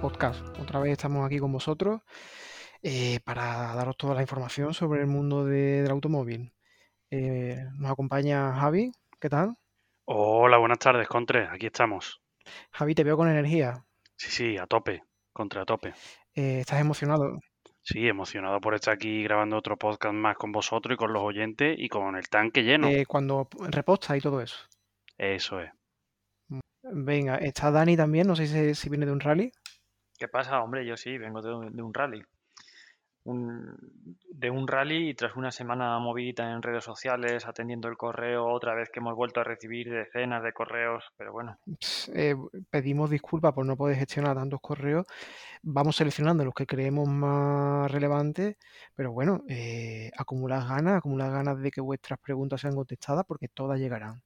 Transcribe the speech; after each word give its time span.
Podcast. 0.00 0.40
Otra 0.58 0.80
vez 0.80 0.92
estamos 0.92 1.26
aquí 1.26 1.38
con 1.38 1.52
vosotros 1.52 2.00
eh, 2.82 3.20
para 3.24 3.74
daros 3.74 3.96
toda 3.96 4.14
la 4.14 4.22
información 4.22 4.72
sobre 4.72 5.00
el 5.00 5.06
mundo 5.06 5.44
de- 5.44 5.82
del 5.82 5.90
automóvil. 5.90 6.52
Eh, 7.10 7.58
nos 7.78 7.90
acompaña 7.90 8.54
Javi, 8.54 8.92
¿qué 9.20 9.28
tal? 9.28 9.54
Hola, 10.06 10.58
buenas 10.58 10.78
tardes, 10.78 11.06
Contre. 11.08 11.48
Aquí 11.48 11.66
estamos. 11.66 12.20
Javi, 12.72 12.94
te 12.94 13.04
veo 13.04 13.16
con 13.16 13.28
energía. 13.28 13.84
Sí, 14.16 14.30
sí, 14.30 14.56
a 14.58 14.66
tope, 14.66 15.02
Contre 15.32 15.60
a 15.60 15.64
tope. 15.64 15.92
Eh, 16.34 16.60
¿estás 16.60 16.80
emocionado? 16.80 17.38
Sí, 17.82 18.06
emocionado 18.08 18.60
por 18.60 18.74
estar 18.74 18.94
aquí 18.94 19.22
grabando 19.22 19.56
otro 19.56 19.76
podcast 19.76 20.14
más 20.14 20.36
con 20.36 20.52
vosotros 20.52 20.94
y 20.94 20.96
con 20.96 21.12
los 21.12 21.22
oyentes 21.22 21.76
y 21.78 21.88
con 21.88 22.16
el 22.16 22.28
tanque 22.28 22.62
lleno. 22.62 22.88
Cuando 23.06 23.48
reposta 23.68 24.16
y 24.16 24.20
todo 24.20 24.40
eso. 24.40 24.56
Eso 25.18 25.60
es. 25.60 25.70
Venga, 26.82 27.36
está 27.36 27.70
Dani 27.70 27.96
también, 27.96 28.26
no 28.26 28.34
sé 28.34 28.46
si, 28.46 28.74
si 28.74 28.88
viene 28.88 29.06
de 29.06 29.12
un 29.12 29.20
rally. 29.20 29.52
¿Qué 30.20 30.28
pasa, 30.28 30.62
hombre? 30.62 30.86
Yo 30.86 30.96
sí, 30.96 31.18
vengo 31.18 31.42
de, 31.42 31.52
un- 31.52 31.74
de 31.74 31.82
un 31.82 31.92
rally. 31.92 32.22
De 33.24 34.50
un 34.50 34.66
rally 34.68 35.10
y 35.10 35.14
tras 35.14 35.36
una 35.36 35.50
semana 35.50 35.98
movidita 35.98 36.50
en 36.52 36.62
redes 36.62 36.84
sociales, 36.84 37.46
atendiendo 37.46 37.88
el 37.88 37.96
correo, 37.96 38.46
otra 38.46 38.74
vez 38.74 38.88
que 38.90 39.00
hemos 39.00 39.14
vuelto 39.14 39.40
a 39.40 39.44
recibir 39.44 39.90
decenas 39.90 40.42
de 40.42 40.52
correos, 40.52 41.04
pero 41.16 41.32
bueno, 41.32 41.58
eh, 42.14 42.34
pedimos 42.70 43.10
disculpas 43.10 43.52
por 43.52 43.66
no 43.66 43.76
poder 43.76 43.96
gestionar 43.96 44.36
tantos 44.36 44.60
correos. 44.60 45.06
Vamos 45.62 45.96
seleccionando 45.96 46.44
los 46.44 46.54
que 46.54 46.66
creemos 46.66 47.08
más 47.08 47.90
relevantes, 47.90 48.56
pero 48.94 49.12
bueno, 49.12 49.42
eh, 49.48 50.10
acumulad 50.16 50.66
ganas, 50.68 50.98
acumulad 50.98 51.32
ganas 51.32 51.60
de 51.60 51.70
que 51.70 51.80
vuestras 51.80 52.18
preguntas 52.20 52.60
sean 52.60 52.74
contestadas 52.76 53.24
porque 53.26 53.48
todas 53.48 53.78
llegarán. 53.78 54.22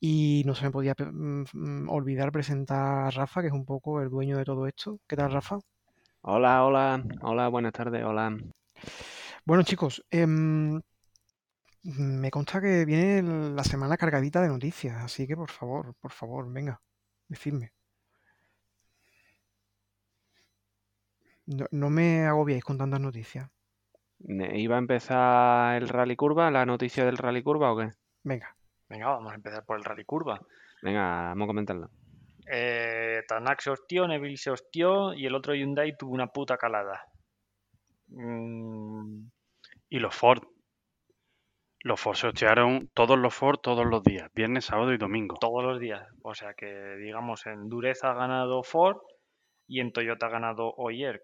Y 0.00 0.42
no 0.46 0.54
se 0.54 0.64
me 0.64 0.70
podía 0.70 0.94
mm, 0.98 1.44
mm, 1.52 1.88
olvidar 1.88 2.30
presentar 2.30 3.06
a 3.06 3.10
Rafa, 3.10 3.40
que 3.40 3.48
es 3.48 3.52
un 3.52 3.64
poco 3.64 4.00
el 4.00 4.10
dueño 4.10 4.36
de 4.38 4.44
todo 4.44 4.66
esto. 4.66 5.00
¿Qué 5.06 5.16
tal, 5.16 5.32
Rafa? 5.32 5.58
Hola, 6.22 6.64
hola, 6.64 7.02
hola, 7.22 7.48
buenas 7.48 7.72
tardes, 7.72 8.04
hola. 8.04 8.36
Bueno, 9.44 9.62
chicos, 9.62 10.04
em, 10.10 10.80
me 11.82 12.30
consta 12.30 12.60
que 12.60 12.84
viene 12.84 13.22
la 13.54 13.64
semana 13.64 13.96
cargadita 13.96 14.40
de 14.42 14.48
noticias, 14.48 14.96
así 15.02 15.26
que 15.26 15.36
por 15.36 15.50
favor, 15.50 15.94
por 16.00 16.12
favor, 16.12 16.52
venga, 16.52 16.80
decidme. 17.28 17.72
No, 21.46 21.66
no 21.70 21.90
me 21.90 22.26
agobiéis 22.26 22.62
con 22.62 22.78
tantas 22.78 23.00
noticias. 23.00 23.50
¿Iba 24.20 24.76
a 24.76 24.78
empezar 24.78 25.82
el 25.82 25.88
Rally 25.88 26.16
Curva, 26.16 26.50
la 26.50 26.66
noticia 26.66 27.04
del 27.04 27.16
Rally 27.16 27.42
Curva 27.42 27.72
o 27.72 27.78
qué? 27.78 27.90
Venga, 28.22 28.57
venga, 28.88 29.06
vamos 29.08 29.32
a 29.32 29.36
empezar 29.36 29.64
por 29.64 29.76
el 29.78 29.84
rally 29.84 30.04
curva. 30.04 30.40
Venga, 30.82 31.28
vamos 31.28 31.44
a 31.44 31.46
comentarlo. 31.48 31.90
Eh, 32.50 33.22
Tanak 33.28 33.60
se 33.60 33.70
hostió, 33.70 34.06
Neville 34.08 34.36
se 34.36 34.50
hostió 34.50 35.12
y 35.12 35.26
el 35.26 35.34
otro 35.34 35.54
Hyundai 35.54 35.96
tuvo 35.96 36.12
una 36.14 36.28
puta 36.28 36.56
calada. 36.56 37.04
Mm, 38.08 39.26
Y 39.90 39.98
los 39.98 40.14
Ford. 40.14 40.42
Los 41.80 42.00
Ford 42.00 42.16
se 42.16 42.26
hostearon 42.28 42.90
todos 42.94 43.18
los 43.18 43.34
Ford 43.34 43.58
todos 43.62 43.86
los 43.86 44.02
días, 44.02 44.30
viernes, 44.34 44.64
sábado 44.64 44.92
y 44.92 44.98
domingo. 44.98 45.36
todos 45.40 45.62
los 45.62 45.78
días. 45.78 46.06
O 46.22 46.34
sea 46.34 46.54
que, 46.54 46.96
digamos, 46.96 47.46
en 47.46 47.68
dureza 47.68 48.10
ha 48.10 48.14
ganado 48.14 48.62
Ford 48.62 48.98
y 49.66 49.80
en 49.80 49.92
Toyota 49.92 50.26
ha 50.26 50.30
ganado 50.30 50.74
Oyer. 50.76 51.22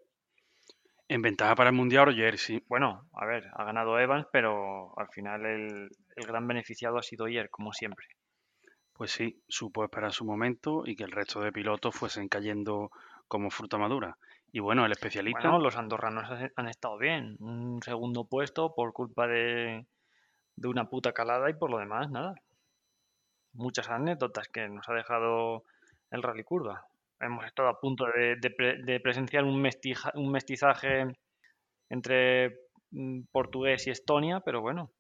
En 1.09 1.23
ventaja 1.23 1.55
para 1.55 1.71
el 1.71 1.77
Mundial, 1.77 2.09
ayer 2.11 2.39
sí. 2.39 2.63
Bueno, 2.69 3.09
a 3.13 3.27
ver, 3.27 3.51
ha 3.55 3.65
ganado 3.65 3.99
Evans, 3.99 4.27
pero 4.33 4.99
al 4.99 5.09
final 5.09 5.45
el, 5.45 5.91
el 6.17 6.27
gran 6.27 6.47
beneficiado 6.47 6.99
ha 6.99 7.03
sido 7.03 7.25
Oyer, 7.25 7.51
como 7.51 7.73
siempre. 7.73 8.07
Pues 8.93 9.11
sí, 9.11 9.43
supo 9.49 9.83
esperar 9.85 10.13
su 10.13 10.25
momento 10.25 10.85
y 10.87 10.95
que 10.95 11.05
el 11.05 11.11
resto 11.11 11.41
de 11.41 11.51
pilotos 11.53 11.95
fuesen 11.95 12.29
cayendo 12.29 12.91
como 13.27 13.51
fruta 13.51 13.77
madura. 13.79 14.17
Y 14.53 14.61
bueno, 14.61 14.87
el 14.87 14.93
especialista, 14.93 15.41
Bueno, 15.49 15.59
los 15.59 15.77
andorranos 15.77 16.31
han- 16.57 16.69
estado 16.69 16.97
bien. 16.99 17.37
Un 17.41 17.83
segundo 17.83 18.25
puesto 18.25 18.73
por 18.75 18.93
culpa 18.93 19.27
de, 19.27 19.85
de 20.55 20.69
una 20.69 20.89
puta 20.89 21.13
calada 21.13 21.51
y 21.51 21.55
por 21.55 21.71
lo 21.71 21.79
demás, 21.79 22.09
nada. 22.11 22.35
Muchas 23.53 23.89
anécdotas 23.89 24.49
que 24.49 24.69
nos 24.69 24.89
ha 24.89 24.95
dejado 24.95 25.65
el 26.11 26.23
Rally 26.23 26.45
Curva. 26.45 26.87
Hemos 27.21 27.45
estado 27.47 27.69
a 27.69 27.81
punto 27.81 28.05
de, 28.07 28.37
de 28.37 29.01
presenciar 29.01 29.45
un, 29.45 29.61
mestija- 29.61 30.13
un 30.15 30.31
mestizaje 30.31 31.07
entre 31.89 32.59
mm, 32.91 33.23
portugués 33.33 33.87
y 33.87 33.91
Estonia, 33.91 34.41
pero 34.41 34.61
bueno, 34.61 34.91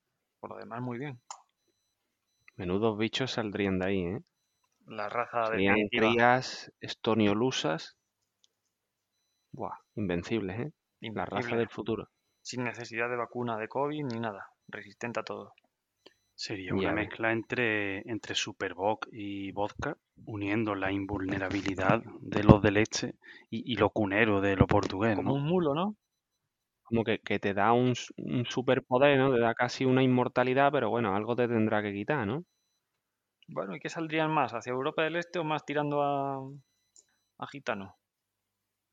por 0.44 0.50
lo 0.50 0.58
demás 0.58 0.82
muy 0.82 0.98
bien. 0.98 1.18
Menudos 2.56 2.98
bichos 2.98 3.30
saldrían 3.30 3.78
de 3.78 3.86
ahí, 3.86 4.04
¿eh? 4.04 4.20
La 4.86 5.08
raza 5.08 5.46
Serían 5.46 5.74
definitiva, 5.76 6.10
crías 6.10 6.70
estoniolusas. 6.80 7.96
Buah, 9.52 9.78
invencibles, 9.94 10.60
¿eh? 10.60 10.72
La 11.00 11.24
raza 11.24 11.56
del 11.56 11.70
futuro. 11.70 12.10
sin 12.42 12.62
necesidad 12.64 13.08
de 13.08 13.16
vacuna 13.16 13.56
de 13.56 13.68
COVID 13.68 14.04
ni 14.04 14.20
nada, 14.20 14.48
resistente 14.68 15.20
a 15.20 15.22
todo. 15.22 15.54
sería 16.34 16.74
una 16.74 16.92
mezcla 16.92 17.32
entre, 17.32 18.00
entre 18.10 18.34
Superboc 18.34 19.06
y 19.10 19.50
vodka, 19.52 19.96
uniendo 20.26 20.74
la 20.74 20.92
invulnerabilidad 20.92 22.02
de 22.20 22.42
los 22.44 22.60
del 22.60 22.76
este 22.76 23.14
y, 23.50 23.72
y 23.72 23.76
lo 23.76 23.88
cunero 23.90 24.40
de 24.42 24.56
lo 24.56 24.66
portugués, 24.66 25.16
Como 25.16 25.30
¿no? 25.30 25.34
un 25.36 25.44
mulo, 25.44 25.74
¿no? 25.74 25.96
Como 26.84 27.04
que, 27.04 27.18
que 27.20 27.38
te 27.38 27.54
da 27.54 27.72
un, 27.72 27.90
s- 27.92 28.12
un 28.16 28.46
superpoder, 28.46 29.18
¿no? 29.18 29.32
Te 29.32 29.40
da 29.40 29.54
casi 29.54 29.84
una 29.84 30.02
inmortalidad, 30.02 30.72
pero 30.72 30.90
bueno, 30.90 31.14
algo 31.16 31.36
te 31.36 31.48
tendrá 31.48 31.82
que 31.82 31.92
quitar, 31.92 32.26
¿no? 32.26 32.44
Bueno, 33.48 33.74
¿y 33.74 33.80
qué 33.80 33.88
saldrían 33.88 34.30
más? 34.30 34.52
¿Hacia 34.52 34.72
Europa 34.72 35.02
del 35.02 35.16
Este 35.16 35.38
o 35.38 35.44
más 35.44 35.64
tirando 35.64 36.02
a, 36.02 36.42
a 37.38 37.46
gitano? 37.46 37.96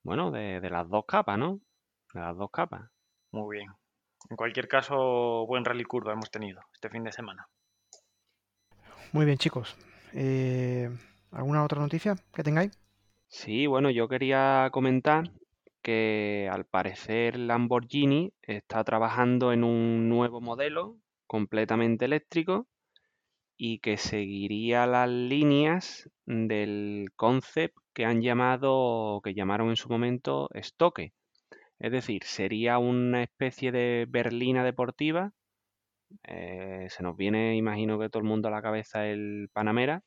Bueno, 0.04 0.30
de, 0.32 0.62
de 0.62 0.70
las 0.70 0.88
dos 0.90 1.06
capas, 1.08 1.40
¿no? 1.40 1.60
De 2.14 2.20
las 2.20 2.38
dos 2.38 2.52
capas. 2.52 2.92
Muy 3.34 3.58
bien. 3.58 3.68
En 4.30 4.38
cualquier 4.38 4.68
caso, 4.70 5.46
buen 5.48 5.66
rally 5.66 5.84
curva 5.86 6.14
hemos 6.14 6.32
tenido 6.32 6.62
este 6.74 6.90
fin 6.90 7.04
de 7.04 7.12
semana. 7.12 7.50
muy 9.12 9.26
bien, 9.26 9.38
chicos. 9.38 9.76
Eh, 10.14 10.90
¿alguna 11.32 11.64
otra 11.64 11.80
noticia 11.80 12.16
que 12.34 12.44
tengáis? 12.44 12.72
Sí, 13.30 13.66
bueno, 13.66 13.90
yo 13.90 14.08
quería 14.08 14.70
comentar 14.72 15.32
que 15.82 16.50
al 16.52 16.66
parecer 16.66 17.38
Lamborghini 17.40 18.34
está 18.42 18.84
trabajando 18.84 19.54
en 19.54 19.64
un 19.64 20.10
nuevo 20.10 20.42
modelo 20.42 20.98
completamente 21.28 22.06
eléctrico 22.06 22.68
y 23.58 23.80
que 23.80 23.98
seguiría 23.98 24.88
las 24.88 25.10
líneas 25.10 26.10
del 26.26 27.08
concept 27.16 27.78
que 27.94 28.06
han 28.06 28.22
llamado, 28.22 29.22
que 29.24 29.34
llamaron 29.34 29.70
en 29.70 29.76
su 29.78 29.90
momento 29.90 30.50
estoque. 30.54 31.14
Es 31.80 31.92
decir, 31.92 32.24
sería 32.26 32.80
una 32.80 33.24
especie 33.24 33.72
de 33.72 34.06
berlina 34.10 34.64
deportiva. 34.64 35.34
eh, 36.24 36.88
se 36.90 37.04
nos 37.04 37.16
viene, 37.18 37.56
imagino 37.56 38.00
que 38.00 38.10
todo 38.10 38.22
el 38.22 38.28
mundo 38.30 38.48
a 38.48 38.52
la 38.52 38.62
cabeza 38.62 39.08
el 39.08 39.50
Panamera. 39.54 40.04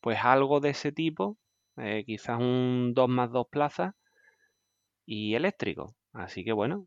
Pues 0.00 0.18
algo 0.24 0.60
de 0.60 0.70
ese 0.70 0.92
tipo, 0.92 1.38
eh, 1.78 2.04
quizás 2.06 2.38
un 2.40 2.92
2 2.94 3.08
más 3.08 3.30
2 3.32 3.46
plazas 3.50 3.94
y 5.10 5.34
eléctrico. 5.34 5.94
Así 6.12 6.44
que 6.44 6.52
bueno, 6.52 6.86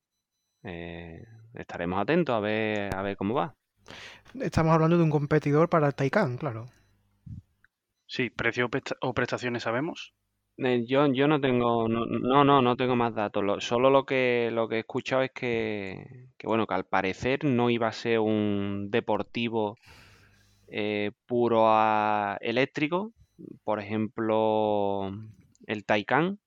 eh, 0.64 1.24
estaremos 1.56 2.00
atentos 2.00 2.36
a 2.36 2.40
ver, 2.40 2.96
a 2.96 3.02
ver 3.02 3.18
cómo 3.18 3.34
va. 3.34 3.56
Estamos 4.40 4.72
hablando 4.74 4.98
de 4.98 5.04
un 5.04 5.10
competidor 5.10 5.70
para 5.70 5.88
el 5.88 5.96
Taycan, 5.96 6.38
claro. 6.38 6.68
Sí, 8.06 8.30
precio 8.30 8.66
o 8.68 8.70
presta- 8.70 8.98
o 9.02 9.14
prestaciones 9.14 9.64
sabemos. 9.64 10.14
Eh, 10.58 10.86
yo, 10.88 11.08
yo 11.12 11.28
no 11.28 11.40
tengo, 11.42 11.88
no, 11.88 12.06
no, 12.06 12.44
no, 12.44 12.62
no 12.62 12.76
tengo 12.76 12.96
más 12.96 13.16
datos. 13.16 13.44
Lo- 13.44 13.60
solo 13.60 13.90
lo 13.90 14.06
que, 14.06 14.50
lo 14.52 14.68
que 14.68 14.76
he 14.76 14.80
escuchado 14.80 15.24
es 15.24 15.32
que, 15.32 16.28
que, 16.38 16.46
bueno, 16.48 16.68
que 16.68 16.76
al 16.76 16.86
parecer 16.86 17.44
no 17.46 17.70
iba 17.72 17.88
a 17.88 17.92
ser 17.94 18.20
un 18.20 18.90
deportivo 18.92 19.78
eh, 20.68 21.12
puro 21.26 21.64
a- 21.70 22.38
eléctrico, 22.42 23.14
por 23.64 23.80
ejemplo, 23.80 25.12
el 25.66 25.86
Taycan, 25.86 26.40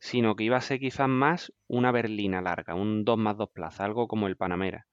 sino 0.00 0.36
que 0.36 0.44
iba 0.44 0.56
a 0.56 0.62
ser 0.62 0.80
quizás 0.80 1.08
más 1.08 1.52
una 1.68 1.92
berlina 1.92 2.40
larga, 2.42 2.74
un 2.74 3.04
2 3.04 3.18
más 3.18 3.36
2 3.36 3.50
plazas, 3.50 3.82
algo 3.82 4.08
como 4.08 4.26
el 4.26 4.36
Panamera. 4.36 4.86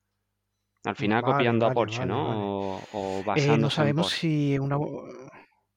Al 0.83 0.95
final 0.95 1.24
Vale, 1.24 1.24
copiando 1.24 1.65
a 1.65 1.74
Porsche, 1.74 2.00
vale, 2.00 2.13
¿no? 2.13 2.77
O, 2.77 2.80
o 2.92 3.24
Eh, 3.36 3.57
no 3.57 3.69
en 3.69 3.69
sabemos 3.69 4.07
si 4.09 4.57
una, 4.59 4.77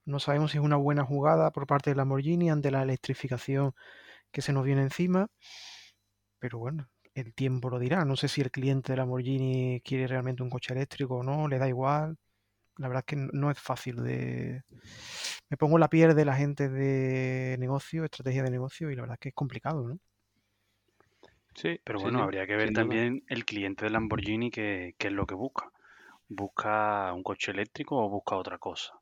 no 0.04 0.20
sabemos 0.20 0.50
si 0.52 0.58
es 0.58 0.64
una 0.64 0.76
buena 0.76 1.04
jugada 1.04 1.50
por 1.52 1.66
parte 1.66 1.90
de 1.90 1.96
Lamborghini 1.96 2.50
ante 2.50 2.70
la 2.70 2.82
electrificación 2.82 3.72
que 4.32 4.42
se 4.42 4.52
nos 4.52 4.64
viene 4.64 4.82
encima, 4.82 5.28
pero 6.38 6.58
bueno, 6.58 6.88
el 7.14 7.34
tiempo 7.34 7.70
lo 7.70 7.78
dirá. 7.78 8.04
No 8.04 8.16
sé 8.16 8.28
si 8.28 8.40
el 8.40 8.50
cliente 8.50 8.92
de 8.92 8.96
Lamborghini 8.98 9.80
quiere 9.84 10.06
realmente 10.06 10.42
un 10.42 10.50
coche 10.50 10.72
eléctrico 10.74 11.16
o 11.18 11.22
no, 11.22 11.48
le 11.48 11.58
da 11.58 11.68
igual. 11.68 12.16
La 12.80 12.88
verdad 12.88 13.04
es 13.06 13.06
que 13.06 13.16
no- 13.16 13.50
es 13.50 13.58
fácil 13.60 13.96
de... 14.04 14.62
Me 15.50 15.56
pongo 15.58 15.78
la 15.78 15.88
piel 15.90 16.14
de 16.16 16.24
la 16.24 16.36
gente 16.36 16.68
de 16.68 17.56
negocio, 17.58 18.04
estrategia 18.04 18.42
de 18.44 18.50
negocio, 18.50 18.90
y 18.90 18.96
la 18.96 19.02
verdad 19.02 19.14
es 19.16 19.20
que 19.20 19.28
es 19.30 19.34
complicado, 19.34 19.86
¿no? 19.88 19.98
Sí, 21.54 21.80
Pero 21.84 22.00
bueno, 22.00 22.20
sí, 22.20 22.22
habría 22.22 22.46
que 22.46 22.56
ver 22.56 22.72
también 22.72 23.22
el 23.28 23.44
cliente 23.44 23.84
de 23.84 23.90
Lamborghini 23.90 24.50
qué, 24.50 24.94
qué 24.98 25.08
es 25.08 25.12
lo 25.12 25.26
que 25.26 25.34
busca. 25.34 25.70
¿Busca 26.28 27.12
un 27.14 27.22
coche 27.22 27.52
eléctrico 27.52 27.96
o 27.98 28.08
busca 28.10 28.36
otra 28.36 28.58
cosa? 28.58 28.94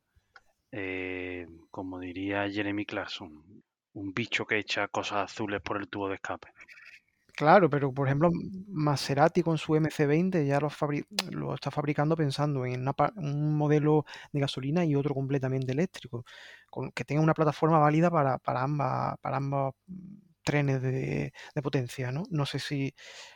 eh, 0.73 1.47
como 1.71 2.01
diría 2.01 2.49
Jeremy 2.51 2.87
Clarkson, 2.87 3.65
un 3.95 4.15
bicho 4.15 4.47
que 4.47 4.59
echa 4.59 4.89
cosas 4.89 5.33
azules 5.33 5.61
por 5.63 5.79
el 5.79 5.89
tubo 5.89 6.09
de 6.09 6.17
escape. 6.17 6.49
Claro, 7.41 7.71
pero 7.71 7.93
por 7.95 8.09
ejemplo, 8.09 8.31
Maserati 8.67 9.43
con 9.45 9.59
su 9.59 9.77
MC20 9.77 10.45
ya 10.45 10.59
lo, 10.59 11.55
está 11.55 11.71
fabricando 11.71 12.17
pensando 12.17 12.67
en 12.67 12.85
un 13.17 13.57
modelo 13.57 14.05
de 14.33 14.41
gasolina 14.41 14.85
y 14.85 14.97
otro 14.97 15.15
completamente 15.15 15.71
eléctrico, 15.71 16.25
con, 16.69 16.91
que 16.91 17.05
tenga 17.05 17.23
una 17.23 17.35
plataforma 17.35 17.79
válida 17.79 18.11
para, 18.11 18.41
ambas, 18.65 19.15
ambos 19.23 19.75
trenes 20.43 20.83
de, 20.83 21.33
potencia, 21.63 22.11
¿no? 22.13 22.25
No 22.31 22.47
sé 22.47 22.59
si 22.59 22.93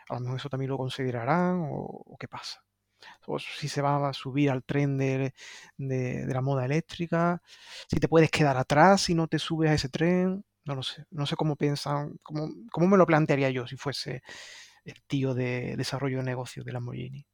a 0.08 0.14
lo 0.14 0.20
mejor 0.20 0.38
eso 0.38 0.48
también 0.48 0.70
lo 0.70 0.78
considerarán 0.78 1.68
o, 1.70 2.16
qué 2.18 2.26
pasa. 2.28 2.64
O 3.26 3.38
si 3.38 3.68
se 3.68 3.82
va 3.82 4.08
a 4.08 4.12
subir 4.14 4.50
al 4.50 4.64
tren 4.64 4.98
de, 4.98 5.34
de- 5.78 6.26
de 6.26 6.34
la 6.34 6.40
moda 6.42 6.64
eléctrica, 6.66 7.42
si 7.90 7.98
te 8.00 8.08
puedes 8.08 8.30
quedar 8.30 8.56
atrás 8.56 9.02
si 9.02 9.14
no 9.14 9.28
te 9.28 9.38
subes 9.38 9.70
a 9.70 9.74
ese 9.74 9.88
tren. 9.88 10.44
No 10.64 10.74
lo 10.74 10.82
sé, 10.82 11.04
no 11.10 11.26
sé 11.26 11.36
cómo 11.36 11.56
piensan, 11.56 12.18
cómo, 12.22 12.48
cómo 12.70 12.86
me 12.86 12.96
lo 12.96 13.06
plantearía 13.06 13.50
yo 13.50 13.66
si 13.66 13.76
fuese 13.76 14.22
el 14.84 15.02
tío 15.06 15.34
de 15.34 15.76
desarrollo 15.76 16.18
de 16.18 16.24
negocios 16.24 16.64
de 16.64 16.72
Lamborghini. 16.72 17.26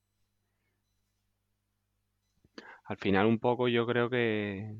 Al 2.84 2.96
final 2.96 3.26
un 3.26 3.38
poco 3.38 3.68
yo 3.68 3.86
creo 3.86 4.08
que, 4.08 4.74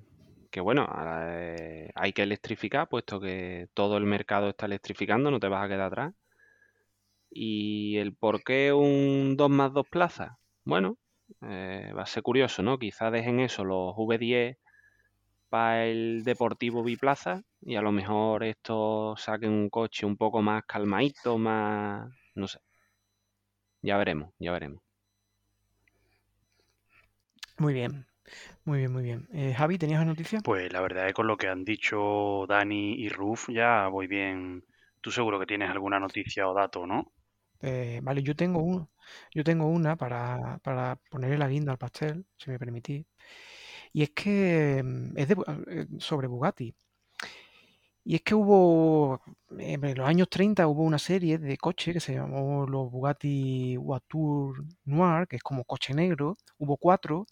que 0.51 0.61
bueno, 0.61 0.89
eh, 0.97 1.91
hay 1.95 2.13
que 2.13 2.23
electrificar, 2.23 2.89
puesto 2.89 3.21
que 3.21 3.69
todo 3.75 3.99
el 3.99 4.05
mercado 4.05 4.49
está 4.49 4.67
electrificando, 4.67 5.31
no 5.31 5.41
te 5.41 5.49
vas 5.49 5.65
a 5.65 5.69
quedar 5.69 5.83
atrás. 5.89 6.15
Y 7.31 7.99
el 7.99 8.15
por 8.15 8.43
qué 8.43 8.73
un 8.73 9.37
2 9.37 9.51
más 9.51 9.73
2 9.75 9.87
plazas, 9.89 10.33
bueno, 10.65 10.97
eh, 11.43 11.93
va 11.97 12.03
a 12.03 12.07
ser 12.07 12.23
curioso, 12.23 12.63
¿no? 12.63 12.79
Quizás 12.79 13.13
dejen 13.13 13.41
eso, 13.41 13.65
los 13.65 13.95
V10 13.95 14.57
para 15.49 15.87
el 15.87 16.23
deportivo 16.25 16.83
biplaza 16.83 17.43
y 17.61 17.77
a 17.77 17.83
lo 17.83 17.93
mejor 17.93 18.45
esto 18.45 19.15
saquen 19.17 19.51
un 19.53 19.71
coche 19.71 20.07
un 20.07 20.17
poco 20.17 20.43
más 20.43 20.65
calmadito, 20.67 21.39
más, 21.39 22.11
no 22.35 22.49
sé. 22.49 22.59
Ya 23.83 23.97
veremos, 23.97 24.33
ya 24.39 24.53
veremos. 24.53 24.83
Muy 27.59 27.75
bien, 27.75 28.07
muy 28.65 28.79
bien, 28.79 28.93
muy 28.93 29.03
bien. 29.03 29.29
Eh, 29.33 29.55
Javi, 29.55 29.79
¿tenías 29.79 30.01
una 30.01 30.11
noticia? 30.13 30.41
Pues 30.41 30.73
la 30.73 30.81
verdad 30.81 31.07
es 31.07 31.11
que 31.11 31.15
con 31.15 31.27
lo 31.27 31.37
que 31.37 31.49
han 31.49 31.65
dicho 31.65 32.47
Dani 32.49 32.95
y 32.95 33.09
Ruf 33.09 33.49
ya 33.51 33.89
voy 33.89 34.07
bien. 34.07 34.65
Tú 35.01 35.11
seguro 35.11 35.39
que 35.39 35.47
tienes 35.47 35.71
alguna 35.71 35.99
noticia 36.01 36.49
o 36.49 36.55
dato, 36.55 36.87
¿no? 36.87 37.13
Eh, 37.61 38.01
vale, 38.03 38.23
yo 38.23 38.37
tengo 38.37 38.61
uno, 38.63 38.91
yo 39.35 39.43
tengo 39.45 39.67
una 39.67 39.97
para, 39.97 40.59
para 40.63 40.97
ponerle 41.11 41.39
la 41.39 41.49
guinda 41.49 41.73
al 41.73 41.79
pastel, 41.79 42.25
si 42.37 42.51
me 42.51 42.59
permitís. 42.59 43.07
Y 43.93 44.03
es 44.03 44.11
que 44.11 44.83
mm, 44.85 45.19
es 45.19 45.31
eh, 45.31 45.87
sobre 45.99 46.29
Bugatti. 46.29 46.75
Y 48.05 48.15
es 48.17 48.23
que 48.23 48.35
hubo, 48.35 49.21
en 49.51 49.95
los 49.95 50.09
años 50.09 50.29
30 50.31 50.67
hubo 50.67 50.83
una 50.83 50.99
serie 50.99 51.39
de 51.39 51.59
coches 51.59 51.95
que 51.95 52.01
se 52.01 52.15
llamó 52.15 52.67
los 52.67 52.91
Bugatti 52.91 53.77
Voiture 53.77 54.63
Noir, 54.85 55.29
que 55.29 55.37
es 55.37 55.43
como 55.43 55.65
coche 55.65 55.93
negro. 55.95 56.37
Hubo 56.59 56.77
cuatro 56.79 57.27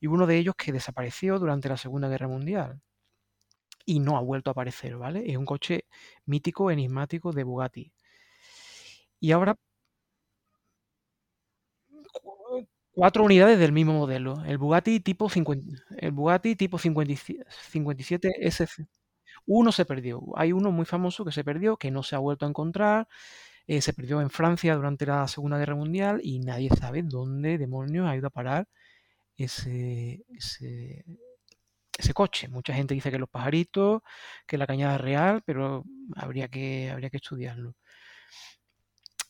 y 0.00 0.06
uno 0.06 0.26
de 0.26 0.38
ellos 0.38 0.54
que 0.56 0.72
desapareció 0.72 1.38
durante 1.38 1.68
la 1.68 1.76
Segunda 1.76 2.08
Guerra 2.08 2.28
Mundial 2.28 2.80
y 3.84 4.00
no 4.00 4.16
ha 4.16 4.20
vuelto 4.20 4.50
a 4.50 4.52
aparecer, 4.52 4.96
¿vale? 4.96 5.24
Es 5.30 5.36
un 5.36 5.44
coche 5.46 5.86
mítico, 6.26 6.70
enigmático 6.70 7.32
de 7.32 7.44
Bugatti. 7.44 7.92
Y 9.20 9.32
ahora 9.32 9.58
cuatro 12.92 13.24
unidades 13.24 13.58
del 13.58 13.72
mismo 13.72 13.94
modelo. 13.94 14.42
El 14.46 14.58
Bugatti 14.58 15.00
tipo 15.00 15.28
50, 15.30 15.76
el 15.98 16.12
Bugatti 16.12 16.56
tipo 16.56 16.78
57 16.78 17.44
57 17.72 18.32
SF. 18.48 18.86
Uno 19.46 19.72
se 19.72 19.84
perdió. 19.84 20.22
Hay 20.36 20.52
uno 20.52 20.70
muy 20.72 20.84
famoso 20.86 21.24
que 21.24 21.32
se 21.32 21.44
perdió, 21.44 21.76
que 21.76 21.90
no 21.90 22.02
se 22.02 22.16
ha 22.16 22.18
vuelto 22.20 22.46
a 22.46 22.48
encontrar. 22.50 23.08
eh, 23.68 23.82
se 23.82 23.92
perdió 23.94 24.20
en 24.22 24.30
Francia 24.30 24.74
durante 24.76 25.06
la 25.06 25.28
Segunda 25.28 25.58
Guerra 25.58 25.76
Mundial 25.76 26.20
y 26.24 26.40
nadie 26.40 26.70
sabe 26.70 27.02
dónde 27.04 27.58
demonios 27.58 28.08
ha 28.08 28.16
ido 28.16 28.28
a 28.28 28.30
parar 28.30 28.68
ese, 29.36 30.24
ese, 30.30 31.04
ese 31.98 32.14
coche. 32.14 32.48
Mucha 32.48 32.74
gente 32.74 32.94
dice 32.94 33.10
que 33.10 33.18
los 33.18 33.28
pajaritos, 33.30 34.02
que 34.46 34.58
la 34.58 34.66
cañada 34.66 34.98
real, 34.98 35.42
pero 35.46 35.84
habría 36.16 36.48
que, 36.48 36.90
habría 36.90 37.10
que 37.10 37.18
estudiarlo. 37.18 37.74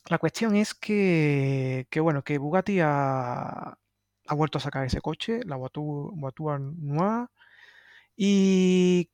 La 0.09 0.17
cuestión 0.17 0.55
es 0.55 0.73
que, 0.73 1.87
que, 1.89 1.99
bueno, 1.99 2.23
que 2.23 2.37
Bugatti 2.37 2.79
ha, 2.81 3.77
vuelto 4.31 4.57
a 4.57 4.61
sacar 4.61 4.85
ese 4.85 5.01
coche, 5.01 5.41
la 5.45 5.55
Voiture 5.55 6.59
Noire, 6.59 7.27
y 8.15 9.09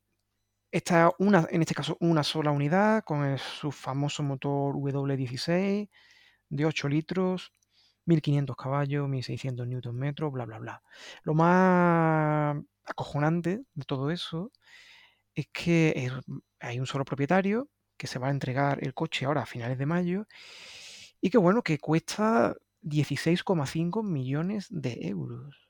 Está 0.71 1.11
una, 1.17 1.47
en 1.49 1.61
este 1.61 1.73
caso 1.73 1.97
una 1.99 2.23
sola 2.23 2.51
unidad 2.51 3.03
con 3.03 3.37
su 3.39 3.71
famoso 3.71 4.21
motor 4.21 4.75
W16 4.75 5.89
de 6.49 6.65
8 6.65 6.89
litros, 6.89 7.53
1500 8.05 8.55
caballos, 8.55 9.09
1600 9.09 9.67
Nm, 9.67 10.13
bla, 10.31 10.45
bla, 10.45 10.59
bla. 10.59 10.83
Lo 11.23 11.33
más 11.33 12.55
acojonante 12.85 13.61
de 13.73 13.85
todo 13.85 14.11
eso 14.11 14.51
es 15.33 15.47
que 15.51 16.11
hay 16.59 16.79
un 16.79 16.85
solo 16.85 17.03
propietario 17.03 17.67
que 17.97 18.07
se 18.07 18.19
va 18.19 18.27
a 18.27 18.31
entregar 18.31 18.77
el 18.83 18.93
coche 18.93 19.25
ahora 19.25 19.43
a 19.43 19.45
finales 19.47 19.79
de 19.79 19.85
mayo 19.87 20.27
y 21.21 21.29
que 21.29 21.37
bueno, 21.37 21.61
que 21.61 21.77
cuesta 21.79 22.55
16,5 22.81 24.03
millones 24.03 24.67
de 24.69 25.07
euros. 25.07 25.69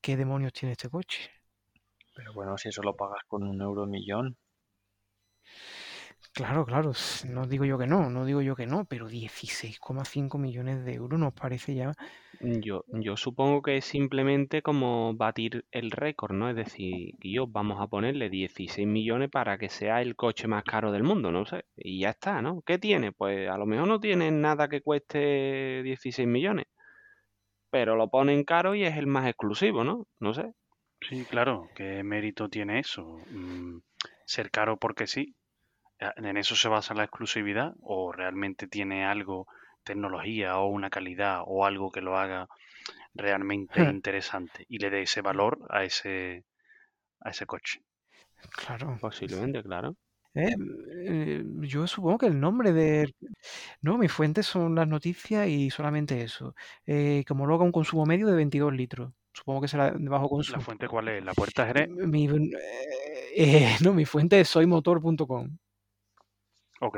¿Qué 0.00 0.16
demonios 0.16 0.52
tiene 0.52 0.72
este 0.72 0.88
coche? 0.88 1.30
Pero 2.14 2.32
bueno, 2.32 2.56
si 2.58 2.68
eso 2.68 2.82
lo 2.82 2.94
pagas 2.94 3.22
con 3.26 3.42
un 3.42 3.60
euro 3.60 3.86
millón. 3.86 4.36
Claro, 6.34 6.66
claro, 6.66 6.90
no 7.28 7.46
digo 7.46 7.64
yo 7.64 7.78
que 7.78 7.86
no, 7.86 8.10
no 8.10 8.24
digo 8.24 8.42
yo 8.42 8.56
que 8.56 8.66
no, 8.66 8.86
pero 8.86 9.08
16,5 9.08 10.36
millones 10.36 10.84
de 10.84 10.94
euros 10.94 11.20
nos 11.20 11.32
parece 11.32 11.76
ya. 11.76 11.92
Yo, 12.40 12.84
yo 12.88 13.16
supongo 13.16 13.62
que 13.62 13.76
es 13.76 13.84
simplemente 13.84 14.60
como 14.60 15.14
batir 15.14 15.64
el 15.70 15.92
récord, 15.92 16.34
¿no? 16.34 16.50
Es 16.50 16.56
decir, 16.56 17.14
yo 17.20 17.46
vamos 17.46 17.80
a 17.80 17.86
ponerle 17.86 18.30
16 18.30 18.84
millones 18.84 19.30
para 19.30 19.58
que 19.58 19.68
sea 19.68 20.02
el 20.02 20.16
coche 20.16 20.48
más 20.48 20.64
caro 20.64 20.90
del 20.90 21.04
mundo, 21.04 21.30
no 21.30 21.46
sé. 21.46 21.66
Y 21.76 22.00
ya 22.00 22.10
está, 22.10 22.42
¿no? 22.42 22.62
¿Qué 22.62 22.78
tiene? 22.78 23.12
Pues 23.12 23.48
a 23.48 23.56
lo 23.56 23.64
mejor 23.64 23.86
no 23.86 24.00
tiene 24.00 24.32
nada 24.32 24.66
que 24.66 24.82
cueste 24.82 25.84
16 25.84 26.26
millones, 26.26 26.66
pero 27.70 27.94
lo 27.94 28.08
ponen 28.08 28.42
caro 28.42 28.74
y 28.74 28.82
es 28.82 28.96
el 28.96 29.06
más 29.06 29.28
exclusivo, 29.28 29.84
¿no? 29.84 30.08
No 30.18 30.34
sé. 30.34 30.52
Sí, 31.08 31.24
claro, 31.30 31.68
¿qué 31.76 32.02
mérito 32.02 32.48
tiene 32.48 32.80
eso? 32.80 33.18
Mm, 33.30 33.78
¿Ser 34.26 34.50
caro 34.50 34.78
porque 34.78 35.06
sí? 35.06 35.36
¿En 35.98 36.36
eso 36.36 36.56
se 36.56 36.68
basa 36.68 36.94
la 36.94 37.04
exclusividad? 37.04 37.74
¿O 37.80 38.12
realmente 38.12 38.66
tiene 38.66 39.04
algo, 39.04 39.46
tecnología 39.84 40.58
o 40.58 40.66
una 40.66 40.90
calidad 40.90 41.42
o 41.46 41.64
algo 41.64 41.90
que 41.90 42.00
lo 42.00 42.18
haga 42.18 42.48
realmente 43.14 43.74
interesante 43.94 44.66
y 44.68 44.78
le 44.78 44.90
dé 44.90 45.02
ese 45.02 45.22
valor 45.22 45.58
a 45.70 45.84
ese, 45.84 46.44
a 47.20 47.30
ese 47.30 47.46
coche? 47.46 47.82
Claro. 48.50 48.98
Posiblemente, 49.00 49.62
claro. 49.62 49.96
Eh, 50.34 50.54
eh, 51.06 51.44
yo 51.60 51.86
supongo 51.86 52.18
que 52.18 52.26
el 52.26 52.40
nombre 52.40 52.72
de... 52.72 53.14
No, 53.80 53.98
mis 53.98 54.10
fuentes 54.10 54.46
son 54.46 54.74
las 54.74 54.88
noticias 54.88 55.48
y 55.48 55.70
solamente 55.70 56.22
eso. 56.22 56.54
Eh, 56.86 57.24
como 57.26 57.46
luego 57.46 57.64
un 57.64 57.72
consumo 57.72 58.04
medio 58.04 58.26
de 58.26 58.34
22 58.34 58.72
litros. 58.72 59.12
Supongo 59.32 59.60
que 59.60 59.68
será 59.68 59.90
de 59.90 60.08
bajo 60.08 60.24
¿La 60.24 60.28
consumo. 60.28 60.60
fuente 60.60 60.88
cuál 60.88 61.08
es? 61.08 61.24
¿La 61.24 61.34
Puerta 61.34 61.66
Jerez? 61.66 61.88
Mi, 61.88 62.26
eh, 62.26 63.30
eh, 63.36 63.76
no, 63.84 63.92
mi 63.92 64.04
fuente 64.04 64.40
es 64.40 64.48
soymotor.com. 64.48 65.58
Ok, 66.84 66.96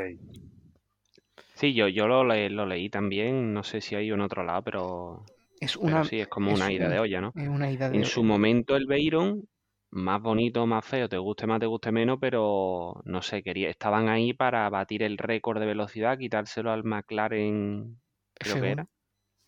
Sí, 1.55 1.75
yo, 1.75 1.88
yo 1.88 2.07
lo, 2.07 2.25
le- 2.25 2.50
lo 2.50 2.66
leí 2.66 2.90
también, 2.90 3.52
no 3.55 3.62
sé 3.62 3.81
si 3.81 3.95
hay 3.95 4.11
en 4.11 4.21
otro 4.21 4.45
lado, 4.45 4.62
pero, 4.62 5.25
Es 5.61 5.76
pero 5.76 5.76
una, 5.76 6.05
sí, 6.05 6.21
es 6.21 6.28
como 6.28 6.52
es 6.52 6.55
una 6.55 6.73
ida 6.73 6.88
de 6.88 6.99
olla, 7.00 7.21
¿no? 7.21 7.35
es 7.35 7.49
una 7.49 7.71
idea 7.71 7.88
En 7.88 7.90
de... 7.90 8.05
su 8.05 8.23
momento 8.25 8.76
el 8.76 8.87
Veyron, 8.87 9.49
más 9.90 10.21
bonito, 10.23 10.66
más 10.66 10.85
feo, 10.85 11.09
te 11.09 11.16
guste 11.19 11.47
más, 11.47 11.61
te 11.61 11.66
guste 11.66 11.93
menos, 11.93 12.19
pero 12.21 13.00
no 13.05 13.23
sé, 13.23 13.43
quería, 13.43 13.71
estaban 13.71 14.09
ahí 14.09 14.33
para 14.35 14.69
batir 14.71 15.02
el 15.02 15.16
récord 15.19 15.59
de 15.61 15.66
velocidad, 15.66 16.19
quitárselo 16.19 16.71
al 16.73 16.85
McLaren, 16.85 18.00
creo 18.40 18.61
que 18.61 18.69
F1. 18.69 18.73
era, 18.73 18.88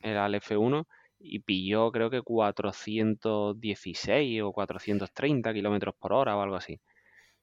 era 0.00 0.24
al 0.26 0.34
F1, 0.36 0.86
y 1.18 1.40
pilló 1.40 1.90
creo 1.92 2.10
que 2.10 2.22
416 2.22 4.42
o 4.42 4.52
430 4.52 5.52
kilómetros 5.54 5.94
por 5.96 6.12
hora 6.14 6.36
o 6.36 6.42
algo 6.42 6.56
así. 6.56 6.80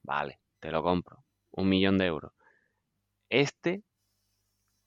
Vale, 0.02 0.40
te 0.60 0.70
lo 0.70 0.82
compro, 0.82 1.24
un 1.52 1.68
millón 1.68 1.98
de 1.98 2.06
euros. 2.06 2.32
Este, 3.30 3.82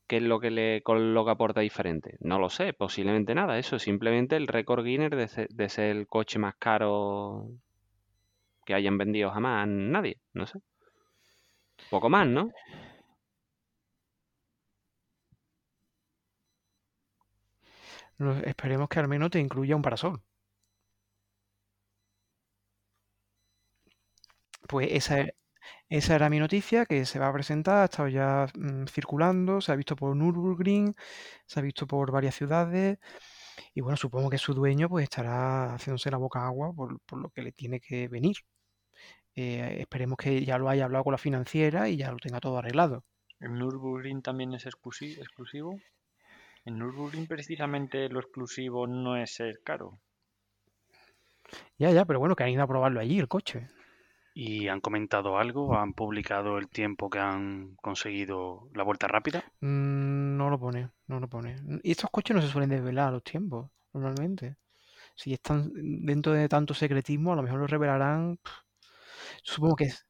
¿qué 0.07 0.17
es 0.17 0.23
lo 0.23 0.41
que 0.41 0.51
le 0.51 0.81
con 0.83 1.13
lo 1.13 1.23
que 1.23 1.31
aporta 1.31 1.61
diferente? 1.61 2.17
No 2.19 2.37
lo 2.37 2.49
sé, 2.49 2.73
posiblemente 2.73 3.33
nada, 3.33 3.57
eso, 3.57 3.79
simplemente 3.79 4.35
el 4.35 4.47
récord 4.47 4.83
Guinness 4.83 5.11
de, 5.11 5.27
se- 5.29 5.47
de 5.49 5.69
ser 5.69 5.95
el 5.95 6.07
coche 6.07 6.37
más 6.37 6.55
caro 6.59 7.47
que 8.65 8.73
hayan 8.73 8.97
vendido 8.97 9.31
jamás 9.31 9.67
nadie, 9.67 10.17
no 10.33 10.45
sé. 10.47 10.59
Poco 11.89 12.09
más, 12.09 12.27
¿no? 12.27 12.51
Esperemos 18.45 18.87
que 18.87 18.99
al 18.99 19.07
menos 19.07 19.31
te 19.31 19.39
incluya 19.39 19.75
un 19.75 19.81
parasol. 19.81 20.21
Pues 24.69 24.87
esa, 24.91 25.19
e- 25.21 25.35
esa 25.89 26.15
era 26.15 26.29
mi 26.29 26.39
noticia, 26.39 26.85
que 26.85 27.05
se 27.05 27.19
va 27.19 27.27
a 27.29 27.33
presentar, 27.33 27.77
ha 27.81 27.85
estado 27.85 28.07
ya 28.09 28.47
mm, 28.55 28.85
circulando, 28.87 29.61
se 29.61 29.71
ha 29.71 29.75
visto 29.75 29.95
por 29.95 30.15
Nürburgring, 30.15 30.95
se 31.45 31.59
ha 31.59 31.63
visto 31.63 31.87
por 31.87 32.11
varias 32.11 32.35
ciudades, 32.35 32.99
y 33.73 33.81
bueno, 33.81 33.97
supongo 33.97 34.29
que 34.29 34.37
su 34.37 34.53
dueño 34.53 34.89
pues 34.89 35.03
estará 35.03 35.73
haciéndose 35.75 36.11
la 36.11 36.17
boca 36.17 36.45
agua 36.45 36.73
por, 36.73 36.99
por 37.01 37.19
lo 37.19 37.29
que 37.29 37.41
le 37.43 37.51
tiene 37.51 37.79
que 37.79 38.07
venir. 38.07 38.37
Eh, 39.35 39.77
esperemos 39.79 40.17
que 40.17 40.43
ya 40.43 40.57
lo 40.57 40.69
haya 40.69 40.85
hablado 40.85 41.03
con 41.05 41.11
la 41.13 41.17
financiera 41.17 41.87
y 41.87 41.97
ya 41.97 42.11
lo 42.11 42.17
tenga 42.17 42.39
todo 42.39 42.57
arreglado. 42.57 43.03
¿El 43.39 43.53
Nürburgring 43.57 44.21
también 44.21 44.53
es 44.53 44.65
exclusi- 44.65 45.17
exclusivo? 45.17 45.79
En 46.65 46.77
Nürburgring 46.77 47.27
precisamente 47.27 48.09
lo 48.09 48.19
exclusivo 48.19 48.85
no 48.85 49.15
es 49.15 49.33
ser 49.33 49.61
caro. 49.63 49.99
Ya, 51.77 51.91
ya, 51.91 52.05
pero 52.05 52.19
bueno, 52.19 52.35
que 52.35 52.43
han 52.43 52.49
ido 52.49 52.63
a 52.63 52.67
probarlo 52.67 52.99
allí, 52.99 53.17
el 53.19 53.27
coche. 53.27 53.67
¿Y 54.41 54.69
han 54.69 54.79
comentado 54.79 55.37
algo? 55.37 55.75
¿Han 55.77 55.93
publicado 55.93 56.57
el 56.59 56.69
tiempo 56.69 57.09
que 57.09 57.19
han 57.19 57.75
conseguido 57.75 58.69
la 58.73 58.83
vuelta 58.83 59.07
rápida? 59.07 59.43
Mm, 59.59 60.37
No 60.37 60.49
lo 60.49 60.57
pone, 60.57 60.89
no 61.07 61.19
lo 61.19 61.27
pone. 61.27 61.57
Y 61.83 61.91
estos 61.91 62.09
coches 62.09 62.35
no 62.35 62.41
se 62.41 62.47
suelen 62.47 62.69
desvelar 62.69 63.09
a 63.09 63.11
los 63.11 63.23
tiempos, 63.23 63.69
normalmente. 63.93 64.55
Si 65.15 65.33
están 65.33 65.69
dentro 65.73 66.31
de 66.31 66.47
tanto 66.47 66.73
secretismo, 66.73 67.33
a 67.33 67.35
lo 67.35 67.43
mejor 67.43 67.59
lo 67.59 67.67
revelarán. 67.67 68.39
Supongo 69.43 69.75
que 69.75 69.83
es. 69.85 70.07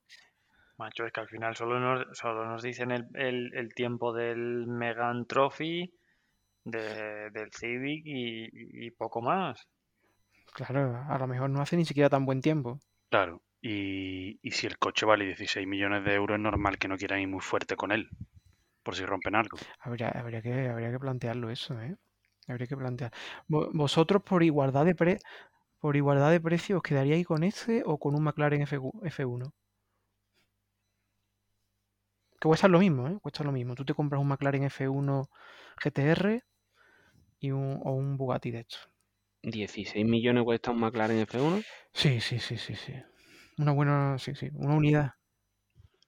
Macho, 0.78 1.06
es 1.08 1.12
que 1.12 1.22
al 1.22 1.28
final 1.28 1.56
solo 1.56 1.80
nos, 1.80 2.16
solo 2.16 2.46
nos 2.46 2.62
dicen 2.62 2.92
el, 2.92 3.08
el- 3.16 3.52
el 3.56 3.74
tiempo 3.74 4.14
del 4.14 4.68
Megan 4.68 5.26
Trophy, 5.26 5.92
de- 6.66 7.32
del 7.32 7.52
Civic 7.52 8.04
y, 8.06 8.86
y 8.86 8.92
poco 8.92 9.22
más. 9.24 9.68
Claro, 10.54 11.04
a 11.10 11.18
lo 11.18 11.26
mejor 11.28 11.50
no 11.50 11.62
hace 11.62 11.76
ni 11.78 11.86
siquiera 11.86 12.10
tan 12.10 12.26
buen 12.28 12.42
tiempo. 12.42 12.80
Claro. 13.10 13.42
Y, 13.62 14.40
y 14.42 14.52
si 14.52 14.68
el 14.68 14.78
coche 14.80 15.06
vale 15.06 15.26
16 15.26 15.68
millones 15.68 16.04
de 16.04 16.14
euros, 16.16 16.36
es 16.36 16.42
normal 16.42 16.78
que 16.78 16.88
no 16.90 16.98
quieran 16.98 17.22
ir 17.22 17.28
muy 17.30 17.42
fuerte 17.42 17.76
con 17.78 17.92
él, 17.92 18.10
por 18.84 18.96
si 18.96 19.06
rompen 19.06 19.36
algo. 19.36 19.58
Habría, 19.80 20.10
habría 20.10 20.42
que, 20.42 20.70
habría 20.70 20.92
que 20.92 21.00
plantearlo 21.00 21.50
eso, 21.50 21.80
¿eh? 21.82 21.96
Habría 22.48 22.68
que 22.68 22.78
plantear. 22.78 23.12
Vo- 23.48 23.70
¿Vosotros 23.74 24.24
por 24.24 24.44
igualdad 24.44 24.86
de 24.86 24.96
pre, 24.96 25.20
por 25.80 25.96
igualdad 25.98 26.32
de 26.32 26.42
precio 26.42 26.78
os 26.78 26.84
quedaríais 26.84 27.28
con 27.28 27.44
este 27.44 27.84
o 27.86 28.00
con 28.00 28.16
un 28.16 28.24
McLaren 28.24 28.64
F1? 28.64 29.02
F1? 29.06 29.54
Que 32.42 32.48
cuesta 32.50 32.68
lo 32.68 32.80
mismo, 32.80 33.08
¿eh? 33.08 33.18
Cuesta 33.22 33.46
lo 33.46 33.52
mismo. 33.54 33.76
Tú 33.76 33.86
te 33.86 33.94
compras 33.94 34.20
un 34.22 34.28
McLaren 34.28 34.64
F1 34.64 35.30
GTR 35.82 36.44
y 37.40 37.52
un, 37.52 37.82
o 37.84 37.94
un 37.94 38.18
Bugatti 38.18 38.52
de 38.52 38.62
estos. 38.62 38.90
16 39.44 40.04
millones 40.04 40.44
cuesta 40.46 40.72
un 40.72 40.80
McLaren 40.80 41.20
F1. 41.20 41.64
Sí, 41.94 42.20
sí, 42.22 42.40
sí, 42.40 42.58
sí, 42.58 42.76
sí. 42.76 42.94
Una 43.60 43.74
buena, 43.74 44.18
sí, 44.20 44.36
sí, 44.36 44.50
una 44.54 44.74
unidad. 44.76 45.14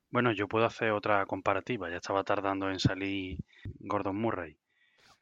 Bueno, 0.10 0.32
yo 0.32 0.48
puedo 0.48 0.66
hacer 0.66 0.92
otra 0.92 1.26
comparativa. 1.26 1.90
Ya 1.90 1.98
estaba 1.98 2.24
tardando 2.24 2.70
en 2.70 2.80
salir 2.80 3.40
Gordon 3.80 4.16
Murray. 4.16 4.58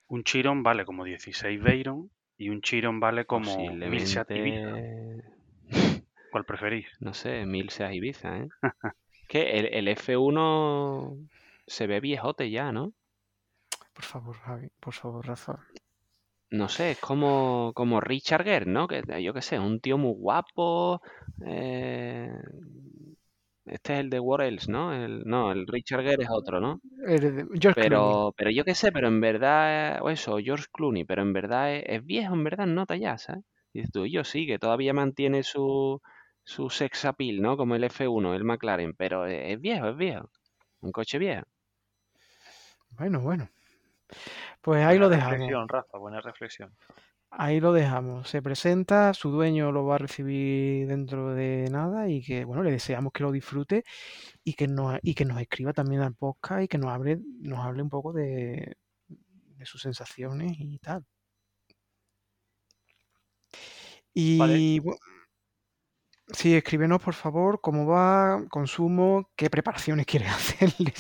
Un 0.08 0.24
Chiron 0.24 0.62
vale 0.62 0.86
como 0.86 1.06
16 1.06 1.60
Veyron 1.60 2.12
y 2.38 2.50
un 2.50 2.62
Chiron 2.62 3.00
vale 3.00 3.26
como 3.26 3.74
1000 3.74 4.08
Seat 4.08 4.30
Ibiza. 4.30 4.70
Posiblemente, 4.70 5.24
¿Cuál 6.32 6.46
preferís? 6.46 6.88
no 7.00 7.16
sé, 7.16 7.48
1000 7.48 7.70
Seat 7.72 7.94
Ibiza, 7.94 8.38
¿eh? 8.38 8.48
Que 9.28 9.60
el, 9.60 9.66
el 9.74 9.88
F1 9.98 11.30
se 11.66 11.88
ve 11.88 12.00
viejote 12.00 12.52
ya, 12.52 12.72
¿no? 12.72 12.94
Por 13.94 14.04
favor, 14.04 14.36
Javi, 14.38 14.70
por 14.80 14.94
favor, 14.94 15.26
Rafa. 15.26 15.66
No 16.52 16.68
sé, 16.70 16.92
es 16.92 17.00
como, 17.00 17.72
como 17.76 18.02
Richard 18.02 18.44
Gere, 18.44 18.66
¿no? 18.66 18.88
Que 18.88 19.04
yo 19.24 19.34
qué 19.34 19.42
sé, 19.42 19.60
un 19.60 19.80
tío 19.80 19.98
muy 19.98 20.14
guapo. 20.14 21.02
eh, 21.46 22.32
Este 23.66 23.94
es 23.94 24.00
el 24.02 24.10
de 24.10 24.20
What 24.20 24.42
Else, 24.42 24.70
¿no? 24.72 24.94
El, 24.94 25.24
no, 25.26 25.52
el 25.54 25.66
Richard 25.68 26.02
Gere 26.04 26.24
es 26.24 26.30
otro, 26.32 26.60
¿no? 26.60 26.82
Clooney. 27.80 28.22
Pero, 28.22 28.34
pero 28.38 28.52
yo 28.52 28.66
qué 28.66 28.76
sé, 28.76 28.92
pero 28.92 29.08
en 29.10 29.22
verdad, 29.22 30.00
o 30.04 30.10
eso, 30.10 30.38
George 30.40 30.66
Clooney, 30.74 31.06
pero 31.06 31.22
en 31.24 31.34
verdad 31.34 31.76
es, 31.76 31.84
es 31.88 32.06
viejo, 32.06 32.34
en 32.36 32.44
verdad, 32.46 32.68
nota 32.68 32.96
ya, 32.98 33.18
¿sabes? 33.18 33.44
Y 33.74 33.80
dices 33.80 33.92
tú, 33.94 34.06
yo 34.08 34.24
sí, 34.26 34.48
que 34.48 34.60
todavía 34.60 34.94
mantiene 34.94 35.44
su, 35.44 36.02
su 36.44 36.70
sex 36.70 37.06
appeal, 37.06 37.42
¿no? 37.42 37.58
Como 37.58 37.76
el 37.76 37.84
F1, 37.86 38.36
el 38.36 38.44
McLaren, 38.46 38.94
pero 38.96 39.26
es, 39.28 39.54
es 39.54 39.62
viejo, 39.62 39.90
es 39.90 39.98
viejo. 39.98 40.30
Un 40.82 40.92
coche 40.94 41.20
viejo. 41.20 41.46
Bueno, 42.98 43.20
bueno. 43.20 43.50
Pues 44.62 44.80
ahí 44.86 44.98
Buena 44.98 45.00
lo 45.00 45.10
dejamos. 45.10 45.32
reflexión, 45.32 45.68
Rafa, 45.70 45.98
buena 45.98 46.22
reflexión. 46.22 46.76
Ahí 47.32 47.60
lo 47.60 47.74
dejamos. 47.74 48.28
Se 48.28 48.42
presenta, 48.42 49.14
su 49.14 49.30
dueño 49.30 49.72
lo 49.72 49.86
va 49.86 49.96
a 49.96 49.98
recibir 50.00 50.88
dentro 50.88 51.34
de 51.36 51.68
nada 51.72 52.10
y 52.10 52.24
que, 52.24 52.44
bueno, 52.44 52.64
le 52.64 52.72
deseamos 52.72 53.14
que 53.14 53.22
lo 53.24 53.32
disfrute 53.32 53.84
y 54.44 54.54
que 54.54 54.68
nos, 54.68 54.98
y 55.04 55.14
que 55.14 55.26
nos 55.26 55.40
escriba 55.40 55.72
también 55.72 56.02
al 56.02 56.16
podcast 56.16 56.64
y 56.64 56.68
que 56.68 56.80
nos 56.80 56.90
hable, 56.92 57.20
nos 57.42 57.60
hable 57.60 57.84
un 57.84 57.90
poco 57.90 58.14
de, 58.14 58.76
de 59.08 59.66
sus 59.66 59.82
sensaciones 59.82 60.54
y 60.58 60.80
tal. 60.80 61.06
Y 64.14 64.80
bu- 64.80 64.98
sí, 66.34 66.56
escríbenos 66.56 67.02
por 67.02 67.14
favor 67.14 67.62
cómo 67.62 67.86
va, 67.86 68.44
consumo, 68.50 69.30
qué 69.36 69.50
preparaciones 69.52 70.06
quieres 70.08 70.30
hacerle. 70.32 70.94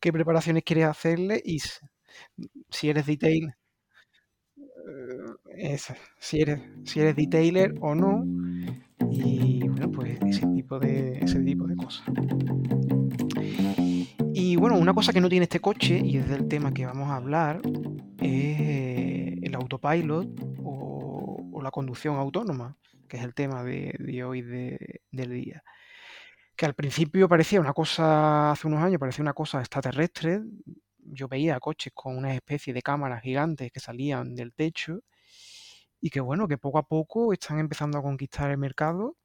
¿Qué 0.00 0.12
preparaciones 0.12 0.64
quieres 0.64 0.86
hacerle? 0.86 1.40
Y 1.44 1.60
si 2.70 2.88
eres 2.90 3.06
detail, 3.06 3.54
eh, 5.56 5.76
si 6.18 6.40
eres, 6.40 6.60
si 6.84 7.00
eres 7.00 7.16
detailer 7.16 7.74
o 7.80 7.94
no. 7.94 8.24
Y 9.10 9.66
bueno, 9.68 9.90
pues 9.90 10.18
ese 10.26 10.46
tipo 10.46 10.78
de, 10.78 11.18
ese 11.18 11.40
tipo 11.40 11.66
de 11.66 11.76
cosas. 11.76 12.04
Y 14.34 14.56
bueno, 14.56 14.76
una 14.78 14.94
cosa 14.94 15.12
que 15.12 15.20
no 15.20 15.28
tiene 15.28 15.44
este 15.44 15.60
coche, 15.60 16.00
y 16.04 16.16
es 16.18 16.28
del 16.28 16.48
tema 16.48 16.72
que 16.72 16.86
vamos 16.86 17.08
a 17.10 17.16
hablar, 17.16 17.60
es 18.20 18.60
el 19.42 19.54
autopilot 19.54 20.28
o, 20.62 21.48
o 21.52 21.62
la 21.62 21.70
conducción 21.70 22.16
autónoma, 22.16 22.76
que 23.08 23.16
es 23.18 23.24
el 23.24 23.34
tema 23.34 23.62
de, 23.64 23.94
de 23.98 24.24
hoy 24.24 24.42
de- 24.42 25.00
del 25.10 25.30
día. 25.32 25.62
Que 26.58 26.66
al 26.66 26.74
principio 26.74 27.28
parecía 27.28 27.60
una 27.60 27.72
cosa, 27.72 28.50
hace 28.50 28.66
unos 28.66 28.82
años 28.82 28.98
parecía 28.98 29.22
una 29.22 29.32
cosa 29.32 29.60
extraterrestre. 29.60 30.42
Yo 30.98 31.28
veía 31.28 31.60
coches 31.60 31.92
con 31.94 32.16
una 32.16 32.34
especie 32.34 32.74
de 32.74 32.82
cámaras 32.82 33.22
gigantes 33.22 33.70
que 33.70 33.78
salían 33.78 34.34
del 34.34 34.52
techo 34.52 34.98
y 36.00 36.10
que 36.10 36.18
bueno, 36.18 36.48
que 36.48 36.58
poco 36.58 36.78
a 36.78 36.82
poco 36.82 37.32
están 37.32 37.60
empezando 37.60 37.96
a 37.96 38.02
conquistar 38.02 38.50
el 38.50 38.58
mercado 38.58 39.16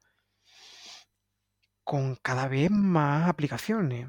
con 1.82 2.14
cada 2.22 2.46
vez 2.46 2.70
más 2.70 3.28
aplicaciones. 3.28 4.06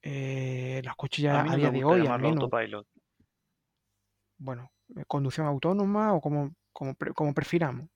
Eh, 0.00 0.80
los 0.82 0.96
coches 0.96 1.24
ya 1.24 1.40
a 1.40 1.44
mí 1.44 1.50
a 1.50 1.52
no 1.52 1.58
día 1.58 1.70
de 1.70 1.84
hoy, 1.84 2.06
al 2.06 2.22
menos, 2.22 2.44
autopilot. 2.44 2.86
bueno, 4.38 4.72
eh, 4.96 5.04
conducción 5.06 5.46
autónoma 5.46 6.14
o 6.14 6.22
como, 6.22 6.54
como, 6.72 6.96
como 7.14 7.34
prefiramos. 7.34 7.90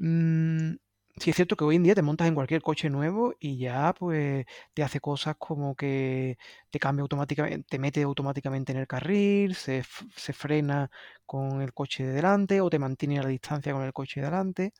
Mm, 0.00 0.74
sí 1.18 1.30
es 1.30 1.36
cierto 1.36 1.56
que 1.56 1.64
hoy 1.64 1.76
en 1.76 1.82
día 1.82 1.94
te 1.94 2.02
montas 2.02 2.28
en 2.28 2.34
cualquier 2.34 2.62
coche 2.62 2.90
nuevo 2.90 3.34
y 3.40 3.58
ya 3.58 3.94
pues 3.94 4.46
te 4.74 4.82
hace 4.82 5.00
cosas 5.00 5.36
como 5.38 5.74
que 5.74 6.38
te 6.70 6.78
cambia 6.78 7.02
automáticamente, 7.02 7.66
te 7.68 7.78
mete 7.78 8.02
automáticamente 8.02 8.72
en 8.72 8.78
el 8.78 8.86
carril, 8.86 9.54
se, 9.54 9.84
se 10.16 10.32
frena 10.32 10.90
con 11.24 11.62
el 11.62 11.72
coche 11.72 12.04
de 12.04 12.12
delante 12.12 12.60
o 12.60 12.70
te 12.70 12.78
mantiene 12.78 13.18
a 13.18 13.22
la 13.22 13.28
distancia 13.28 13.72
con 13.72 13.82
el 13.82 13.92
coche 13.92 14.20
de 14.20 14.26
delante. 14.26 14.72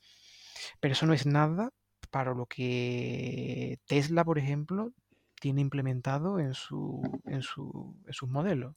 Pero 0.80 0.92
eso 0.92 1.06
no 1.06 1.12
es 1.14 1.26
nada 1.26 1.70
para 2.10 2.34
lo 2.34 2.46
que 2.46 3.78
Tesla, 3.86 4.24
por 4.24 4.38
ejemplo, 4.38 4.92
tiene 5.40 5.60
implementado 5.60 6.38
en 6.40 6.54
su, 6.54 7.02
en 7.26 7.42
su, 7.42 7.96
en 8.06 8.12
sus 8.12 8.28
modelos. 8.28 8.74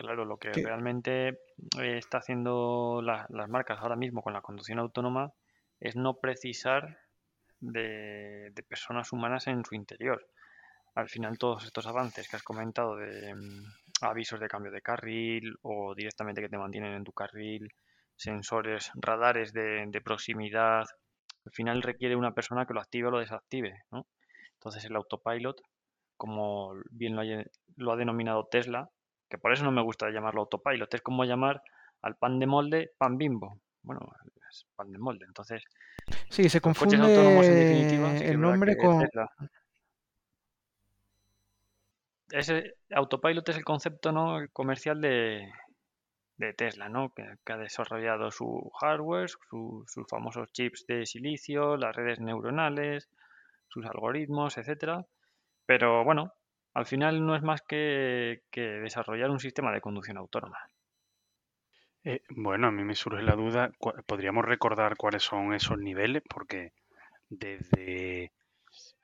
Claro, 0.00 0.24
lo 0.24 0.38
que 0.38 0.58
realmente 0.58 1.28
eh, 1.28 1.98
está 1.98 2.18
haciendo 2.18 3.02
la- 3.02 3.26
las 3.28 3.48
marcas 3.50 3.78
ahora 3.80 3.96
mismo 3.96 4.22
con 4.22 4.32
la 4.32 4.40
conducción 4.40 4.78
autónoma 4.78 5.32
es 5.78 5.94
no 5.94 6.14
precisar 6.20 6.98
de, 7.60 8.50
de 8.52 8.62
personas 8.62 9.12
humanas 9.12 9.46
en 9.46 9.64
su 9.64 9.74
interior. 9.74 10.26
Al 10.94 11.08
final 11.08 11.38
todos 11.38 11.64
estos 11.64 11.86
avances 11.86 12.28
que 12.28 12.36
has 12.36 12.42
comentado 12.44 12.96
de 12.96 13.34
mm, 13.34 13.64
avisos 14.02 14.40
de 14.40 14.48
cambio 14.48 14.72
de 14.72 14.82
carril 14.82 15.56
o 15.62 15.94
directamente 15.94 16.42
que 16.42 16.48
te 16.50 16.58
mantienen 16.58 16.94
en 16.94 17.04
tu 17.04 17.12
carril, 17.12 17.68
sensores, 18.16 18.90
radares 18.96 19.52
de, 19.52 19.86
de 19.88 20.00
proximidad, 20.00 20.86
al 21.46 21.52
final 21.52 21.82
requiere 21.82 22.16
una 22.16 22.34
persona 22.34 22.66
que 22.66 22.74
lo 22.74 22.80
active 22.80 23.08
o 23.08 23.12
lo 23.12 23.18
desactive, 23.20 23.82
¿no? 23.92 24.06
Entonces 24.54 24.84
el 24.86 24.96
autopilot, 24.96 25.60
como 26.16 26.74
bien 26.90 27.16
lo 27.76 27.92
ha 27.92 27.96
denominado 27.96 28.46
Tesla, 28.50 28.90
que 29.30 29.38
por 29.38 29.52
eso 29.52 29.64
no 29.64 29.70
me 29.72 29.82
gusta 29.82 30.10
llamarlo 30.10 30.42
autopilot, 30.42 30.92
es 30.92 31.00
como 31.02 31.24
llamar 31.24 31.62
al 32.02 32.16
pan 32.16 32.38
de 32.38 32.46
molde 32.46 32.90
pan 32.98 33.16
bimbo. 33.16 33.58
Bueno, 33.82 34.00
es 34.50 34.66
pan 34.76 34.92
de 34.92 34.98
molde. 34.98 35.24
Entonces, 35.26 35.62
Sí, 36.28 36.48
se 36.48 36.60
los 36.60 36.78
coches 36.78 37.00
autónomos 37.00 37.46
en 37.48 37.54
confunde 37.54 37.64
definitiva, 37.64 38.16
sí 38.18 38.24
el 38.24 38.40
nombre 38.40 38.76
que 38.76 38.82
con... 38.82 39.08
Ese 42.30 42.74
autopilot 42.90 43.48
es 43.48 43.56
el 43.56 43.64
concepto 43.64 44.12
¿no? 44.12 44.38
comercial 44.52 45.00
de, 45.00 45.50
de 46.36 46.52
Tesla, 46.54 46.88
¿no? 46.88 47.12
Que, 47.12 47.24
que 47.44 47.52
ha 47.52 47.56
desarrollado 47.56 48.30
su 48.30 48.70
hardware, 48.80 49.28
su- 49.28 49.84
sus 49.88 50.06
famosos 50.08 50.52
chips 50.52 50.86
de 50.86 51.06
silicio, 51.06 51.76
las 51.76 51.94
redes 51.96 52.20
neuronales, 52.20 53.08
sus 53.68 53.84
algoritmos, 53.84 54.58
etcétera. 54.58 55.04
Pero 55.66 56.04
bueno, 56.04 56.32
al 56.74 56.86
final 56.86 57.24
no 57.24 57.34
es 57.34 57.42
más 57.42 57.62
que, 57.62 58.42
desarrollar 58.52 59.30
un 59.30 59.40
sistema 59.40 59.72
de 59.72 59.80
conducción 59.80 60.16
autónoma. 60.16 60.58
Eh, 62.04 62.22
bueno, 62.30 62.68
a 62.68 62.70
mí 62.70 62.82
me 62.82 62.94
surge 62.94 63.22
la 63.22 63.34
duda, 63.34 63.70
¿podríamos 64.06 64.44
recordar 64.44 64.96
cuáles 64.96 65.22
son 65.22 65.52
esos 65.52 65.78
niveles? 65.78 66.22
Porque 66.28 66.72
desde 67.28 68.32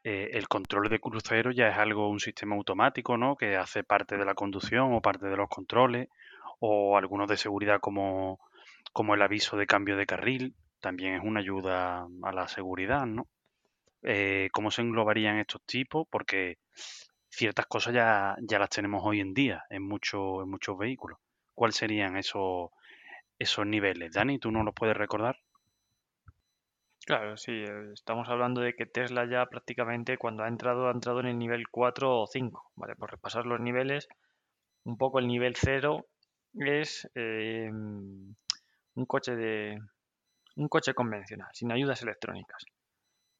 eh, 0.03 0.31
el 0.33 0.49
control 0.49 0.89
de 0.89 1.01
crucero 1.01 1.51
ya 1.51 1.69
es 1.69 1.77
algo, 1.77 2.09
un 2.09 2.21
sistema 2.21 2.57
automático, 2.57 3.19
¿no? 3.19 3.37
Que 3.37 3.57
hace 3.57 3.85
parte 3.85 4.17
de 4.17 4.25
la 4.25 4.35
conducción 4.35 4.95
o 4.95 5.03
parte 5.03 5.27
de 5.27 5.37
los 5.37 5.49
controles, 5.49 6.09
o 6.61 6.97
algunos 6.97 7.29
de 7.29 7.37
seguridad 7.37 7.81
como, 7.81 8.41
como 8.93 9.15
el 9.15 9.23
aviso 9.23 9.57
de 9.57 9.67
cambio 9.67 9.97
de 9.97 10.07
carril, 10.07 10.55
también 10.81 11.15
es 11.15 11.23
una 11.23 11.41
ayuda 11.41 12.07
a 12.23 12.33
la 12.33 12.49
seguridad, 12.49 13.05
¿no? 13.05 13.27
Eh, 14.03 14.49
¿cómo 14.53 14.71
se 14.71 14.83
englobarían 14.83 15.39
estos 15.39 15.61
tipos? 15.63 16.07
Porque 16.09 16.59
ciertas 17.37 17.67
cosas 17.67 17.93
ya, 17.95 18.37
ya 18.41 18.59
las 18.59 18.71
tenemos 18.71 19.03
hoy 19.05 19.21
en 19.21 19.35
día 19.35 19.65
en, 19.69 19.83
muchos 19.83 20.43
en 20.43 20.49
muchos 20.49 20.79
vehículos. 20.79 21.19
¿Cuáles 21.55 21.77
serían 21.77 22.17
esos, 22.17 22.71
esos 23.39 23.67
niveles? 23.67 24.13
Dani, 24.13 24.39
¿tú 24.39 24.51
no 24.51 24.63
los 24.63 24.75
puedes 24.75 24.97
recordar? 24.97 25.39
Claro, 27.05 27.37
sí, 27.37 27.53
eh, 27.53 27.93
estamos 27.93 28.29
hablando 28.29 28.63
de 28.63 28.75
que 28.75 28.87
Tesla 28.87 29.29
ya 29.31 29.47
prácticamente 29.47 30.19
cuando 30.19 30.43
ha 30.43 30.49
entrado, 30.49 30.89
ha 30.89 30.93
entrado 30.93 31.21
en 31.21 31.27
el 31.27 31.39
nivel 31.39 31.69
4 31.69 32.23
o 32.23 32.27
5, 32.27 32.73
¿vale? 32.75 32.97
Por 32.97 33.11
repasar 33.11 33.47
los 33.47 33.61
niveles, 33.61 34.09
un 34.85 34.97
poco 34.97 35.19
el 35.19 35.29
nivel 35.29 35.55
0 35.57 36.07
es 36.55 37.09
eh, 37.15 37.71
un 37.71 39.07
coche 39.07 39.37
de 39.37 39.79
un 40.57 40.69
coche 40.69 40.95
convencional, 40.95 41.51
sin 41.53 41.71
ayudas 41.71 42.03
electrónicas, 42.03 42.65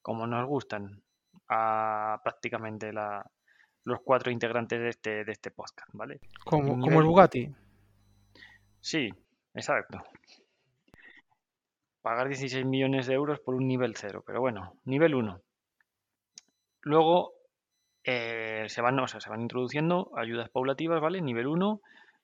como 0.03 0.27
nos 0.27 0.47
gustan 0.47 1.01
a 1.49 2.21
prácticamente 2.23 2.93
la, 2.93 3.25
los 3.87 4.01
cuatro 4.01 4.31
integrantes 4.31 4.79
de 4.81 4.89
este, 4.89 5.23
de 5.23 5.31
este 5.31 5.49
podcast, 5.49 5.89
¿vale? 5.93 6.19
Como, 6.43 6.77
como 6.77 6.99
el 6.99 7.05
Bugatti. 7.05 7.49
Sí, 8.81 9.09
exacto. 9.53 10.03
Pagar 12.01 12.27
16 12.27 12.65
millones 12.65 13.07
de 13.07 13.13
euros 13.13 13.39
por 13.39 13.55
un 13.55 13.65
nivel 13.65 13.95
0, 13.95 14.23
pero 14.25 14.41
bueno, 14.41 14.73
nivel 14.83 15.15
1. 15.15 15.41
Luego 16.81 17.33
eh, 18.03 18.65
se, 18.67 18.81
van, 18.81 18.99
o 18.99 19.07
sea, 19.07 19.21
se 19.21 19.29
van 19.29 19.41
introduciendo 19.41 20.11
ayudas 20.17 20.49
paulativas, 20.49 20.99
¿vale? 20.99 21.21
Nivel 21.21 21.47
1, 21.47 21.79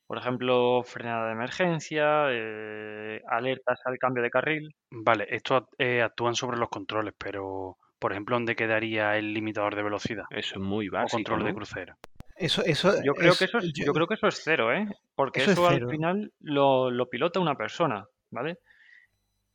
por 0.05 0.17
ejemplo, 0.17 0.83
frenada 0.83 1.27
de 1.27 1.31
emergencia, 1.31 2.25
eh, 2.29 3.21
alertas 3.25 3.79
al 3.85 3.97
cambio 3.99 4.21
de 4.21 4.29
carril. 4.29 4.75
Vale, 4.91 5.27
estos 5.29 5.63
eh, 5.77 6.01
actúan 6.01 6.35
sobre 6.35 6.57
los 6.57 6.67
controles, 6.67 7.13
pero 7.17 7.77
por 8.03 8.11
ejemplo, 8.11 8.35
¿dónde 8.35 8.55
quedaría 8.57 9.17
el 9.17 9.33
limitador 9.33 9.75
de 9.77 9.81
velocidad 9.83 10.25
Eso 10.29 10.55
es 10.55 10.61
muy 10.61 10.89
o 10.89 10.91
básico, 10.91 11.15
control 11.15 11.43
de 11.45 11.49
¿no? 11.51 11.55
crucero? 11.55 11.95
Eso, 12.35 12.61
eso, 12.65 12.91
Yo 13.01 13.13
creo 13.13 13.31
es- 13.31 13.39
que 13.39 13.45
eso 13.45 13.59
es, 13.59 13.71
yo- 13.73 13.85
yo 13.85 13.93
creo 13.93 14.07
que 14.07 14.15
eso 14.15 14.27
es 14.27 14.41
cero, 14.43 14.73
¿eh? 14.73 14.85
Porque 15.15 15.41
Eso 15.41 15.51
eso, 15.51 15.69
es 15.69 15.81
al 15.81 15.89
final 15.89 16.33
lo, 16.41 16.91
lo 16.91 17.09
pilota 17.09 17.39
una 17.39 17.55
persona, 17.55 18.05
¿vale? 18.29 18.57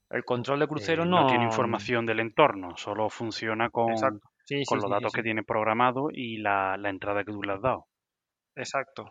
El 0.08 0.24
control 0.24 0.60
de 0.60 0.66
crucero 0.68 1.02
Eh, 1.02 1.06
no... 1.06 1.26
tiene 1.26 1.44
información 1.44 2.06
del 2.06 2.20
entorno, 2.20 2.74
solo 2.78 3.10
funciona 3.10 3.68
con. 3.68 3.94
Sí, 4.44 4.62
con 4.64 4.78
sí, 4.78 4.82
los 4.82 4.84
sí, 4.84 4.90
datos 4.90 5.12
sí. 5.12 5.16
que 5.18 5.22
tiene 5.22 5.42
programado 5.42 6.08
y 6.10 6.38
la, 6.38 6.78
la 6.78 6.88
entrada 6.88 7.22
que 7.24 7.32
tú 7.32 7.42
le 7.42 7.52
has 7.52 7.60
dado. 7.60 7.84
Exacto. 8.56 9.10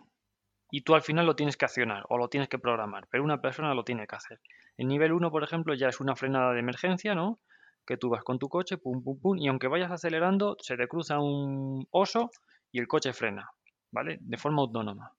Y 0.72 0.82
tú 0.82 0.96
al 0.96 1.04
final 1.04 1.28
lo 1.28 1.36
tienes 1.36 1.56
que 1.58 1.66
accionar 1.66 2.04
o 2.10 2.18
lo 2.18 2.28
tienes 2.28 2.50
que 2.50 2.58
programar, 2.58 3.08
pero 3.12 3.24
una 3.24 3.40
persona 3.40 3.76
lo 3.76 3.84
tiene 3.84 4.08
que 4.08 4.16
hacer. 4.16 4.40
El 4.78 4.88
nivel 4.88 5.14
1, 5.14 5.30
por 5.30 5.44
ejemplo, 5.44 5.76
ya 5.76 5.90
es 5.90 6.00
una 6.02 6.16
frenada 6.16 6.54
de 6.54 6.60
emergencia, 6.60 7.14
¿no? 7.14 7.40
Que 7.88 7.98
tú 7.98 8.10
vas 8.10 8.24
con 8.24 8.38
tu 8.38 8.50
coche, 8.50 8.78
pum, 8.78 9.04
pum, 9.04 9.20
pum, 9.20 9.38
y 9.40 9.48
aunque 9.48 9.68
vayas 9.68 9.92
acelerando, 9.92 10.58
se 10.60 10.78
te 10.78 10.88
cruza 10.88 11.20
un 11.20 11.88
oso 11.90 12.30
y 12.72 12.80
el 12.80 12.88
coche 12.88 13.14
frena, 13.14 13.50
¿vale? 13.92 14.18
De 14.22 14.38
forma 14.38 14.62
autónoma. 14.62 15.14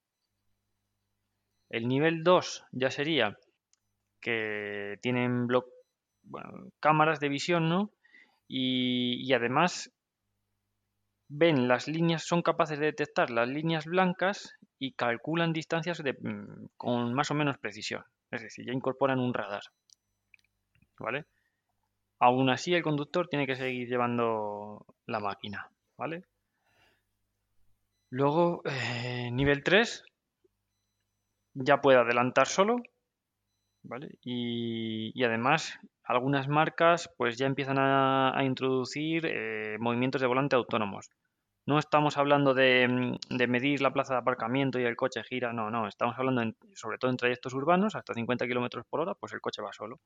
El 1.69 1.87
nivel 1.87 2.23
2 2.23 2.65
ya 2.71 2.89
sería 2.89 3.37
que 4.21 4.97
tienen 5.01 5.47
cámaras 6.79 7.19
de 7.19 7.29
visión, 7.29 7.69
¿no? 7.69 7.91
Y, 8.47 9.31
además 9.33 9.91
ven 11.27 11.67
las 11.67 11.87
líneas, 11.87 12.23
son 12.23 12.41
capaces 12.41 12.79
de 12.79 12.87
detectar 12.87 13.29
las 13.29 13.47
líneas 13.47 13.85
blancas 13.85 14.55
y 14.79 14.93
calculan 14.93 15.53
distancias 15.53 16.01
mm, 16.01 16.65
con 16.75 17.13
más 17.13 17.29
o 17.29 17.35
menos 17.35 17.59
precisión. 17.59 18.03
Es 18.31 18.41
decir, 18.41 18.65
ya 18.65 18.73
incorporan 18.73 19.19
un 19.19 19.33
radar. 19.33 19.61
¿Vale? 20.97 21.25
Aún 22.19 22.49
así, 22.49 22.73
el 22.73 22.83
conductor 22.83 23.27
tiene 23.27 23.47
que 23.47 23.55
seguir 23.55 23.87
llevando 23.87 24.85
la 25.05 25.19
máquina. 25.19 25.71
¿Vale? 25.97 26.25
Luego, 28.09 28.61
eh, 28.65 29.29
nivel 29.31 29.63
3, 29.63 30.03
ya 31.53 31.81
puede 31.81 31.99
adelantar 31.99 32.47
solo. 32.47 32.77
¿Vale? 33.83 34.17
Y, 34.21 35.23
además, 35.23 35.79
algunas 36.03 36.47
marcas 36.49 37.09
pues 37.17 37.37
ya 37.37 37.45
empiezan 37.45 37.77
a, 37.79 38.33
introducir 38.43 39.25
eh, 39.25 39.77
movimientos 39.79 40.21
de 40.21 40.27
volante 40.27 40.55
autónomos. 40.55 41.09
No 41.65 41.79
estamos 41.79 42.17
hablando 42.17 42.53
de, 42.53 42.87
mm, 42.87 43.37
de 43.37 43.47
medir 43.47 43.81
la 43.81 43.93
plaza 43.93 44.13
de 44.15 44.19
aparcamiento 44.19 44.79
y 44.79 44.83
el 44.83 44.95
coche 44.95 45.23
gira, 45.23 45.53
no, 45.53 45.69
no, 45.69 45.87
estamos 45.87 46.17
hablando 46.17 46.41
sobre 46.73 46.97
todo 46.97 47.11
en 47.11 47.17
trayectos 47.17 47.53
urbanos, 47.53 47.95
hasta 47.95 48.13
50 48.13 48.47
kilómetros 48.47 48.85
por 48.89 49.01
hora, 49.01 49.13
pues 49.15 49.33
el 49.33 49.41
coche 49.41 49.61
va 49.61 49.71
solo. 49.71 49.99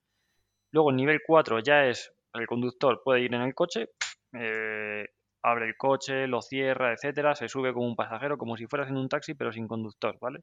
Luego, 0.73 0.91
el 0.91 0.97
nivel 0.97 1.21
4 1.25 1.59
ya 1.61 1.85
es 1.87 2.13
el 2.33 2.47
conductor 2.47 3.01
puede 3.05 3.21
ir 3.21 3.33
en 3.35 3.43
el 3.43 3.55
coche, 3.55 3.89
eh, 4.33 5.07
abre 5.43 5.67
el 5.67 5.77
coche, 5.77 6.27
lo 6.27 6.41
cierra, 6.41 6.93
etcétera, 6.93 7.35
se 7.35 7.47
sube 7.49 7.73
como 7.73 7.87
un 7.87 7.95
pasajero, 7.95 8.37
como 8.37 8.57
si 8.57 8.67
fueras 8.67 8.89
en 8.89 8.97
un 8.97 9.09
taxi, 9.09 9.35
pero 9.35 9.53
sin 9.53 9.67
conductor, 9.69 10.17
¿vale? 10.21 10.41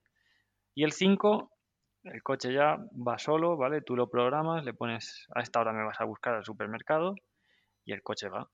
Y 0.75 0.85
el 0.85 0.93
5, 0.93 1.53
el 2.05 2.23
coche 2.23 2.53
ya 2.53 2.79
va 3.09 3.19
solo, 3.19 3.57
¿vale? 3.57 3.83
Tú 3.83 3.97
lo 3.97 4.09
programas, 4.11 4.65
le 4.65 4.75
pones 4.75 5.27
a 5.35 5.43
esta 5.43 5.61
hora 5.61 5.73
me 5.73 5.85
vas 5.85 6.01
a 6.01 6.05
buscar 6.07 6.35
al 6.35 6.45
supermercado 6.45 7.15
y 7.85 7.93
el 7.93 8.03
coche 8.03 8.29
va, 8.31 8.49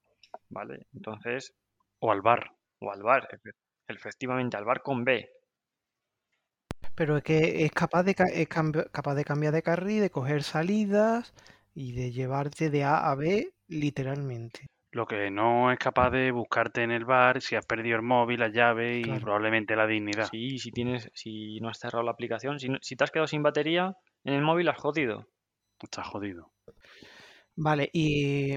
¿vale? 0.51 0.87
Entonces, 0.95 1.55
O 2.01 2.12
al 2.12 2.23
bar. 2.23 2.51
o 2.81 2.91
al 2.93 3.03
bar, 3.03 3.29
efe- 3.33 3.53
efectivamente, 3.89 4.57
al 4.57 4.65
bar 4.65 4.83
con 4.83 5.05
B. 5.05 5.29
Pero 6.97 7.17
es 7.17 7.23
que 7.23 7.65
es 7.65 7.71
capaz 7.73 8.03
de, 8.03 8.15
es 8.33 8.49
capaz 8.49 9.15
de 9.15 9.25
cambiar 9.25 9.53
de 9.53 9.62
carril, 9.62 10.01
de 10.01 10.11
coger 10.11 10.43
salidas 10.43 11.33
y 11.77 11.93
de 11.93 12.11
llevarte 12.11 12.71
de 12.71 12.83
A 12.83 13.11
a 13.11 13.15
B 13.15 13.53
literalmente. 13.69 14.67
Lo 14.91 15.07
que 15.07 15.31
no 15.31 15.71
es 15.71 15.79
capaz 15.79 16.11
de 16.11 16.33
buscarte 16.33 16.83
en 16.83 16.91
el 16.91 17.05
bar 17.05 17.41
si 17.41 17.55
has 17.55 17.65
perdido 17.65 17.95
el 17.97 18.03
móvil, 18.03 18.41
la 18.41 18.49
llave 18.49 18.99
y 18.99 19.05
Claro. 19.05 19.21
probablemente 19.21 19.77
la 19.77 19.87
dignidad. 19.87 20.31
Sí, 20.31 20.59
si 20.59 20.73
tienes, 20.73 21.09
si 21.15 21.61
no 21.61 21.69
has 21.69 21.79
cerrado 21.79 22.03
la 22.05 22.11
aplicación, 22.11 22.59
si, 22.59 22.69
no- 22.69 22.79
si 22.83 22.97
te 22.97 23.05
has 23.05 23.12
quedado 23.12 23.29
sin 23.29 23.45
batería 23.45 23.95
en 24.25 24.35
el 24.35 24.43
móvil, 24.43 24.69
has 24.69 24.79
jodido. 24.79 25.29
Estás 25.83 26.09
jodido. 26.09 26.53
Vale, 27.57 27.89
y, 27.93 28.55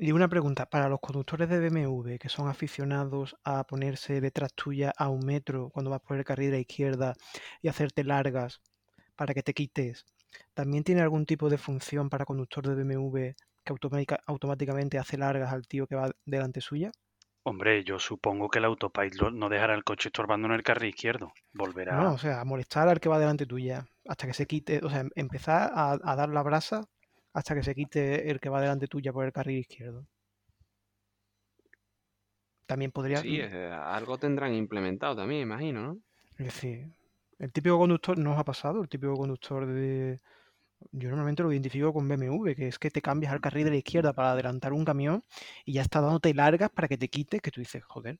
y 0.00 0.12
una 0.12 0.28
pregunta, 0.28 0.66
para 0.70 0.88
los 0.88 1.00
conductores 1.00 1.48
de 1.48 1.60
BMW 1.60 2.18
que 2.18 2.28
son 2.28 2.48
aficionados 2.48 3.36
a 3.44 3.64
ponerse 3.64 4.20
detrás 4.20 4.54
tuya 4.54 4.92
a 4.96 5.08
un 5.10 5.24
metro 5.26 5.68
cuando 5.70 5.90
vas 5.90 6.00
por 6.00 6.16
el 6.16 6.24
carril 6.24 6.50
de 6.50 6.56
la 6.56 6.60
izquierda 6.60 7.14
y 7.62 7.68
hacerte 7.68 8.04
largas 8.04 8.62
para 9.16 9.34
que 9.34 9.42
te 9.42 9.54
quites, 9.54 10.06
¿también 10.54 10.84
tiene 10.84 11.00
algún 11.02 11.26
tipo 11.26 11.48
de 11.50 11.58
función 11.58 12.10
para 12.10 12.24
conductor 12.24 12.66
de 12.66 12.74
BMW 12.74 13.36
que 13.64 13.72
automática- 13.72 14.20
automáticamente 14.26 14.98
hace 14.98 15.18
largas 15.18 15.52
al 15.52 15.66
tío 15.68 15.86
que 15.86 15.96
va 15.96 16.10
delante 16.24 16.60
suya? 16.60 16.92
Hombre, 17.42 17.82
yo 17.82 17.98
supongo 17.98 18.48
que 18.48 18.60
el 18.60 18.66
autopilot 18.66 19.32
no 19.32 19.48
dejará 19.48 19.74
el 19.74 19.82
coche 19.82 20.08
estorbando 20.10 20.46
en 20.46 20.54
el 20.54 20.62
carril 20.62 20.90
izquierdo. 20.90 21.32
Volverá. 21.52 21.96
No, 21.98 22.12
o 22.14 22.18
sea, 22.18 22.44
molestar 22.44 22.88
al 22.88 23.00
que 23.00 23.08
va 23.08 23.18
delante 23.18 23.44
tuya 23.46 23.86
hasta 24.06 24.26
que 24.26 24.32
se 24.34 24.46
quite, 24.46 24.80
o 24.84 24.88
sea, 24.90 25.00
em- 25.00 25.10
empezar 25.16 25.70
a, 25.74 25.98
a 26.02 26.16
dar 26.16 26.28
la 26.30 26.42
brasa 26.42 26.84
hasta 27.34 27.54
que 27.54 27.62
se 27.62 27.74
quite 27.74 28.30
el 28.30 28.40
que 28.40 28.48
va 28.48 28.60
delante 28.60 28.86
tuya 28.88 29.12
por 29.12 29.24
el 29.26 29.32
carril 29.32 29.58
izquierdo. 29.58 30.06
También 32.66 32.92
podría, 32.92 33.22
Sí, 33.22 33.38
eh, 33.40 33.70
algo 33.70 34.16
tendrán 34.18 34.54
implementado 34.54 35.16
también, 35.16 35.42
imagino, 35.42 35.82
¿no? 35.82 35.98
es 36.38 36.46
decir, 36.46 36.94
el 37.38 37.52
típico 37.52 37.78
conductor, 37.78 38.18
¿no 38.18 38.32
os 38.32 38.38
ha 38.38 38.44
pasado? 38.44 38.82
El 38.82 38.88
típico 38.88 39.14
conductor 39.14 39.66
de... 39.66 40.18
Yo 40.92 41.08
normalmente 41.08 41.42
lo 41.42 41.52
identifico 41.52 41.92
con 41.92 42.08
BMW, 42.08 42.54
que 42.54 42.68
es 42.68 42.78
que 42.78 42.90
te 42.90 43.02
cambias 43.02 43.32
al 43.32 43.40
carril 43.40 43.64
de 43.64 43.70
la 43.72 43.76
izquierda 43.78 44.12
para 44.12 44.32
adelantar 44.32 44.72
un 44.72 44.84
camión 44.84 45.24
y 45.64 45.72
ya 45.74 45.82
está 45.82 46.00
dándote 46.00 46.32
largas 46.34 46.70
para 46.70 46.86
que 46.88 46.96
te 46.98 47.08
quites, 47.08 47.40
que 47.42 47.50
tú 47.50 47.60
dices, 47.60 47.82
joder, 47.84 48.18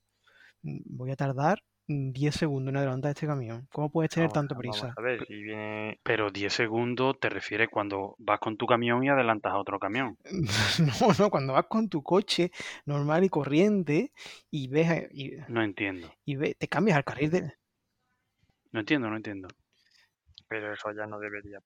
mm, 0.63 0.79
voy 0.97 1.11
a 1.11 1.15
tardar 1.15 1.63
mm, 1.87 2.11
10 2.11 2.35
segundos 2.35 2.71
en 2.71 2.77
adelantar 2.77 3.11
este 3.11 3.27
camión. 3.27 3.67
¿Cómo 3.71 3.89
puedes 3.89 4.11
tener 4.11 4.29
Vamos 4.29 4.49
vamos 4.49 4.57
prisa? 4.57 4.93
a 4.97 5.01
ver, 5.01 5.25
si 5.25 5.41
viene... 5.41 5.99
Pero 6.03 6.31
10 6.31 6.53
segundos 6.53 7.19
te 7.19 7.29
refieres 7.29 7.69
cuando 7.71 8.15
vas 8.19 8.39
con 8.39 8.57
tu 8.57 8.65
camión 8.65 9.03
y 9.03 9.09
adelantas 9.09 9.53
a 9.53 9.57
otro 9.57 9.79
camión. 9.79 10.17
No, 10.79 11.13
no, 11.17 11.29
cuando 11.29 11.53
vas 11.53 11.65
con 11.67 11.89
tu 11.89 12.03
coche 12.03 12.51
normal 12.85 13.23
y 13.23 13.29
corriente 13.29 14.11
y 14.51 14.67
ves 14.67 14.89
a- 14.89 15.07
y, 15.11 15.33
No 15.47 15.63
entiendo. 15.63 16.13
y 16.25 16.35
ve- 16.35 16.55
te 16.59 16.67
cambias 16.67 16.97
al 16.97 17.03
carril 17.05 17.31
de... 17.31 17.53
No 18.71 18.79
entiendo, 18.79 19.09
no 19.09 19.15
entiendo. 19.17 19.47
Pero 20.47 20.73
eso 20.73 20.91
ya 20.95 21.05
no 21.05 21.19
debería. 21.19 21.59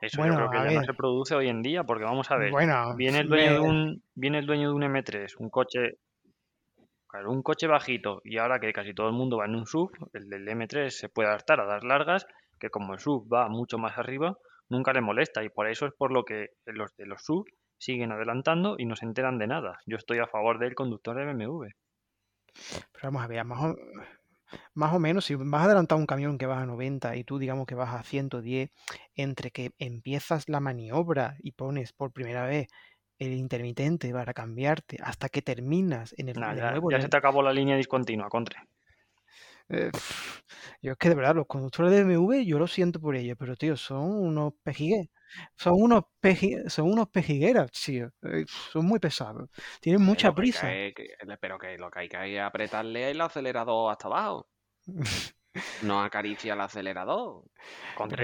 Eso 0.00 0.18
Bueno, 0.18 0.34
yo 0.34 0.36
creo 0.36 0.50
que 0.50 0.58
a 0.58 0.70
ya 0.70 0.78
no 0.78 0.84
se 0.84 0.94
produce 0.94 1.34
hoy 1.34 1.48
en 1.48 1.62
día, 1.62 1.84
porque 1.84 2.04
vamos 2.04 2.30
a 2.30 2.36
ver, 2.36 2.50
Bueno, 2.50 2.94
viene 2.96 3.20
el 3.20 3.28
dueño 3.28 3.54
de 3.54 3.60
me- 3.60 3.68
un, 3.68 4.02
viene 4.14 4.38
el 4.38 4.46
dueño 4.46 4.68
de 4.68 4.74
un 4.74 4.82
M3, 4.82 5.36
un 5.38 5.48
coche, 5.50 5.94
claro, 7.08 7.30
un 7.32 7.42
coche 7.42 7.66
bajito, 7.66 8.20
y 8.24 8.36
ahora 8.38 8.60
que 8.60 8.72
casi 8.72 8.92
todo 8.94 9.08
el 9.08 9.14
mundo 9.14 9.38
va 9.38 9.46
en 9.46 9.54
un 9.56 9.66
sub, 9.66 9.90
el 10.12 10.28
del 10.28 10.46
M3 10.48 10.96
se 10.96 11.08
puede 11.08 11.28
adaptar 11.28 11.60
a 11.60 11.66
dar 11.66 11.82
largas, 11.84 12.26
que 12.58 12.68
como 12.70 12.92
el 12.92 13.00
sub 13.00 13.26
va 13.32 13.48
mucho 13.48 13.78
más 13.78 13.96
arriba, 13.98 14.36
nunca 14.68 14.92
le 14.92 15.00
molesta, 15.00 15.42
y 15.42 15.48
por 15.48 15.66
eso 15.68 15.86
es 15.86 15.92
por 15.96 16.12
lo 16.12 16.24
que 16.24 16.48
los 16.66 16.94
de 16.96 17.06
los 17.06 17.22
sub 17.22 17.46
siguen 17.78 18.12
adelantando 18.12 18.76
y 18.78 18.84
no 18.84 18.94
se 18.96 19.06
enteran 19.06 19.38
de 19.38 19.46
nada. 19.46 19.78
Yo 19.86 19.96
estoy 19.96 20.18
a 20.18 20.26
favor 20.26 20.58
del 20.58 20.74
conductor 20.74 21.16
de 21.16 21.24
BMW. 21.24 21.70
Pero 22.92 23.04
vamos 23.04 23.22
a 23.22 23.26
ver, 23.28 23.44
más 23.44 23.58
o, 23.62 23.74
más 24.74 24.92
o 24.94 24.98
menos, 24.98 25.24
si 25.26 25.34
vas 25.34 25.62
a 25.62 25.64
adelantar 25.64 25.98
un 25.98 26.06
camión 26.06 26.38
que 26.38 26.46
vas 26.46 26.62
a 26.62 26.66
90 26.66 27.16
y 27.16 27.24
tú 27.24 27.38
digamos 27.38 27.66
que 27.66 27.74
vas 27.74 27.94
a 27.94 28.02
110, 28.02 28.70
entre 29.14 29.50
que 29.50 29.72
empiezas 29.78 30.48
la 30.48 30.60
maniobra 30.60 31.36
y 31.40 31.52
pones 31.52 31.92
por 31.92 32.12
primera 32.12 32.46
vez 32.46 32.68
el 33.18 33.32
intermitente 33.34 34.12
para 34.12 34.34
cambiarte 34.34 34.96
hasta 35.02 35.28
que 35.28 35.42
terminas 35.42 36.14
en 36.18 36.28
el 36.28 36.40
Nah, 36.40 36.54
ya, 36.54 36.68
nuevo 36.68 36.90
ya 36.90 37.00
en 37.00 37.00
se 37.00 37.08
te 37.08 37.16
acabó 37.16 37.42
la 37.42 37.52
línea 37.52 37.76
discontinua, 37.76 38.28
Contre. 38.28 38.58
Eh, 39.70 39.90
yo 40.82 40.92
es 40.92 40.98
que 40.98 41.08
de 41.08 41.14
verdad, 41.14 41.34
los 41.34 41.46
conductores 41.46 41.92
de 41.92 42.04
BMW, 42.04 42.44
yo 42.44 42.58
lo 42.58 42.66
siento 42.66 43.00
por 43.00 43.16
ellos, 43.16 43.36
pero 43.38 43.56
tío, 43.56 43.76
son 43.76 44.02
unos 44.10 44.54
pejigueros. 44.62 45.08
Son 45.56 45.74
unos, 45.76 46.02
peji- 46.20 46.68
son 46.68 46.90
unos 46.90 47.08
pejigueras, 47.08 47.70
tío. 47.70 48.10
eh, 48.22 48.44
son 48.48 48.84
muy 48.86 48.98
pesados. 48.98 49.48
Tienen 49.80 50.02
mucha 50.02 50.28
lo 50.28 50.34
que 50.34 50.40
hay 50.42 50.46
prisa. 50.50 50.66
que- 50.68 50.92
que- 50.96 51.36
pero 51.40 51.58
que 51.58 51.78
lo 51.78 51.90
que 51.90 52.00
hay 52.00 52.08
que 52.08 52.36
es 52.36 52.40
apretarle 52.42 53.10
el 53.10 53.20
acelerador 53.20 53.92
hasta 53.92 54.08
abajo. 54.08 54.48
No 55.82 56.02
acaricia 56.02 56.54
el 56.54 56.60
acelerador. 56.60 57.42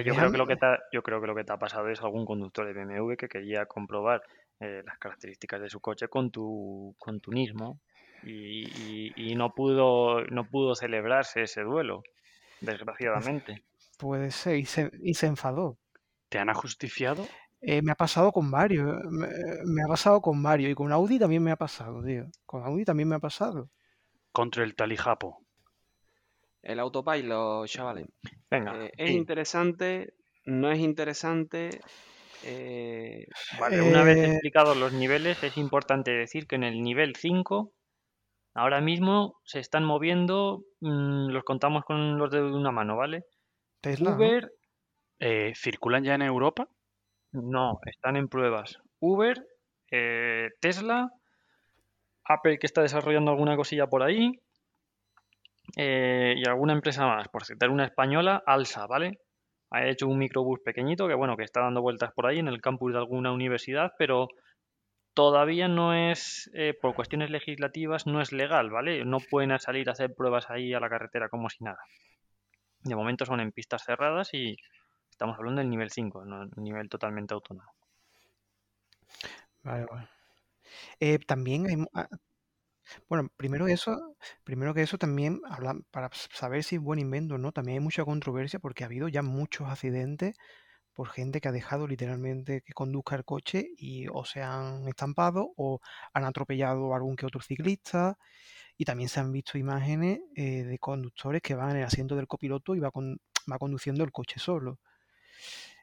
Yo 0.04 0.14
creo 0.14 0.30
que 0.32 0.38
lo 0.38 0.46
que 0.46 0.56
te 0.56 0.66
ha, 0.66 0.78
yo 0.92 1.02
creo 1.02 1.20
que 1.20 1.26
lo 1.26 1.34
que 1.34 1.44
te 1.44 1.52
ha 1.52 1.58
pasado 1.58 1.88
es 1.90 2.00
algún 2.00 2.24
conductor 2.24 2.66
de 2.66 2.72
BMW 2.72 3.16
que 3.16 3.28
quería 3.28 3.66
comprobar 3.66 4.22
eh, 4.60 4.82
las 4.86 4.98
características 4.98 5.60
de 5.60 5.68
su 5.68 5.80
coche 5.80 6.08
con 6.08 6.30
tu 6.30 6.94
con 6.98 7.20
tu 7.20 7.32
Nismo 7.32 7.80
y, 8.22 9.10
y- 9.14 9.32
y 9.32 9.34
no 9.36 9.54
pudo 9.54 10.22
no 10.26 10.48
pudo 10.48 10.74
celebrarse 10.74 11.42
ese 11.42 11.62
duelo, 11.62 12.02
desgraciadamente. 12.60 13.64
Puede 13.98 14.30
ser, 14.30 14.56
y 14.56 14.64
se, 14.64 14.90
y 15.02 15.12
se 15.12 15.26
enfadó. 15.26 15.78
¿Te 16.28 16.38
han 16.38 16.50
ajusticiado? 16.50 17.26
Eh, 17.60 17.82
me 17.82 17.92
ha 17.92 17.94
pasado 17.96 18.32
con 18.32 18.50
varios, 18.50 18.86
me, 19.10 19.26
me 19.64 19.82
ha 19.82 19.88
pasado 19.88 20.20
con 20.20 20.42
varios 20.42 20.70
y 20.70 20.74
con 20.74 20.92
Audi 20.92 21.18
también 21.18 21.42
me 21.42 21.50
ha 21.50 21.56
pasado, 21.56 22.02
tío. 22.04 22.26
Con 22.44 22.62
Audi 22.64 22.84
también 22.84 23.08
me 23.08 23.16
ha 23.16 23.20
pasado. 23.20 23.70
Contra 24.30 24.62
el 24.62 24.76
talijapo. 24.76 25.42
El 26.62 26.80
autopilot, 26.80 27.66
chavales. 27.66 28.06
Venga, 28.50 28.78
Eh, 28.78 28.92
es 28.96 29.10
interesante, 29.12 30.14
no 30.44 30.70
es 30.72 30.80
interesante. 30.80 31.86
eh, 32.42 33.26
vale, 33.52 33.82
una 33.82 34.04
vez 34.04 34.22
explicados 34.22 34.76
los 34.76 34.92
niveles, 34.92 35.42
es 35.44 35.56
importante 35.58 36.12
decir 36.12 36.46
que 36.48 36.56
en 36.56 36.64
el 36.64 36.82
nivel 36.82 37.16
5 37.16 37.74
ahora 38.56 38.80
mismo 38.80 39.40
se 39.44 39.60
están 39.60 39.84
moviendo, 39.84 40.64
mm, 40.80 41.28
los 41.28 41.44
contamos 41.44 41.84
con 41.84 42.18
los 42.18 42.30
dedos 42.30 42.50
de 42.50 42.58
una 42.58 42.72
mano, 42.72 42.96
¿vale? 42.96 43.24
Tesla, 43.80 44.10
¿no? 44.10 44.16
Uber, 44.16 44.50
Eh, 45.18 45.52
¿Circulan 45.54 46.04
ya 46.04 46.14
en 46.14 46.20
Europa? 46.20 46.68
No, 47.32 47.78
están 47.86 48.16
en 48.16 48.28
pruebas. 48.28 48.78
Uber, 49.00 49.42
eh, 49.90 50.50
Tesla, 50.60 51.08
Apple 52.24 52.58
que 52.58 52.66
está 52.66 52.82
desarrollando 52.82 53.30
alguna 53.30 53.56
cosilla 53.56 53.86
por 53.86 54.02
ahí 54.02 54.32
eh, 55.76 56.34
y 56.36 56.46
alguna 56.46 56.74
empresa 56.74 57.06
más. 57.06 57.28
Por 57.28 57.44
citar 57.44 57.70
una 57.70 57.84
española, 57.86 58.42
Alsa, 58.46 58.86
¿vale? 58.86 59.18
Ha 59.70 59.86
hecho 59.86 60.06
un 60.06 60.18
microbús 60.18 60.60
pequeñito 60.64 61.08
que, 61.08 61.14
bueno, 61.14 61.36
que 61.36 61.44
está 61.44 61.60
dando 61.60 61.82
vueltas 61.82 62.12
por 62.14 62.26
ahí 62.26 62.38
en 62.38 62.48
el 62.48 62.60
campus 62.60 62.92
de 62.92 62.98
alguna 62.98 63.32
universidad, 63.32 63.92
pero 63.98 64.28
todavía 65.16 65.66
no 65.66 65.94
es, 65.94 66.50
eh, 66.52 66.74
por 66.78 66.94
cuestiones 66.94 67.30
legislativas, 67.30 68.06
no 68.06 68.20
es 68.20 68.32
legal, 68.32 68.68
¿vale? 68.68 69.02
No 69.06 69.18
pueden 69.18 69.58
salir 69.58 69.88
a 69.88 69.92
hacer 69.92 70.14
pruebas 70.14 70.50
ahí 70.50 70.74
a 70.74 70.78
la 70.78 70.90
carretera 70.90 71.30
como 71.30 71.48
si 71.48 71.64
nada. 71.64 71.78
De 72.82 72.94
momento 72.94 73.24
son 73.24 73.40
en 73.40 73.50
pistas 73.50 73.82
cerradas 73.82 74.34
y 74.34 74.58
estamos 75.10 75.38
hablando 75.38 75.62
del 75.62 75.70
nivel 75.70 75.90
5, 75.90 76.26
no 76.26 76.42
un 76.54 76.62
nivel 76.62 76.90
totalmente 76.90 77.32
autónomo. 77.32 77.72
Vale, 79.62 79.86
vale. 79.90 80.08
Eh, 81.00 81.18
también 81.18 81.66
hay, 81.66 81.76
ah, 81.94 82.08
bueno, 83.08 83.30
primero 83.38 83.68
eso, 83.68 84.16
primero 84.44 84.74
que 84.74 84.82
eso 84.82 84.98
también 84.98 85.40
para 85.90 86.10
saber 86.12 86.62
si 86.62 86.76
es 86.76 86.82
buen 86.82 86.98
invento 86.98 87.36
o 87.36 87.38
no, 87.38 87.52
también 87.52 87.78
hay 87.78 87.84
mucha 87.84 88.04
controversia 88.04 88.58
porque 88.58 88.84
ha 88.84 88.86
habido 88.86 89.08
ya 89.08 89.22
muchos 89.22 89.66
accidentes 89.66 90.36
por 90.96 91.08
gente 91.10 91.40
que 91.42 91.48
ha 91.48 91.52
dejado 91.52 91.86
literalmente 91.88 92.62
que 92.62 92.74
conduzca 92.74 93.16
el 93.16 93.24
coche 93.26 93.68
y 93.78 94.08
o 94.08 94.24
se 94.26 94.42
han 94.42 94.88
estampado 94.88 95.52
o 95.56 95.80
han 96.14 96.24
atropellado 96.24 96.94
a 96.94 96.96
algún 96.98 97.16
que 97.16 97.26
otro 97.26 97.42
ciclista 97.42 98.18
y 98.78 98.84
también 98.86 99.08
se 99.10 99.20
han 99.20 99.32
visto 99.32 99.58
imágenes 99.58 100.20
eh, 100.36 100.64
de 100.64 100.78
conductores 100.78 101.42
que 101.42 101.54
van 101.56 101.72
en 101.72 101.78
el 101.78 101.84
asiento 101.84 102.16
del 102.16 102.28
copiloto 102.28 102.74
y 102.76 102.80
va, 102.80 102.90
con- 102.92 103.20
va 103.52 103.58
conduciendo 103.58 104.04
el 104.04 104.12
coche 104.12 104.40
solo. 104.40 104.78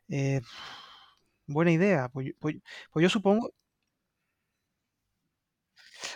Eh, 0.09 0.41
buena 1.47 1.71
idea, 1.71 2.09
pues, 2.09 2.27
yo- 2.27 2.33
pues- 2.39 2.57
pues 2.91 3.03
yo 3.03 3.09
supongo, 3.09 3.51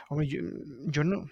hombre, 0.09 0.27
yo, 0.27 0.39
yo 0.87 1.03
no, 1.03 1.25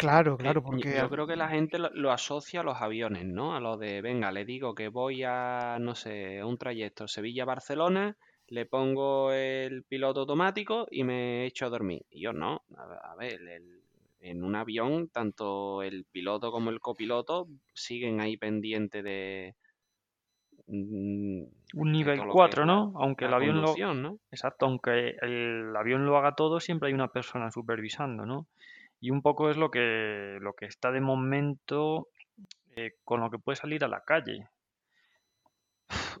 claro, 0.00 0.36
que 0.36 0.42
claro, 0.44 0.60
yo- 0.60 0.64
porque 0.64 0.96
yo 0.96 1.10
creo 1.10 1.26
que 1.26 1.36
la 1.36 1.48
gente 1.48 1.78
lo, 1.78 1.90
lo 1.90 2.10
asocia 2.12 2.60
a 2.60 2.62
los 2.64 2.80
aviones, 2.80 3.24
¿no? 3.26 3.54
A 3.56 3.60
lo 3.60 3.76
de, 3.76 4.00
venga, 4.02 4.32
le 4.32 4.44
digo 4.44 4.74
que 4.74 4.88
voy 4.88 5.22
a, 5.24 5.78
no 5.80 5.94
sé, 5.94 6.42
un 6.44 6.56
trayecto 6.58 7.06
Sevilla-Barcelona, 7.08 8.16
le 8.48 8.66
pongo 8.66 9.32
el 9.32 9.84
piloto 9.84 10.20
automático 10.20 10.86
y 10.90 11.04
me 11.04 11.46
echo 11.46 11.66
a 11.66 11.70
dormir. 11.70 12.02
Y 12.10 12.20
yo 12.22 12.32
no, 12.32 12.62
a, 12.76 13.12
a 13.12 13.16
ver, 13.16 13.40
el- 13.42 13.80
en 14.22 14.44
un 14.44 14.54
avión, 14.54 15.08
tanto 15.08 15.82
el 15.82 16.04
piloto 16.04 16.52
como 16.52 16.68
el 16.70 16.80
copiloto 16.80 17.48
siguen 17.72 18.20
ahí 18.20 18.36
pendientes 18.36 19.02
de... 19.02 19.54
mm, 20.66 21.42
Un 21.74 21.92
nivel 21.92 22.16
todo 22.18 22.26
lo 22.26 22.32
que 22.32 22.32
es 22.32 22.34
4, 22.34 22.66
la- 22.66 22.72
¿no? 22.72 22.92
Aunque 22.96 23.24
el 23.26 23.34
avión 23.34 23.60
lo... 23.62 23.72
Exacto, 24.30 24.66
aunque 24.66 25.16
el 25.22 25.74
avión 25.76 26.04
lo 26.06 26.16
haga 26.16 26.34
todo, 26.34 26.60
siempre 26.60 26.88
hay 26.88 26.94
una 26.94 27.08
persona 27.08 27.50
supervisando, 27.50 28.26
¿no? 28.26 28.46
Y 29.00 29.10
un 29.10 29.22
poco 29.22 29.50
es 29.50 29.56
lo 29.56 29.70
que, 29.70 30.38
lo 30.40 30.54
que 30.54 30.66
está 30.66 30.92
de 30.92 31.00
momento 31.00 32.08
eh, 32.76 32.92
con 33.04 33.20
lo 33.20 33.30
que 33.30 33.38
puede 33.38 33.56
salir 33.56 33.84
a 33.84 33.88
la 33.88 34.02
calle. 34.02 34.48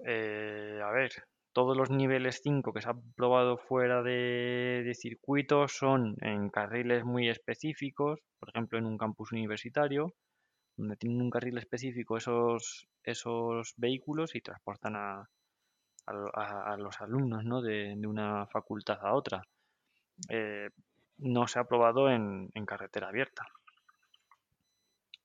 Eh, 0.06 0.80
a 0.82 0.90
ver, 0.90 1.10
todos 1.52 1.76
los 1.76 1.90
niveles 1.90 2.40
5 2.42 2.72
que 2.72 2.82
se 2.82 2.88
han 2.88 3.00
probado 3.14 3.56
fuera 3.58 4.02
de, 4.02 4.82
de 4.84 4.94
circuitos 4.94 5.72
son 5.76 6.16
en 6.20 6.48
carriles 6.50 7.04
muy 7.04 7.28
específicos, 7.28 8.20
por 8.38 8.50
ejemplo 8.50 8.78
en 8.78 8.86
un 8.86 8.98
campus 8.98 9.32
universitario, 9.32 10.12
donde 10.76 10.96
tienen 10.96 11.22
un 11.22 11.30
carril 11.30 11.58
específico 11.58 12.16
esos, 12.18 12.88
esos 13.04 13.74
vehículos 13.78 14.34
y 14.36 14.42
transportan 14.42 14.96
a, 14.96 15.28
a, 16.06 16.12
lo- 16.14 16.36
a- 16.38 16.74
a 16.74 16.76
los 16.78 17.00
alumnos 17.00 17.44
¿no? 17.44 17.62
de, 17.62 17.94
de 17.96 18.06
una 18.06 18.46
facultad 18.48 18.98
a 19.02 19.14
otra. 19.14 19.42
Eh, 20.30 20.70
no 21.20 21.46
se 21.46 21.58
ha 21.58 21.64
probado 21.64 22.10
en, 22.10 22.50
en 22.54 22.66
carretera 22.66 23.08
abierta. 23.08 23.46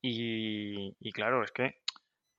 Y, 0.02 0.94
y 1.00 1.12
claro, 1.12 1.42
es 1.42 1.50
que, 1.52 1.76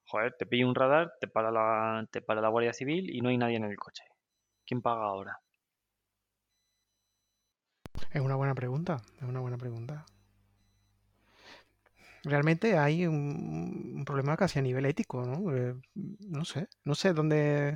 joder, 0.05 0.35
te 0.37 0.45
pilla 0.45 0.67
un 0.67 0.75
radar, 0.75 1.13
te 1.19 1.27
para, 1.27 1.51
la, 1.51 2.07
te 2.11 2.21
para 2.21 2.41
la 2.41 2.49
Guardia 2.49 2.73
Civil 2.73 3.13
y 3.13 3.21
no 3.21 3.29
hay 3.29 3.37
nadie 3.37 3.57
en 3.57 3.65
el 3.65 3.75
coche. 3.77 4.03
¿Quién 4.65 4.81
paga 4.81 5.05
ahora? 5.05 5.39
es 8.11 8.21
una 8.21 8.35
buena 8.35 8.55
pregunta, 8.55 9.01
es 9.17 9.23
una 9.23 9.39
buena 9.39 9.57
pregunta. 9.57 10.05
Realmente 12.23 12.77
hay 12.77 13.05
un, 13.05 13.93
un 13.95 14.05
problema 14.05 14.35
casi 14.35 14.59
a 14.59 14.61
nivel 14.61 14.85
ético, 14.85 15.23
¿no? 15.25 15.55
Eh, 15.55 15.75
no 15.95 16.45
sé, 16.45 16.67
no 16.83 16.95
sé 16.95 17.13
dónde, 17.13 17.75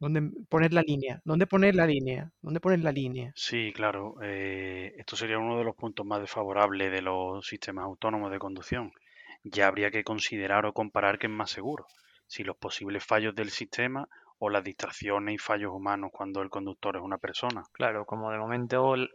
dónde 0.00 0.22
poner 0.48 0.72
la 0.72 0.82
línea, 0.82 1.20
dónde 1.24 1.46
poner 1.46 1.74
la 1.74 1.86
línea, 1.86 2.30
dónde 2.42 2.60
poner 2.60 2.80
la 2.80 2.92
línea. 2.92 3.34
Sí, 3.34 3.72
claro. 3.74 4.16
eh, 4.22 4.92
esto 4.98 5.16
sería 5.16 5.38
uno 5.38 5.56
de 5.56 5.64
los 5.64 5.74
puntos 5.74 6.04
más 6.04 6.20
desfavorables 6.20 6.92
de 6.92 7.00
los 7.00 7.46
sistemas 7.46 7.84
autónomos 7.86 8.30
de 8.30 8.38
conducción. 8.38 8.92
Ya 9.44 9.66
habría 9.66 9.90
que 9.90 10.04
considerar 10.04 10.66
o 10.66 10.74
comparar 10.74 11.18
qué 11.18 11.26
es 11.26 11.32
más 11.32 11.50
seguro. 11.50 11.86
Si 12.26 12.44
los 12.44 12.58
posibles 12.58 13.02
fallos 13.06 13.34
del 13.34 13.48
sistema 13.50 14.08
o 14.38 14.50
las 14.50 14.62
distracciones 14.64 15.34
y 15.36 15.38
fallos 15.38 15.72
humanos 15.72 16.10
cuando 16.12 16.42
el 16.42 16.50
conductor 16.50 16.96
es 16.96 17.02
una 17.02 17.16
persona. 17.16 17.64
Claro, 17.72 18.04
como 18.06 18.30
de 18.30 18.38
momento, 18.38 18.94
el- 18.94 19.10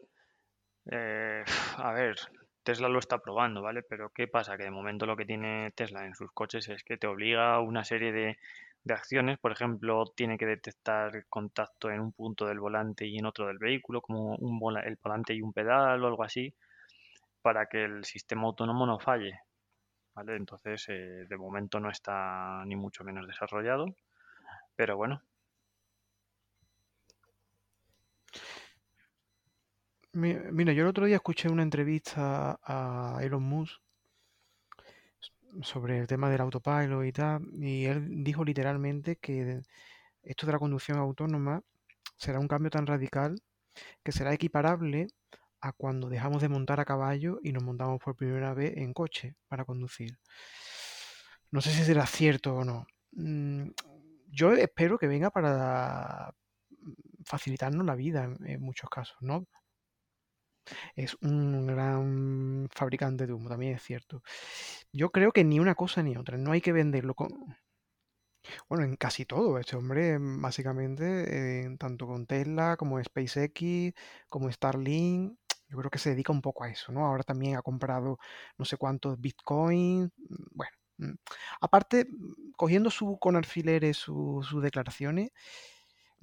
eh, 0.91 1.43
a 1.77 1.93
ver, 1.93 2.17
Tesla 2.63 2.89
lo 2.89 2.99
está 2.99 3.19
probando, 3.19 3.61
¿vale? 3.61 3.83
Pero 3.83 4.11
¿qué 4.11 4.27
pasa? 4.27 4.57
Que 4.57 4.63
de 4.65 4.71
momento 4.71 5.05
lo 5.05 5.17
que 5.17 5.25
tiene 5.25 5.71
Tesla 5.75 6.05
en 6.05 6.15
sus 6.15 6.31
coches 6.33 6.69
es 6.69 6.83
que 6.83 6.97
te 6.97 7.07
obliga 7.07 7.55
a 7.55 7.61
una 7.61 7.83
serie 7.85 8.11
de, 8.11 8.37
de 8.83 8.93
acciones. 8.93 9.39
Por 9.39 9.51
ejemplo, 9.51 10.05
tiene 10.15 10.37
que 10.37 10.45
detectar 10.45 11.25
contacto 11.27 11.89
en 11.89 11.99
un 12.01 12.11
punto 12.11 12.45
del 12.45 12.59
volante 12.59 13.05
y 13.07 13.17
en 13.17 13.25
otro 13.25 13.47
del 13.47 13.57
vehículo, 13.57 14.01
como 14.01 14.35
un 14.35 14.77
el 14.77 14.97
volante 15.01 15.33
y 15.33 15.41
un 15.41 15.53
pedal 15.53 16.03
o 16.03 16.07
algo 16.07 16.23
así, 16.23 16.53
para 17.41 17.67
que 17.67 17.83
el 17.85 18.05
sistema 18.05 18.43
autónomo 18.43 18.85
no 18.85 18.99
falle. 18.99 19.39
¿vale? 20.15 20.35
Entonces, 20.35 20.85
eh, 20.89 21.25
de 21.27 21.37
momento 21.37 21.79
no 21.79 21.89
está 21.89 22.63
ni 22.65 22.75
mucho 22.75 23.03
menos 23.03 23.27
desarrollado, 23.27 23.95
pero 24.75 24.97
bueno. 24.97 25.21
Mira, 30.13 30.73
yo 30.73 30.83
el 30.83 30.89
otro 30.89 31.05
día 31.07 31.15
escuché 31.15 31.49
una 31.49 31.63
entrevista 31.63 32.59
a 32.63 33.17
Elon 33.23 33.41
Musk 33.41 33.82
sobre 35.61 35.99
el 35.99 36.07
tema 36.07 36.29
del 36.29 36.41
autopilot 36.41 37.05
y 37.05 37.11
tal, 37.11 37.41
y 37.53 37.85
él 37.85 38.23
dijo 38.23 38.43
literalmente 38.43 39.17
que 39.17 39.61
esto 40.23 40.45
de 40.45 40.51
la 40.53 40.59
conducción 40.59 40.97
autónoma 40.97 41.61
será 42.17 42.39
un 42.39 42.47
cambio 42.47 42.71
tan 42.71 42.87
radical 42.87 43.41
que 44.03 44.11
será 44.11 44.33
equiparable 44.33 45.07
a 45.61 45.71
cuando 45.71 46.09
dejamos 46.09 46.41
de 46.41 46.49
montar 46.49 46.79
a 46.79 46.85
caballo 46.85 47.39
y 47.41 47.53
nos 47.53 47.63
montamos 47.63 48.01
por 48.01 48.15
primera 48.15 48.53
vez 48.53 48.75
en 48.77 48.93
coche 48.93 49.35
para 49.47 49.65
conducir. 49.65 50.17
No 51.51 51.61
sé 51.61 51.71
si 51.71 51.83
será 51.83 52.05
cierto 52.05 52.55
o 52.55 52.65
no. 52.65 52.85
Mm, 53.11 53.69
yo 54.27 54.53
espero 54.53 54.97
que 54.97 55.07
venga 55.07 55.29
para 55.29 56.33
facilitarnos 57.25 57.85
la 57.85 57.95
vida 57.95 58.29
en, 58.45 58.61
muchos 58.61 58.89
casos, 58.89 59.15
¿no? 59.21 59.45
Es 60.95 61.15
un 61.21 61.67
gran 61.67 62.67
fabricante 62.71 63.27
de 63.27 63.33
humo, 63.33 63.49
también 63.49 63.75
es 63.75 63.83
cierto. 63.83 64.21
Yo 64.93 65.11
creo 65.11 65.31
que 65.31 65.43
ni 65.43 65.59
una 65.59 65.75
cosa 65.75 66.03
ni 66.03 66.15
otra. 66.17 66.37
No 66.37 66.51
hay 66.51 66.61
que 66.61 66.71
venderlo 66.73 67.15
con... 67.15 67.29
Bueno, 68.69 68.83
en 68.83 68.95
casi 68.97 69.25
todo. 69.25 69.57
Este 69.57 69.75
hombre, 69.75 70.17
básicamente, 70.19 71.65
eh, 71.65 71.77
tanto 71.79 72.07
con 72.07 72.25
Tesla 72.25 72.75
como 72.77 73.01
SpaceX, 73.01 73.93
como 74.29 74.51
Starlink, 74.51 75.37
yo 75.69 75.77
creo 75.77 75.89
que 75.91 75.99
se 75.99 76.09
dedica 76.11 76.31
un 76.33 76.41
poco 76.41 76.63
a 76.63 76.69
eso, 76.69 76.91
¿no? 76.91 77.05
Ahora 77.05 77.23
también 77.23 77.55
ha 77.55 77.61
comprado 77.61 78.19
no 78.57 78.65
sé 78.65 78.77
cuántos 78.77 79.19
bitcoins. 79.19 80.11
Mm, 80.17 80.43
bueno, 80.51 80.71
mm. 80.97 81.13
aparte, 81.61 82.05
mm, 82.05 82.51
cogiendo 82.57 82.89
su, 82.91 83.17
con 83.19 83.35
alfileres 83.35 83.97
sus 83.97 84.61
declaraciones, 84.61 85.31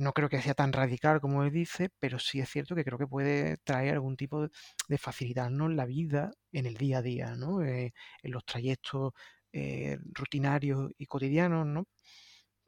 no 0.00 0.12
creo 0.14 0.30
que 0.30 0.40
sea 0.40 0.54
tan 0.54 0.72
radical 0.72 1.20
como 1.20 1.44
él 1.44 1.52
dice, 1.52 1.90
pero 2.00 2.18
sí 2.18 2.40
es 2.40 2.48
cierto 2.48 2.74
que 2.74 2.84
creo 2.84 2.98
que 2.98 3.06
puede 3.06 3.58
traer 3.58 3.94
algún 3.94 4.16
tipo 4.16 4.48
de, 4.88 4.98
facilitarnos 4.98 5.72
la 5.74 5.84
vida 5.86 6.30
en 6.52 6.66
el 6.66 6.76
día 6.76 6.98
a 6.98 7.02
día, 7.02 7.36
¿no? 7.36 7.62
Eh, 7.62 7.92
en 8.22 8.32
los 8.32 8.44
trayectos 8.46 9.12
eh, 9.52 9.98
rutinarios 10.14 10.90
y 10.98 11.06
cotidianos, 11.06 11.66
¿no? 11.66 11.86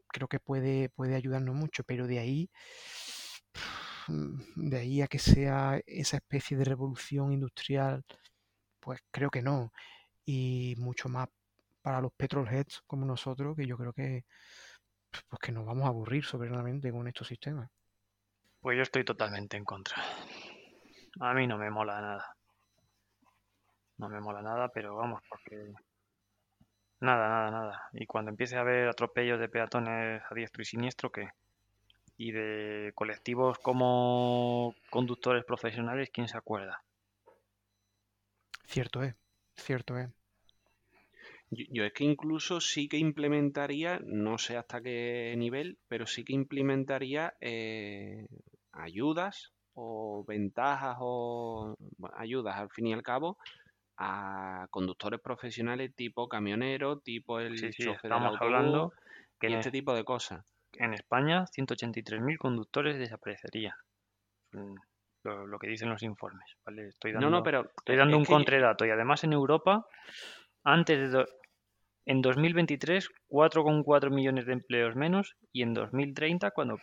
Creo 0.09 0.29
que 0.29 0.41
puede, 0.41 0.91
puede 0.91 1.15
ayudarnos 1.17 1.55
mucho, 1.55 1.85
pero 1.85 2.07
de 2.07 2.19
ahí 2.19 2.51
de 4.57 4.79
ahí 4.79 5.03
a 5.03 5.07
que 5.09 5.19
sea 5.19 5.81
esa 5.87 6.19
especie 6.19 6.57
de 6.57 6.65
revolución 6.65 7.33
industrial, 7.33 8.05
pues 8.81 9.01
creo 9.11 9.31
que 9.31 9.43
no. 9.43 9.73
Y 10.27 10.75
mucho 10.79 11.09
más 11.09 11.29
para 11.83 12.01
los 12.01 12.13
petrolheads 12.15 12.83
como 12.87 13.07
nosotros, 13.07 13.57
que 13.57 13.67
yo 13.67 13.77
creo 13.79 13.93
que 13.95 14.25
pues 15.29 15.41
que 15.41 15.53
nos 15.53 15.67
vamos 15.67 15.85
a 15.85 15.89
aburrir 15.89 16.25
soberanamente 16.25 16.91
con 16.91 17.07
estos 17.09 17.29
sistemas. 17.29 17.71
Pues 18.61 18.77
yo 18.77 18.83
estoy 18.83 19.05
totalmente 19.05 19.57
en 19.57 19.65
contra. 19.65 20.03
A 21.21 21.35
mí 21.35 21.47
no 21.47 21.59
me 21.59 21.71
mola 21.71 22.01
nada. 22.01 22.37
No 23.99 24.09
me 24.09 24.21
mola 24.21 24.43
nada, 24.43 24.69
pero 24.69 24.97
vamos, 24.97 25.23
porque... 25.29 25.73
Nada, 27.01 27.29
nada, 27.29 27.51
nada. 27.51 27.89
Y 27.93 28.07
cuando 28.07 28.31
empiece 28.31 28.57
a 28.57 28.61
haber 28.61 28.89
atropellos 28.89 29.41
de 29.41 29.49
peatones 29.49 30.23
a 30.29 30.35
diestro 30.35 30.63
y 30.63 30.65
siniestro, 30.65 31.11
¿qué? 31.11 31.31
y 32.17 32.31
de 32.31 32.93
colectivos 32.95 33.59
como 33.59 34.77
conductores 34.91 35.45
profesionales, 35.45 36.11
¿quién 36.13 36.29
se 36.29 36.37
acuerda? 36.37 36.83
Cierto 38.65 39.03
es, 39.03 39.17
cierto 39.57 39.99
es. 39.99 40.09
Yo, 41.55 41.85
es 41.85 41.93
que 41.93 42.05
incluso 42.05 42.61
sí 42.61 42.89
que 42.89 42.97
implementaría, 42.97 44.01
no 44.05 44.39
sé 44.39 44.57
hasta 44.57 44.81
qué 44.81 45.35
nivel, 45.37 45.79
pero 45.87 46.07
sí 46.07 46.25
que 46.25 46.33
implementaría 46.33 47.35
eh, 47.41 48.27
ayudas 48.73 49.53
o 49.75 50.25
ventajas 50.27 50.97
o 51.01 51.77
ayudas 52.15 52.57
al 52.57 52.71
fin 52.71 52.87
y 52.87 52.93
al 52.95 53.03
cabo 53.03 53.37
a 53.99 54.67
conductores 54.71 55.21
profesionales 55.21 55.95
tipo 55.95 56.27
camionero, 56.29 57.01
tipo 57.01 57.39
el 57.39 57.55
chofer 57.75 58.11
del 58.11 58.13
autobús 58.13 58.41
hablando 58.41 58.93
que 59.39 59.51
y 59.51 59.55
este 59.55 59.71
tipo 59.71 59.95
de 59.95 60.05
cosas 60.05 60.45
en 60.79 60.95
España 60.95 61.45
183.000 61.47 62.39
conductores 62.39 62.99
desaparecerían. 62.99 63.75
Lo, 65.25 65.59
que 65.59 65.69
dicen 65.69 65.89
los 65.89 66.03
informes, 66.03 66.57
Estoy 66.89 67.13
dando, 67.13 67.31
no, 67.31 67.37
no, 67.39 67.43
pero 67.43 67.71
estoy 67.77 67.97
dando 67.97 68.17
un 68.17 68.25
contradato. 68.25 68.85
Y 68.85 68.91
además 68.91 69.23
en 69.25 69.33
Europa, 69.33 69.87
antes 70.65 71.13
de 71.13 71.27
en 72.05 72.21
2023, 72.21 73.09
4,4 73.29 74.11
millones 74.11 74.47
de 74.47 74.53
empleos 74.53 74.97
menos. 74.97 75.37
Y 75.53 75.63
en 75.63 75.75
2030, 75.75 76.51
cuando, 76.51 76.79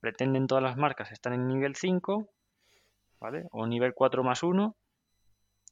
pretenden 0.00 0.46
todas 0.46 0.62
las 0.62 0.76
marcas 0.76 1.10
estar 1.12 1.32
en 1.32 1.48
nivel 1.48 1.74
5, 1.74 2.28
¿vale? 3.20 3.44
O 3.50 3.66
nivel 3.66 3.94
4 3.94 4.22
más 4.22 4.42
1, 4.42 4.76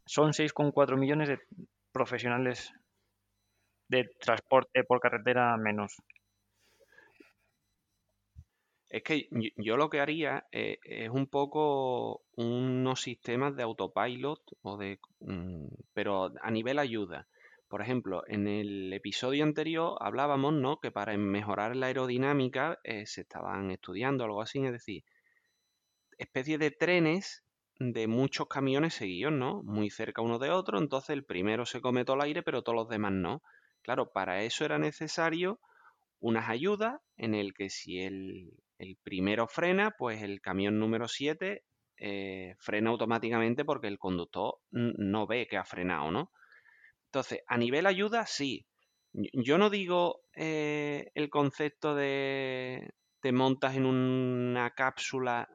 son 0.05 0.33
6,4 0.33 0.97
millones 0.97 1.29
de 1.29 1.39
profesionales 1.93 2.73
de 3.89 4.09
transporte 4.21 4.83
por 4.85 5.01
carretera 5.01 5.57
menos. 5.57 5.97
Es 8.89 9.03
que 9.03 9.29
yo, 9.57 9.77
lo 9.77 9.91
que 9.91 10.01
haría 10.01 10.47
eh, 10.53 10.79
es 10.85 11.11
un 11.11 11.27
poco 11.27 12.23
unos 12.37 13.03
sistemas 13.03 13.57
de 13.57 13.65
autopilot 13.65 14.41
o 14.63 14.77
de, 14.77 15.01
mm, 15.21 15.67
pero 15.93 16.33
a 16.41 16.51
nivel 16.51 16.79
ayuda. 16.79 17.27
Por 17.69 17.83
ejemplo, 17.83 18.23
en 18.27 18.47
el 18.47 18.93
episodio 18.93 19.45
anterior 19.45 19.97
hablábamos, 20.01 20.53
¿no? 20.55 20.79
Que 20.81 20.91
para 20.91 21.17
mejorar 21.17 21.77
la 21.77 21.87
aerodinámica 21.87 22.79
eh, 22.85 23.07
se 23.07 23.23
estaban 23.23 23.71
estudiando 23.71 24.25
algo 24.25 24.43
así, 24.43 24.65
es 24.65 24.73
decir, 24.73 25.05
especie 26.19 26.59
de 26.59 26.71
trenes 26.71 27.45
de 27.79 28.07
muchos 28.07 28.49
camiones 28.49 28.95
seguidos, 28.95 29.33
¿no? 29.33 29.63
Muy 29.63 29.91
cerca 29.91 30.23
uno 30.23 30.39
de 30.39 30.51
otro, 30.51 30.79
entonces 30.79 31.11
el 31.11 31.25
primero 31.25 31.67
se 31.67 31.81
come 31.81 32.05
todo 32.05 32.17
el 32.17 32.23
aire, 32.23 32.43
pero 32.43 32.63
todos 32.63 32.77
los 32.77 32.89
demás 32.89 33.13
no. 33.13 33.43
Claro, 33.83 34.11
para 34.13 34.43
eso 34.43 34.65
era 34.65 34.79
necesario 34.79 35.61
unas 36.21 36.49
ayudas 36.49 37.01
en 37.17 37.35
el 37.35 37.53
que 37.55 37.71
si 37.71 38.01
el, 38.01 38.53
el 38.79 38.97
primero 39.03 39.47
frena, 39.47 39.93
pues 39.99 40.23
el 40.23 40.41
camión 40.41 40.79
número 40.79 41.09
7 41.09 41.65
eh, 41.99 42.55
frena 42.59 42.91
automáticamente 42.91 43.65
porque 43.65 43.89
el 43.89 43.99
conductor 43.99 44.57
no 44.71 45.27
ve 45.27 45.47
que 45.47 45.57
ha 45.57 45.65
frenado, 45.65 46.11
¿no? 46.11 46.31
Entonces, 47.07 47.41
a 47.47 47.57
nivel 47.57 47.87
ayuda, 47.87 48.27
sí. 48.27 48.67
Yo 49.13 49.59
no 49.59 49.71
digo 49.71 50.21
eh, 50.35 51.11
el 51.15 51.31
concepto 51.31 51.95
de 51.95 52.91
te 53.21 53.33
montas 53.33 53.77
en 53.77 53.87
una 53.87 54.71
cápsula 54.71 55.49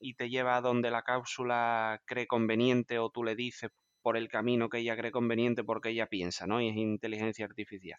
y 0.00 0.14
te 0.14 0.28
lleva 0.28 0.56
a 0.56 0.60
donde 0.60 0.90
la 0.90 1.02
cápsula 1.02 2.02
cree 2.06 2.26
conveniente 2.26 2.98
o 2.98 3.10
tú 3.10 3.24
le 3.24 3.34
dices 3.34 3.70
por 4.02 4.16
el 4.16 4.28
camino 4.28 4.68
que 4.68 4.78
ella 4.78 4.96
cree 4.96 5.10
conveniente 5.10 5.64
porque 5.64 5.90
ella 5.90 6.06
piensa, 6.06 6.46
¿no? 6.46 6.60
Y 6.60 6.68
es 6.68 6.76
inteligencia 6.76 7.46
artificial. 7.46 7.98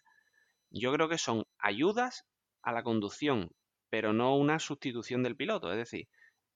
Yo 0.70 0.92
creo 0.92 1.08
que 1.08 1.18
son 1.18 1.44
ayudas 1.58 2.24
a 2.62 2.72
la 2.72 2.82
conducción 2.82 3.50
pero 3.92 4.14
no 4.14 4.38
una 4.38 4.58
sustitución 4.58 5.22
del 5.22 5.36
piloto. 5.36 5.70
Es 5.70 5.76
decir, 5.76 6.08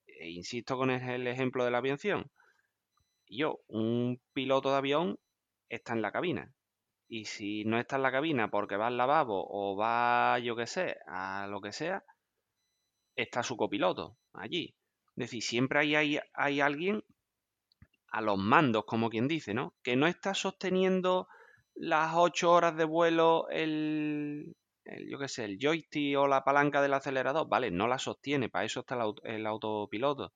e 0.07 0.31
insisto 0.31 0.79
con 0.79 0.88
el 0.88 1.27
ejemplo 1.27 1.66
de 1.66 1.70
la 1.70 1.79
aviación. 1.79 2.31
Yo, 3.29 3.59
un 3.66 4.22
piloto 4.33 4.70
de 4.70 4.77
avión 4.79 5.18
está 5.68 5.92
en 5.92 6.02
la 6.02 6.12
cabina. 6.12 6.52
Y 7.09 7.26
si 7.26 7.64
no 7.64 7.79
está 7.79 7.96
en 7.96 8.02
la 8.02 8.12
cabina 8.12 8.50
porque 8.50 8.76
va 8.76 8.88
al 8.88 8.96
lavabo 8.96 9.46
o 9.48 9.76
va, 9.76 10.38
yo 10.40 10.57
qué 10.57 10.66
sé, 10.66 10.96
a 11.07 11.46
lo 11.48 11.61
que 11.61 11.72
sea, 11.72 12.05
está 13.14 13.42
su 13.42 13.57
copiloto 13.57 14.18
allí. 14.33 14.74
Es 15.16 15.31
decir, 15.31 15.42
siempre 15.42 15.81
hay, 15.81 15.94
hay, 15.94 16.18
hay 16.35 16.61
alguien 16.61 17.02
a 18.09 18.20
los 18.20 18.38
mandos, 18.38 18.85
como 18.87 19.11
quien 19.11 19.29
dice, 19.29 19.55
¿no? 19.55 19.74
Que 19.83 19.96
no 19.96 20.07
está 20.07 20.35
sosteniendo 20.35 21.29
las 21.74 22.12
ocho 22.14 22.52
horas 22.52 22.76
de 22.76 22.85
vuelo 22.85 23.48
el, 23.50 24.57
yo 25.09 25.18
qué 25.18 25.29
sé, 25.29 25.44
el 25.44 25.59
joystick 25.61 26.16
o 26.18 26.26
la 26.26 26.44
palanca 26.44 26.81
del 26.81 26.94
acelerador, 26.94 27.48
vale, 27.48 27.70
no 27.70 27.88
la 27.88 27.98
sostiene, 27.98 28.48
para 28.48 28.64
eso 28.64 28.81
está 28.81 28.98
el, 29.24 29.46
autopiloto. 29.46 30.33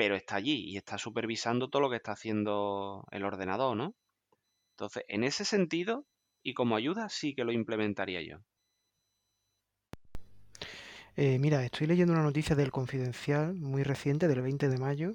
Pero 0.00 0.16
está 0.16 0.36
allí 0.36 0.64
y 0.64 0.78
está 0.78 0.96
supervisando 0.96 1.68
todo 1.68 1.82
lo 1.82 1.90
que 1.90 1.96
está 1.96 2.12
haciendo 2.12 3.04
el 3.10 3.22
ordenador, 3.22 3.76
¿no? 3.76 3.94
Entonces, 4.70 5.04
en 5.08 5.24
ese 5.24 5.44
sentido, 5.44 6.06
y 6.42 6.54
como 6.54 6.74
ayuda, 6.74 7.10
sí 7.10 7.34
que 7.34 7.44
lo 7.44 7.52
implementaría 7.52 8.22
yo. 8.22 8.38
Eh, 11.16 11.38
mira, 11.38 11.62
estoy 11.62 11.86
leyendo 11.86 12.14
una 12.14 12.22
noticia 12.22 12.56
del 12.56 12.70
Confidencial 12.70 13.52
muy 13.56 13.82
reciente, 13.82 14.26
del 14.26 14.40
20 14.40 14.70
de 14.70 14.78
mayo, 14.78 15.12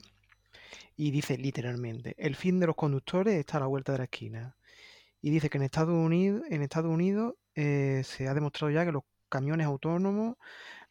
y 0.95 1.09
dice 1.09 1.35
literalmente, 1.39 2.13
el 2.19 2.35
fin 2.35 2.59
de 2.59 2.67
los 2.67 2.75
conductores 2.75 3.33
está 3.33 3.57
a 3.57 3.61
la 3.61 3.65
vuelta 3.65 3.91
de 3.93 3.97
la 3.97 4.03
esquina. 4.03 4.55
Y 5.19 5.31
dice 5.31 5.49
que 5.49 5.57
en 5.57 5.63
Estados 5.63 5.95
Unidos, 5.95 7.33
eh, 7.55 8.03
se 8.03 8.27
ha 8.27 8.35
demostrado 8.35 8.69
ya 8.69 8.85
que 8.85 8.91
los 8.91 9.01
camiones 9.29 9.65
autónomos 9.65 10.35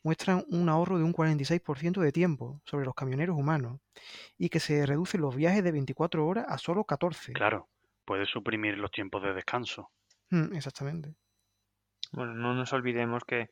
muestran 0.04 0.44
un 0.50 0.68
ahorro 0.68 0.98
de 0.98 1.04
un 1.04 1.12
46% 1.12 2.00
de 2.00 2.12
tiempo 2.12 2.60
sobre 2.64 2.84
los 2.84 2.94
camioneros 2.94 3.36
humanos 3.36 3.80
y 4.38 4.50
que 4.50 4.60
se 4.60 4.86
reducen 4.86 5.22
los 5.22 5.34
viajes 5.34 5.64
de 5.64 5.72
24 5.72 6.24
horas 6.24 6.44
a 6.48 6.58
solo 6.58 6.84
14. 6.84 7.32
Claro. 7.32 7.68
puede 8.04 8.26
suprimir 8.26 8.76
los 8.76 8.92
tiempos 8.92 9.22
de 9.22 9.32
descanso. 9.32 9.90
Mm, 10.30 10.54
exactamente. 10.54 11.14
Bueno, 12.12 12.34
no 12.34 12.54
nos 12.54 12.72
olvidemos 12.74 13.24
que 13.24 13.50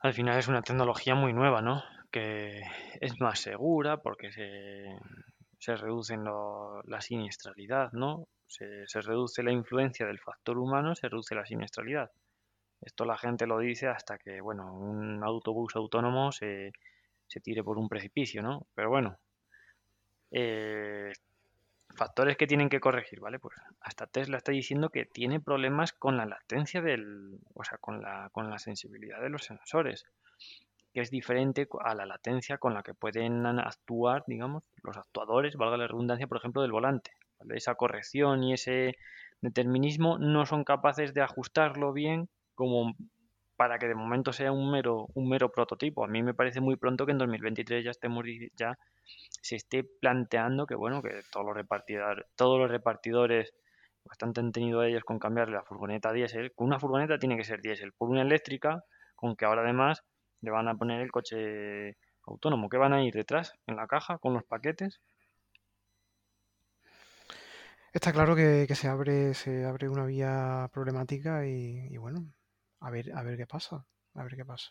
al 0.00 0.12
final 0.12 0.38
es 0.38 0.48
una 0.48 0.62
tecnología 0.62 1.14
muy 1.14 1.32
nueva, 1.32 1.62
¿no? 1.62 1.82
Que 2.10 2.60
es 3.00 3.20
más 3.20 3.38
segura 3.38 3.98
porque 3.98 4.32
se, 4.32 4.98
se 5.58 5.76
reduce 5.76 6.16
la 6.16 7.00
siniestralidad, 7.00 7.92
¿no? 7.92 8.26
Se, 8.48 8.86
se 8.86 9.00
reduce 9.00 9.42
la 9.44 9.52
influencia 9.52 10.06
del 10.06 10.18
factor 10.18 10.58
humano, 10.58 10.94
se 10.94 11.08
reduce 11.08 11.34
la 11.36 11.46
siniestralidad. 11.46 12.10
Esto 12.84 13.04
la 13.06 13.16
gente 13.16 13.46
lo 13.46 13.58
dice 13.58 13.88
hasta 13.88 14.18
que, 14.18 14.40
bueno, 14.40 14.72
un 14.74 15.24
autobús 15.24 15.74
autónomo 15.74 16.32
se, 16.32 16.72
se 17.26 17.40
tire 17.40 17.64
por 17.64 17.78
un 17.78 17.88
precipicio, 17.88 18.42
¿no? 18.42 18.66
Pero 18.74 18.90
bueno, 18.90 19.18
eh, 20.30 21.12
factores 21.96 22.36
que 22.36 22.46
tienen 22.46 22.68
que 22.68 22.80
corregir, 22.80 23.20
¿vale? 23.20 23.38
Pues 23.38 23.56
hasta 23.80 24.06
Tesla 24.06 24.36
está 24.36 24.52
diciendo 24.52 24.90
que 24.90 25.06
tiene 25.06 25.40
problemas 25.40 25.92
con 25.92 26.16
la 26.16 26.26
latencia 26.26 26.82
del, 26.82 27.38
o 27.54 27.64
sea, 27.64 27.78
con 27.78 28.02
la, 28.02 28.28
con 28.32 28.50
la 28.50 28.58
sensibilidad 28.58 29.20
de 29.22 29.30
los 29.30 29.44
sensores, 29.44 30.04
que 30.92 31.00
es 31.00 31.10
diferente 31.10 31.66
a 31.80 31.94
la 31.94 32.04
latencia 32.04 32.58
con 32.58 32.74
la 32.74 32.82
que 32.82 32.94
pueden 32.94 33.46
actuar, 33.46 34.24
digamos, 34.26 34.62
los 34.82 34.96
actuadores, 34.96 35.56
valga 35.56 35.78
la 35.78 35.86
redundancia, 35.86 36.26
por 36.26 36.38
ejemplo, 36.38 36.62
del 36.62 36.72
volante. 36.72 37.12
Esa 37.50 37.74
corrección 37.76 38.42
y 38.42 38.52
ese 38.52 38.96
determinismo 39.40 40.18
no 40.18 40.46
son 40.46 40.64
capaces 40.64 41.14
de 41.14 41.22
ajustarlo 41.22 41.92
bien 41.92 42.28
como 42.54 42.94
para 43.56 43.78
que 43.78 43.86
de 43.86 43.94
momento 43.94 44.32
sea 44.32 44.52
un 44.52 44.70
mero, 44.70 45.08
un 45.14 45.28
mero 45.28 45.50
prototipo. 45.50 46.04
A 46.04 46.08
mí 46.08 46.22
me 46.22 46.34
parece 46.34 46.60
muy 46.60 46.76
pronto 46.76 47.06
que 47.06 47.12
en 47.12 47.18
2023 47.18 47.84
ya 47.84 47.90
estemos 47.90 48.24
ya 48.56 48.78
se 49.40 49.56
esté 49.56 49.84
planteando 49.84 50.66
que 50.66 50.74
bueno, 50.74 51.02
que 51.02 51.22
todos 51.30 51.46
los 51.46 51.54
repartidores, 51.54 52.26
todos 52.36 52.58
los 52.58 52.70
repartidores 52.70 53.54
bastante 54.04 54.40
han 54.40 54.52
tenido 54.52 54.82
ellos 54.82 55.04
con 55.04 55.18
cambiarle 55.18 55.54
la 55.54 55.62
furgoneta 55.62 56.12
diésel, 56.12 56.52
con 56.54 56.66
una 56.66 56.78
furgoneta 56.80 57.18
tiene 57.18 57.36
que 57.36 57.44
ser 57.44 57.60
diésel, 57.60 57.92
por 57.92 58.10
una 58.10 58.22
eléctrica, 58.22 58.84
con 59.14 59.36
que 59.36 59.44
ahora 59.44 59.62
además 59.62 60.02
le 60.40 60.50
van 60.50 60.68
a 60.68 60.74
poner 60.74 61.00
el 61.00 61.10
coche 61.10 61.96
autónomo, 62.26 62.68
que 62.68 62.76
van 62.76 62.92
a 62.92 63.02
ir 63.02 63.14
detrás, 63.14 63.54
en 63.66 63.76
la 63.76 63.86
caja, 63.86 64.18
con 64.18 64.34
los 64.34 64.44
paquetes. 64.44 65.00
Está 67.92 68.12
claro 68.12 68.34
que, 68.34 68.66
se 68.74 68.88
abre, 68.88 69.34
se 69.34 69.64
abre 69.64 69.88
una 69.88 70.04
vía 70.04 70.68
problemática 70.72 71.46
y, 71.46 71.86
y 71.90 71.96
bueno, 71.96 72.33
a 72.84 72.90
ver, 72.90 73.12
a 73.14 73.22
ver 73.22 73.36
qué 73.36 73.46
pasa, 73.46 73.86
a 74.14 74.22
ver 74.22 74.36
qué 74.36 74.44
pasa. 74.44 74.70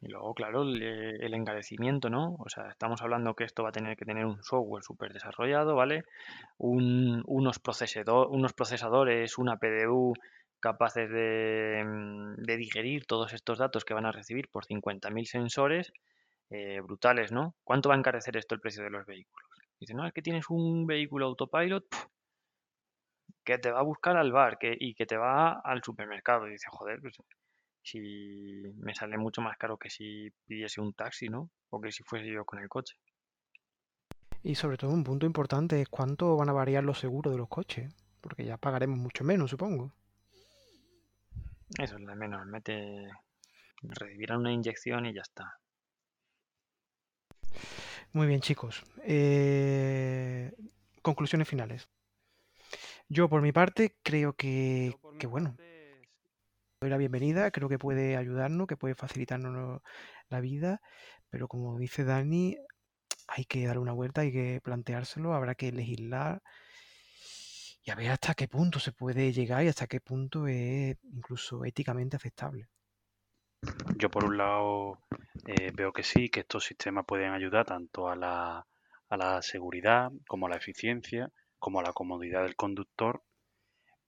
Y 0.00 0.08
luego, 0.08 0.32
claro, 0.34 0.62
el, 0.62 1.34
encarecimiento, 1.34 2.08
¿no? 2.08 2.36
O 2.38 2.48
sea, 2.48 2.70
estamos 2.70 3.02
hablando 3.02 3.34
que 3.34 3.44
esto 3.44 3.64
va 3.64 3.68
a 3.68 3.72
tener 3.72 3.96
que 3.98 4.06
tener 4.06 4.24
un 4.24 4.42
software 4.42 4.82
súper 4.82 5.12
desarrollado, 5.12 5.74
¿vale? 5.74 6.04
unos, 6.56 7.24
unos 7.26 7.58
procesadores, 8.54 9.36
una 9.36 9.58
PDU 9.58 10.14
capaces 10.60 11.10
de, 11.10 11.82
mm, 11.84 12.34
de, 12.36 12.56
digerir 12.56 13.06
todos 13.06 13.32
estos 13.34 13.58
datos 13.58 13.84
que 13.84 13.94
van 13.94 14.06
a 14.06 14.12
recibir 14.12 14.48
por 14.48 14.64
50.000 14.64 15.26
sensores 15.26 15.92
eh, 16.50 16.80
brutales, 16.80 17.32
¿no? 17.32 17.54
¿Cuánto 17.64 17.88
va 17.88 17.94
a 17.94 17.98
encarecer 17.98 18.36
esto 18.36 18.54
el 18.54 18.60
precio 18.60 18.82
de 18.84 18.90
los 18.90 19.06
vehículos? 19.06 19.48
Dice, 19.78 19.94
no, 19.94 20.06
es 20.06 20.12
que 20.12 20.22
tienes 20.22 20.48
un 20.50 20.86
vehículo 20.86 21.26
autopilot 21.26 21.84
que 23.50 23.58
te 23.58 23.70
va 23.70 23.80
a 23.80 23.82
buscar 23.82 24.16
al 24.16 24.30
bar 24.30 24.58
que, 24.58 24.76
y 24.78 24.94
que 24.94 25.06
te 25.06 25.16
va 25.16 25.60
al 25.60 25.82
supermercado. 25.82 26.46
Y 26.46 26.52
dice, 26.52 26.68
joder, 26.70 27.00
pues 27.00 27.16
si 27.82 27.98
me 28.78 28.94
sale 28.94 29.18
mucho 29.18 29.40
más 29.40 29.56
caro 29.56 29.76
que 29.76 29.90
si 29.90 30.30
pidiese 30.46 30.80
un 30.80 30.92
taxi, 30.92 31.28
¿no? 31.28 31.50
O 31.70 31.80
que 31.80 31.90
si 31.90 32.02
fuese 32.04 32.28
yo 32.28 32.44
con 32.44 32.60
el 32.60 32.68
coche. 32.68 32.96
Y 34.42 34.54
sobre 34.54 34.76
todo 34.76 34.92
un 34.92 35.04
punto 35.04 35.26
importante 35.26 35.80
es 35.80 35.88
cuánto 35.88 36.36
van 36.36 36.48
a 36.48 36.52
variar 36.52 36.84
los 36.84 37.00
seguros 37.00 37.32
de 37.32 37.38
los 37.38 37.48
coches, 37.48 37.92
porque 38.20 38.44
ya 38.44 38.56
pagaremos 38.56 38.98
mucho 38.98 39.24
menos, 39.24 39.50
supongo. 39.50 39.92
Eso 41.78 41.96
es 41.96 42.00
lo 42.00 42.08
de 42.08 42.16
menos, 42.16 42.46
mete, 42.46 43.08
recibirán 43.82 44.40
una 44.40 44.52
inyección 44.52 45.06
y 45.06 45.14
ya 45.14 45.22
está. 45.22 45.58
Muy 48.12 48.26
bien, 48.26 48.40
chicos. 48.40 48.84
Eh, 49.04 50.52
conclusiones 51.02 51.48
finales. 51.48 51.88
Yo, 53.12 53.28
por 53.28 53.42
mi 53.42 53.50
parte, 53.50 53.96
creo 54.04 54.34
que, 54.34 54.94
que 55.18 55.26
bueno, 55.26 55.56
doy 56.80 56.90
la 56.90 56.96
bienvenida, 56.96 57.50
creo 57.50 57.68
que 57.68 57.76
puede 57.76 58.16
ayudarnos, 58.16 58.68
que 58.68 58.76
puede 58.76 58.94
facilitarnos 58.94 59.82
la 60.28 60.40
vida, 60.40 60.80
pero 61.28 61.48
como 61.48 61.76
dice 61.76 62.04
Dani, 62.04 62.56
hay 63.26 63.46
que 63.46 63.66
dar 63.66 63.80
una 63.80 63.90
vuelta, 63.90 64.20
hay 64.20 64.30
que 64.30 64.60
planteárselo, 64.62 65.34
habrá 65.34 65.56
que 65.56 65.72
legislar 65.72 66.40
y 67.82 67.90
a 67.90 67.96
ver 67.96 68.12
hasta 68.12 68.34
qué 68.34 68.46
punto 68.46 68.78
se 68.78 68.92
puede 68.92 69.32
llegar 69.32 69.64
y 69.64 69.68
hasta 69.68 69.88
qué 69.88 70.00
punto 70.00 70.46
es 70.46 70.96
incluso 71.12 71.64
éticamente 71.64 72.14
aceptable. 72.14 72.68
Yo 73.96 74.08
por 74.08 74.24
un 74.24 74.36
lado 74.36 75.00
eh, 75.48 75.72
veo 75.74 75.92
que 75.92 76.04
sí, 76.04 76.28
que 76.28 76.40
estos 76.40 76.62
sistemas 76.62 77.06
pueden 77.06 77.32
ayudar 77.32 77.66
tanto 77.66 78.08
a 78.08 78.14
la, 78.14 78.68
a 79.08 79.16
la 79.16 79.42
seguridad 79.42 80.12
como 80.28 80.46
a 80.46 80.50
la 80.50 80.56
eficiencia, 80.58 81.32
como 81.60 81.82
la 81.82 81.92
comodidad 81.92 82.42
del 82.42 82.56
conductor, 82.56 83.22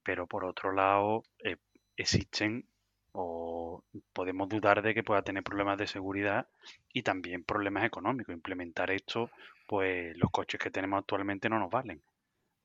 pero 0.03 0.27
por 0.27 0.45
otro 0.45 0.73
lado 0.73 1.23
eh, 1.45 1.57
existen 1.97 2.67
o 3.13 3.85
podemos 4.13 4.49
dudar 4.49 4.83
de 4.83 4.95
que 4.95 5.05
pueda 5.05 5.23
tener 5.23 5.43
problemas 5.43 5.79
de 5.79 5.87
seguridad 5.87 6.49
y 6.93 7.03
también 7.03 7.45
problemas 7.45 7.85
económicos. 7.85 8.35
Implementar 8.35 8.91
esto, 8.91 9.31
pues 9.67 10.17
los 10.17 10.31
coches 10.31 10.59
que 10.59 10.71
tenemos 10.71 10.99
actualmente 10.99 11.49
no 11.49 11.59
nos 11.59 11.71
valen. 11.71 12.03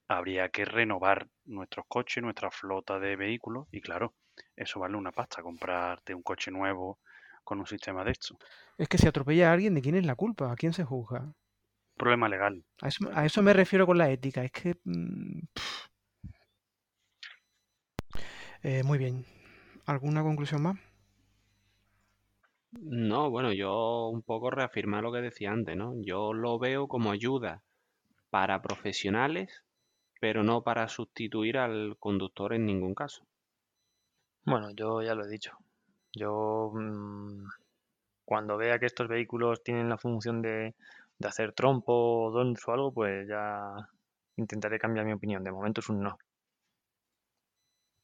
Habría 0.07 0.49
que 0.49 0.63
renovar 0.63 1.27
nuestros 1.45 1.85
coches, 1.87 2.23
nuestra 2.23 2.49
flota 2.49 2.97
de 2.97 3.17
vehículos 3.17 3.67
y 3.71 3.81
claro, 3.81 4.13
eso 4.55 4.79
vale 4.79 4.95
una 4.95 5.11
pasta, 5.11 5.41
comprarte 5.41 6.15
un 6.15 6.23
coche 6.23 6.49
nuevo 6.49 6.99
con 7.43 7.59
un 7.59 7.67
sistema 7.67 8.03
de 8.05 8.11
esto. 8.11 8.37
Es 8.77 8.87
que 8.87 8.97
si 8.97 9.07
atropella 9.07 9.49
a 9.49 9.53
alguien, 9.53 9.73
¿de 9.73 9.81
quién 9.81 9.95
es 9.95 10.05
la 10.05 10.15
culpa? 10.15 10.51
¿A 10.51 10.55
quién 10.55 10.73
se 10.73 10.85
juzga? 10.85 11.33
Problema 11.97 12.29
legal. 12.29 12.63
A 12.81 13.25
eso, 13.25 13.41
me 13.41 13.53
refiero 13.53 13.85
con 13.85 13.97
la 13.97 14.09
ética. 14.09 14.43
Es 14.43 14.51
que... 14.51 14.75
Mm, 14.83 15.39
eh, 18.63 18.83
muy 18.83 18.97
bien. 18.97 19.25
¿Alguna 19.85 20.21
conclusión 20.21 20.61
más? 20.61 20.77
No, 22.71 23.29
bueno, 23.29 23.53
yo 23.53 24.09
un 24.09 24.21
poco 24.21 24.51
reafirmar 24.51 25.03
lo 25.03 25.11
que 25.11 25.21
decía 25.21 25.51
antes, 25.51 25.75
¿no? 25.75 25.93
Yo 26.01 26.33
lo 26.33 26.59
veo 26.59 26.87
como 26.87 27.11
ayuda 27.11 27.63
para 28.29 28.61
profesionales, 28.61 29.63
pero 30.19 30.43
no 30.43 30.63
para 30.63 30.87
sustituir 30.87 31.57
al 31.57 31.97
conductor 31.99 32.53
en 32.53 32.65
ningún 32.65 32.93
caso. 32.93 33.25
Bueno, 34.43 34.71
yo 34.71 35.01
ya 35.01 35.15
lo 35.15 35.25
he 35.25 35.29
dicho. 35.29 35.57
Yo 36.13 36.71
mm, 36.73 37.47
cuando 38.25 38.57
vea 38.57 38.79
que 38.79 38.85
estos 38.85 39.07
vehículos 39.07 39.63
tienen 39.63 39.89
la 39.89 39.97
función 39.97 40.41
de, 40.41 40.75
de 41.19 41.27
hacer 41.27 41.53
trompo 41.53 41.93
o 41.93 42.31
dons 42.31 42.67
o 42.67 42.71
algo, 42.71 42.93
pues 42.93 43.27
ya 43.27 43.89
intentaré 44.35 44.79
cambiar 44.79 45.05
mi 45.05 45.13
opinión. 45.13 45.43
De 45.43 45.51
momento 45.51 45.81
es 45.81 45.89
un 45.89 46.01
no. 46.01 46.17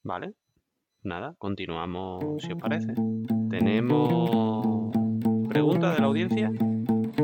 Vale, 0.03 0.33
nada, 1.03 1.35
continuamos 1.37 2.43
si 2.43 2.51
os 2.51 2.59
parece. 2.59 2.93
Tenemos 3.49 4.91
preguntas 5.47 5.95
de 5.95 6.01
la 6.01 6.07
audiencia. 6.07 6.51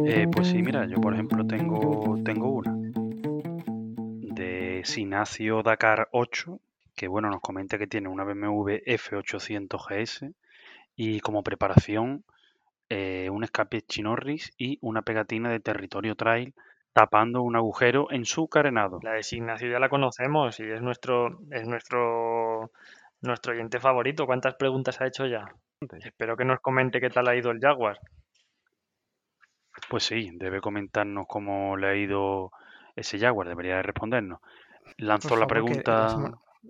Eh, 0.05 0.27
pues 0.31 0.47
sí, 0.47 0.61
mira, 0.61 0.85
yo 0.85 1.01
por 1.01 1.13
ejemplo 1.13 1.45
tengo, 1.45 2.15
tengo 2.23 2.49
una 2.51 2.73
de 4.33 4.81
Sinacio 4.85 5.61
Dakar 5.61 6.07
8, 6.11 6.59
que 6.95 7.07
bueno, 7.07 7.29
nos 7.29 7.41
comenta 7.41 7.77
que 7.77 7.87
tiene 7.87 8.07
una 8.07 8.23
BMW 8.23 8.81
F800 8.85 9.77
GS 9.77 10.31
y 10.95 11.19
como 11.19 11.43
preparación 11.43 12.23
eh, 12.89 13.29
un 13.29 13.43
escape 13.43 13.81
Chinorris 13.81 14.51
y 14.57 14.77
una 14.81 15.01
pegatina 15.03 15.49
de 15.49 15.59
territorio 15.59 16.15
trail 16.15 16.53
tapando 16.93 17.43
un 17.43 17.55
agujero 17.55 18.11
en 18.11 18.25
su 18.25 18.47
carenado. 18.47 18.99
La 19.03 19.13
de 19.13 19.23
Sinacio 19.23 19.69
ya 19.69 19.79
la 19.79 19.89
conocemos 19.89 20.59
y 20.59 20.63
es 20.63 20.81
nuestro, 20.81 21.39
es 21.51 21.67
nuestro 21.67 22.71
nuestro 23.21 23.53
oyente 23.53 23.79
favorito. 23.79 24.25
¿Cuántas 24.25 24.55
preguntas 24.55 24.99
ha 25.01 25.07
hecho 25.07 25.25
ya? 25.25 25.53
Espero 26.03 26.35
que 26.35 26.45
nos 26.45 26.59
comente 26.59 26.99
qué 26.99 27.09
tal 27.09 27.27
ha 27.27 27.35
ido 27.35 27.51
el 27.51 27.59
Jaguar. 27.59 27.99
Pues 29.89 30.03
sí, 30.03 30.31
debe 30.33 30.61
comentarnos 30.61 31.25
cómo 31.27 31.77
le 31.77 31.87
ha 31.87 31.95
ido 31.95 32.51
ese 32.95 33.17
Jaguar, 33.17 33.47
debería 33.47 33.77
de 33.77 33.83
respondernos. 33.83 34.39
Lanzo 34.97 35.35
la 35.35 35.47
pregunta, 35.47 36.17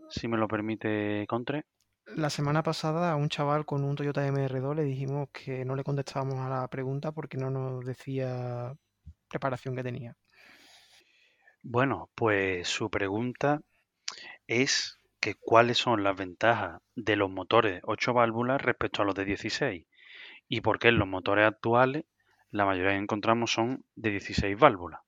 si 0.10 0.28
me 0.28 0.38
lo 0.38 0.48
permite, 0.48 1.26
Contre. 1.28 1.66
La 2.16 2.30
semana 2.30 2.64
pasada 2.64 3.12
a 3.12 3.16
un 3.16 3.30
chaval 3.30 3.66
con 3.66 3.84
un 3.84 3.96
Toyota 3.96 4.28
MR2 4.28 4.76
le 4.76 4.84
dijimos 4.84 5.30
que 5.32 5.64
no 5.64 5.76
le 5.76 5.84
contestábamos 5.84 6.36
a 6.40 6.50
la 6.50 6.68
pregunta 6.68 7.12
porque 7.12 7.38
no 7.38 7.50
nos 7.50 7.86
decía 7.86 8.74
preparación 9.28 9.76
que 9.76 9.84
tenía. 9.84 10.16
Bueno, 11.62 12.10
pues 12.16 12.68
su 12.68 12.90
pregunta 12.90 13.62
es 14.48 14.98
que 15.20 15.36
cuáles 15.36 15.78
son 15.78 16.04
las 16.04 16.16
ventajas 16.16 16.82
de 16.96 17.16
los 17.16 17.30
motores 17.30 17.82
8 17.84 18.14
válvulas 18.14 18.62
respecto 18.62 19.02
a 19.02 19.06
los 19.06 19.16
de 19.16 19.26
16 19.26 19.86
y 20.48 20.62
por 20.62 20.80
qué 20.80 20.88
en 20.88 20.98
los 20.98 21.08
motores 21.08 21.46
actuales 21.46 22.06
la 22.52 22.66
mayoría 22.66 22.92
que 22.92 22.98
encontramos 22.98 23.52
son 23.52 23.84
de 23.96 24.12
16 24.12 24.58
válvulas. 24.58 25.02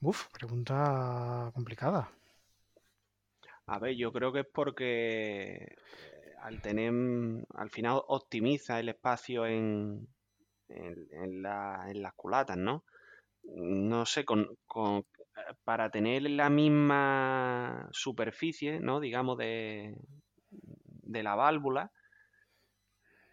Uf, 0.00 0.26
pregunta 0.32 1.50
complicada. 1.54 2.10
A 3.66 3.78
ver, 3.78 3.94
yo 3.96 4.12
creo 4.12 4.32
que 4.32 4.40
es 4.40 4.46
porque 4.52 5.76
al 6.44 6.60
tener, 6.60 6.92
al 7.54 7.70
final 7.70 8.02
optimiza 8.06 8.78
el 8.78 8.90
espacio 8.90 9.46
en, 9.46 10.06
en, 10.68 11.42
las 11.42 12.12
culatas, 12.16 12.58
¿no? 12.58 12.84
No 13.44 14.04
sé, 14.04 14.26
con, 14.26 14.46
para 15.64 15.90
tener 15.90 16.28
la 16.30 16.50
misma 16.50 17.88
superficie, 17.92 18.78
¿no? 18.78 19.00
Digamos, 19.00 19.38
de, 19.38 19.96
de 20.50 21.22
la 21.22 21.34
válvula, 21.34 21.90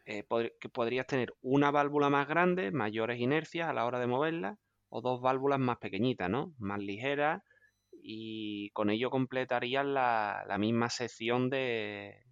eh, 0.06 0.24
que 0.62 0.70
podrías 0.70 1.06
tener 1.06 1.34
una 1.42 1.70
válvula 1.70 2.10
más 2.10 2.30
grande, 2.30 2.72
mayores 2.72 3.20
inercias 3.20 3.68
a 3.68 3.74
la 3.74 3.86
hora 3.86 4.00
de 4.00 4.08
moverla, 4.08 4.58
o 4.88 5.02
dos 5.02 5.20
válvulas 5.22 5.60
más 5.60 5.80
pequeñitas, 5.80 6.30
¿no? 6.30 6.54
Más 6.60 6.80
ligeras, 6.80 7.44
y 7.92 8.70
con 8.70 8.90
ello 8.90 9.10
completarías 9.10 9.86
la, 9.86 10.46
la 10.48 10.58
misma 10.58 10.90
sección 10.90 11.50
de, 11.50 12.31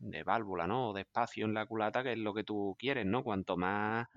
de 0.00 0.24
válvula, 0.24 0.66
¿no? 0.66 0.90
O 0.90 0.92
de 0.92 1.02
espacio 1.02 1.44
en 1.46 1.54
la 1.54 1.66
culata, 1.66 2.02
que 2.02 2.12
es 2.12 2.18
lo 2.18 2.34
que 2.34 2.44
tú 2.44 2.74
quieres, 2.78 3.06
¿no? 3.06 3.22
Cuanto 3.22 3.56
más... 3.56 4.08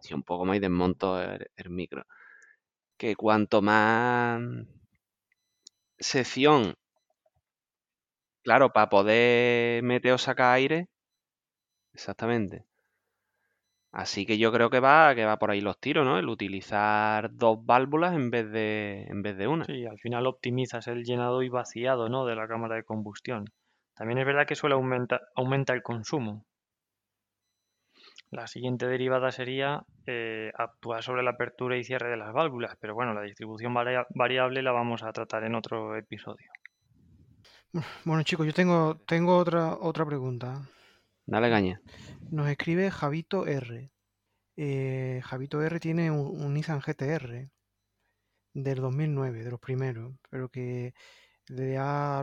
Si 0.00 0.14
un 0.14 0.22
poco 0.22 0.44
más 0.44 0.60
desmonto 0.60 1.20
el, 1.20 1.50
el 1.56 1.70
micro. 1.70 2.04
Que 2.96 3.16
cuanto 3.16 3.62
más 3.62 4.40
sección, 5.98 6.74
claro, 8.42 8.72
para 8.72 8.88
poder 8.88 9.82
meter 9.82 10.12
o 10.12 10.18
sacar 10.18 10.54
aire, 10.54 10.88
exactamente. 11.92 12.67
Así 13.90 14.26
que 14.26 14.36
yo 14.36 14.52
creo 14.52 14.68
que 14.68 14.80
va, 14.80 15.14
que 15.14 15.24
va 15.24 15.38
por 15.38 15.50
ahí 15.50 15.60
los 15.60 15.78
tiros, 15.78 16.04
¿no? 16.04 16.18
El 16.18 16.28
utilizar 16.28 17.34
dos 17.34 17.64
válvulas 17.64 18.14
en 18.14 18.30
vez 18.30 18.50
de, 18.50 19.06
en 19.08 19.22
vez 19.22 19.36
de 19.38 19.48
una. 19.48 19.64
Sí, 19.64 19.86
al 19.86 19.98
final 19.98 20.26
optimizas 20.26 20.86
el 20.88 21.04
llenado 21.04 21.42
y 21.42 21.48
vaciado, 21.48 22.08
¿no? 22.08 22.26
De 22.26 22.36
la 22.36 22.46
cámara 22.46 22.76
de 22.76 22.84
combustión. 22.84 23.46
También 23.94 24.18
es 24.18 24.26
verdad 24.26 24.46
que 24.46 24.54
suele 24.54 24.74
aumentar 24.74 25.22
aumenta 25.34 25.72
el 25.72 25.82
consumo. 25.82 26.44
La 28.30 28.46
siguiente 28.46 28.86
derivada 28.86 29.32
sería 29.32 29.84
eh, 30.06 30.52
actuar 30.56 31.02
sobre 31.02 31.22
la 31.22 31.30
apertura 31.30 31.78
y 31.78 31.84
cierre 31.84 32.10
de 32.10 32.18
las 32.18 32.32
válvulas, 32.34 32.76
pero 32.78 32.94
bueno, 32.94 33.14
la 33.14 33.22
distribución 33.22 33.72
variable 33.72 34.62
la 34.62 34.72
vamos 34.72 35.02
a 35.02 35.12
tratar 35.12 35.44
en 35.44 35.54
otro 35.54 35.96
episodio. 35.96 36.50
Bueno 38.04 38.22
chicos, 38.22 38.46
yo 38.46 38.52
tengo, 38.52 38.96
tengo 39.06 39.36
otra, 39.36 39.74
otra 39.74 40.04
pregunta. 40.04 40.62
Dale 41.28 41.50
caña. 41.50 41.82
Nos 42.30 42.48
escribe 42.48 42.90
Javito 42.90 43.46
R. 43.46 43.92
Eh, 44.56 45.20
Javito 45.22 45.62
R 45.62 45.78
tiene 45.78 46.10
un, 46.10 46.54
Nissan 46.54 46.80
GTR 46.80 47.50
del 48.54 48.80
2009, 48.80 49.44
de 49.44 49.50
los 49.50 49.60
primeros, 49.60 50.14
pero 50.30 50.48
que 50.48 50.94
le 51.48 51.76
ha, 51.76 52.22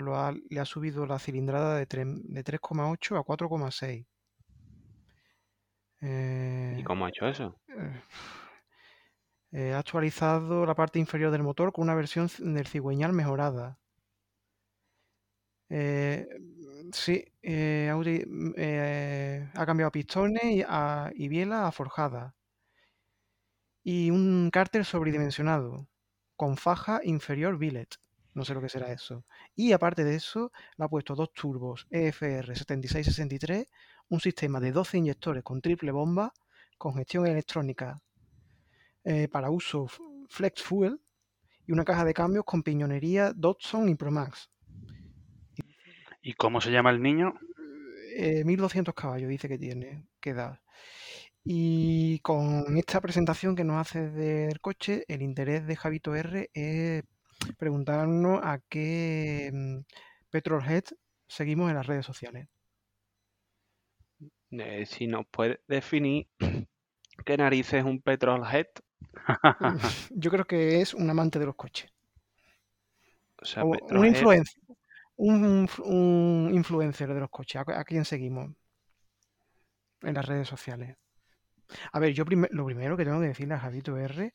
le 0.50 0.60
ha 0.60 0.66
subido 0.66 1.06
la 1.06 1.20
cilindrada 1.20 1.78
de, 1.78 1.88
3,8 1.88 3.20
a 3.20 3.24
4,6. 3.24 4.08
¿Y 6.80 6.84
cómo 6.84 7.06
ha 7.06 7.10
hecho 7.10 7.28
eso? 7.28 7.60
Eh, 7.68 8.02
eh, 9.52 9.74
ha 9.74 9.78
actualizado 9.78 10.66
la 10.66 10.74
parte 10.74 10.98
inferior 10.98 11.32
del 11.32 11.44
motor 11.44 11.72
con 11.72 11.84
una 11.84 11.94
versión 11.94 12.28
del 12.40 12.66
cigüeñal 12.66 13.14
mejorada. 13.14 13.78
Eh, 15.70 16.28
sí, 16.92 17.26
eh, 17.42 17.90
Audi 17.92 18.24
mm, 18.26 18.54
eh, 18.58 19.50
ha 19.54 19.66
cambiado 19.66 19.92
pistones 19.92 20.44
y, 20.44 20.64
a, 20.68 21.12
biela 21.16 21.68
a 21.68 21.72
forjada. 21.72 22.36
Y 23.84 24.10
un 24.10 24.50
cárter 24.52 24.84
sobredimensionado, 24.86 25.88
con 26.36 26.58
faja 26.58 27.02
inferior 27.04 27.58
billet. 27.58 27.96
No 28.34 28.44
sé 28.44 28.54
lo 28.54 28.62
que 28.62 28.70
será 28.70 28.92
eso. 28.92 29.26
Y 29.56 29.72
aparte 29.72 30.04
de 30.04 30.16
eso, 30.16 30.52
le 30.78 30.86
ha 30.86 30.90
puesto 30.90 31.16
dos 31.16 31.32
turbos 31.34 31.88
EFR 31.90 32.56
7663, 32.56 33.68
un 34.10 34.20
sistema 34.20 34.60
de 34.60 34.72
12 34.72 34.98
inyectores 34.98 35.44
con 35.44 35.62
triple 35.62 35.92
bomba, 35.92 36.34
con 36.78 36.96
gestión 36.96 37.28
electrónica 37.28 38.02
para 39.32 39.52
uso 39.52 39.88
flex 40.28 40.64
fuel 40.64 41.00
y 41.68 41.72
una 41.72 41.86
caja 41.86 42.04
de 42.04 42.14
cambios 42.14 42.46
con 42.46 42.64
piñonería 42.64 43.34
Dodson 43.34 43.90
y 43.90 43.96
Promax. 43.96 44.50
¿Y 46.26 46.34
cómo 46.34 46.60
se 46.60 46.72
llama 46.72 46.90
el 46.90 47.04
niño? 47.04 47.36
1200 48.18 48.92
eh, 48.92 48.96
caballos 48.96 49.30
dice 49.30 49.48
que 49.48 49.60
tiene, 49.60 50.08
que 50.20 50.34
da. 50.34 50.60
Y 51.44 52.18
con 52.22 52.76
esta 52.78 53.00
presentación 53.00 53.56
que 53.56 53.64
nos 53.64 53.80
hace 53.80 54.10
del 54.10 54.60
coche, 54.60 55.06
el 55.08 55.22
interés 55.22 55.68
de 55.68 55.76
Javito 55.76 56.16
R 56.16 56.50
es 56.52 57.04
preguntarnos 57.60 58.40
a 58.44 58.60
qué 58.68 59.52
mm, 59.54 59.82
Petrolhead 60.32 60.86
seguimos 61.28 61.70
en 61.70 61.76
las 61.76 61.86
redes 61.86 62.08
sociales. 62.08 62.48
Eh, 64.50 64.88
si 64.88 65.06
nos 65.06 65.28
puede 65.28 65.62
definir 65.68 66.28
qué 67.24 67.38
narices 67.38 67.82
es 67.82 67.86
un 67.86 68.02
Petrolhead. 68.02 68.66
Yo 70.10 70.32
creo 70.32 70.46
que 70.46 70.82
es 70.82 70.96
un 70.96 71.08
amante 71.08 71.38
de 71.38 71.46
los 71.46 71.56
coches. 71.56 71.92
O 73.40 73.46
sea, 73.46 73.64
un 73.64 74.08
influencer 74.08 74.65
un, 75.18 76.50
influencer 76.54 77.14
de 77.14 77.20
los 77.20 77.30
coches, 77.30 77.62
¿a, 77.66 77.84
quién 77.84 78.06
seguimos? 78.06 78.52
En 80.02 80.14
las 80.14 80.26
redes 80.26 80.48
sociales. 80.48 80.98
A 81.92 82.00
ver, 82.00 82.14
yo 82.14 82.26
lo 82.52 82.66
primero 82.66 82.96
que 82.96 83.06
tengo 83.06 83.20
que 83.20 83.28
decirle 83.28 83.56
a 83.56 83.60
Javito 83.60 83.98
R 83.98 84.34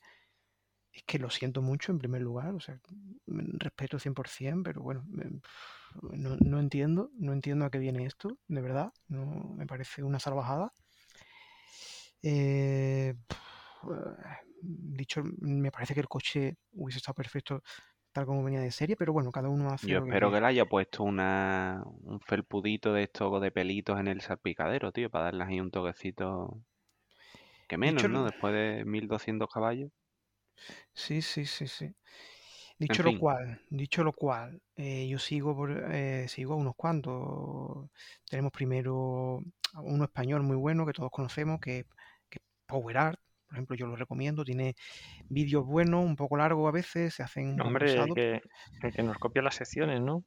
es 0.92 1.02
que 1.04 1.18
lo 1.18 1.30
siento 1.30 1.62
mucho 1.62 1.92
en 1.92 1.98
primer 1.98 2.22
lugar, 2.22 2.54
o 2.54 2.60
sea, 2.60 2.80
respeto 3.26 3.98
100%, 3.98 4.62
pero 4.64 4.82
bueno, 4.82 5.04
no, 6.12 6.58
entiendo, 6.58 7.10
no 7.14 7.32
entiendo 7.32 7.64
a 7.64 7.70
qué 7.70 7.78
viene 7.78 8.06
esto, 8.06 8.38
de 8.48 8.60
verdad, 8.60 8.92
no 9.08 9.54
me 9.56 9.66
parece 9.66 10.02
una 10.02 10.18
salvajada. 10.18 10.72
Eh, 12.22 13.14
dicho, 14.62 15.22
me 15.38 15.70
parece 15.70 15.94
que 15.94 16.00
el 16.00 16.08
coche 16.08 16.56
hubiese 16.72 16.98
estado 16.98 17.14
perfecto 17.14 17.62
tal 18.12 18.26
como 18.26 18.42
venía 18.42 18.60
de 18.60 18.70
serie, 18.70 18.96
pero 18.96 19.12
bueno, 19.12 19.30
cada 19.30 19.48
uno 19.48 19.70
hace. 19.70 19.86
Yo 19.86 19.98
espero 19.98 20.30
que, 20.30 20.40
le 20.40 20.46
haya 20.46 20.64
puesto 20.66 21.04
una, 21.04 21.82
un 22.02 22.20
felpudito 22.20 22.92
de 22.92 23.04
estos 23.04 23.40
de 23.40 23.50
pelitos 23.50 23.98
en 24.00 24.08
el 24.08 24.20
salpicadero, 24.20 24.92
tío, 24.92 25.10
para 25.10 25.26
darle 25.26 25.44
ahí 25.44 25.60
un 25.60 25.70
toquecito. 25.70 26.60
Que 27.68 27.78
menos, 27.78 28.08
¿no? 28.08 28.24
Después 28.24 28.52
de 28.52 28.84
1200 28.84 29.48
caballos. 29.48 29.90
Sí, 30.92 31.22
sí, 31.22 31.46
sí, 31.46 31.68
sí. 31.68 31.94
Dicho 32.78 33.02
lo 33.02 33.18
cual, 33.18 33.60
dicho 33.68 34.02
lo 34.02 34.12
cual, 34.12 34.62
eh, 34.74 35.06
yo 35.06 35.18
sigo 35.18 35.54
por, 35.54 35.70
eh, 35.92 36.26
sigo 36.28 36.54
a 36.54 36.56
unos 36.56 36.74
cuantos. 36.74 37.90
Tenemos 38.28 38.50
primero 38.52 39.40
uno 39.74 40.04
español 40.04 40.42
muy 40.42 40.56
bueno 40.56 40.86
que 40.86 40.94
todos 40.94 41.10
conocemos, 41.10 41.60
que, 41.60 41.84
que 42.28 42.38
es 42.38 42.44
Power 42.66 42.96
Art, 42.96 43.20
por 43.50 43.56
ejemplo, 43.56 43.76
yo 43.76 43.88
lo 43.88 43.96
recomiendo, 43.96 44.44
tiene 44.44 44.76
vídeos 45.28 45.66
buenos, 45.66 46.04
un 46.04 46.14
poco 46.14 46.36
largos 46.36 46.68
a 46.68 46.70
veces, 46.70 47.14
se 47.14 47.24
hacen... 47.24 47.56
No, 47.56 47.64
hombre, 47.64 47.96
que, 48.14 48.40
que, 48.94 49.02
nos 49.02 49.18
copia 49.18 49.42
las 49.42 49.56
secciones, 49.56 50.00
¿no? 50.00 50.24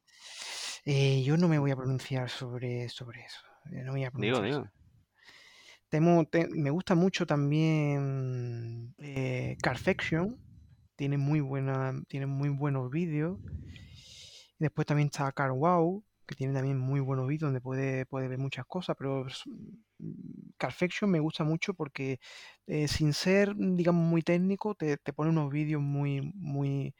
Eh, 0.84 1.22
yo 1.24 1.38
no 1.38 1.48
me 1.48 1.58
voy 1.58 1.70
a 1.70 1.76
pronunciar 1.76 2.28
sobre, 2.28 2.90
sobre 2.90 3.22
eso. 3.22 3.40
Eh, 3.72 3.82
no 3.82 3.92
voy 3.92 4.04
a 4.04 4.10
digo, 4.12 4.42
digo. 4.42 4.68
me 6.50 6.70
gusta 6.70 6.94
mucho 6.94 7.24
también 7.24 8.94
eh, 8.98 9.56
Carfection, 9.62 10.38
tiene 10.94 11.16
muy, 11.16 11.40
buena, 11.40 11.94
tiene 12.08 12.26
muy 12.26 12.50
buenos 12.50 12.90
vídeos. 12.90 13.38
Después 14.58 14.86
también 14.86 15.06
está 15.06 15.32
CarWow, 15.32 16.04
que 16.26 16.34
tiene 16.34 16.52
también 16.52 16.78
muy 16.78 17.00
buenos 17.00 17.26
vídeos 17.26 17.48
donde 17.48 17.62
puede, 17.62 18.04
puede 18.04 18.28
ver 18.28 18.38
muchas 18.38 18.66
cosas, 18.66 18.96
pero 18.98 19.26
Carfection 20.58 21.10
me 21.10 21.20
gusta 21.20 21.44
mucho 21.44 21.74
porque 21.74 22.20
eh, 22.66 22.88
sin 22.88 23.12
ser, 23.12 23.54
digamos, 23.56 24.04
muy 24.04 24.22
técnico, 24.22 24.74
te, 24.74 24.98
pone 25.14 25.30
unos 25.30 25.50
vídeos 25.50 25.82
muy, 25.82 26.32
muy, 26.34 26.94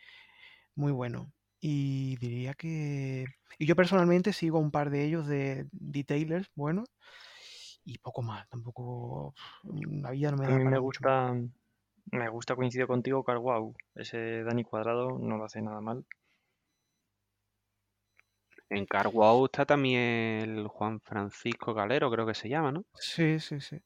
muy 0.74 0.92
buenos. 0.92 1.28
Y 1.60 2.16
diría 2.16 2.54
que... 2.54 3.24
Y 3.58 3.66
yo 3.66 3.76
personalmente 3.76 4.32
sigo 4.32 4.58
un 4.58 4.70
par 4.70 4.90
de 4.90 5.04
ellos 5.04 5.26
de 5.26 5.66
detailers 5.72 6.50
bueno 6.54 6.84
y 7.84 7.98
poco 7.98 8.22
más. 8.22 8.48
Tampoco... 8.48 9.34
La 9.64 10.10
vida 10.10 10.30
no 10.30 10.36
me 10.38 10.46
da... 10.46 10.54
A 10.54 10.58
mí 10.58 10.64
me 10.64 10.78
gusta... 10.78 11.34
Me 12.12 12.28
gusta, 12.28 12.54
coincido 12.54 12.86
contigo, 12.86 13.24
Carwow. 13.24 13.74
Ese 13.94 14.44
Dani 14.44 14.62
Cuadrado 14.62 15.18
no 15.18 15.38
lo 15.38 15.44
hace 15.44 15.62
nada 15.62 15.80
mal. 15.80 16.04
En 18.74 18.86
Carwow 18.86 19.44
está 19.44 19.64
también 19.64 20.00
el 20.00 20.68
Juan 20.68 21.00
Francisco 21.00 21.74
Galero, 21.74 22.10
creo 22.10 22.26
que 22.26 22.34
se 22.34 22.48
llama, 22.48 22.72
¿no? 22.72 22.84
Sí, 22.94 23.38
sí, 23.40 23.60
sí. 23.60 23.78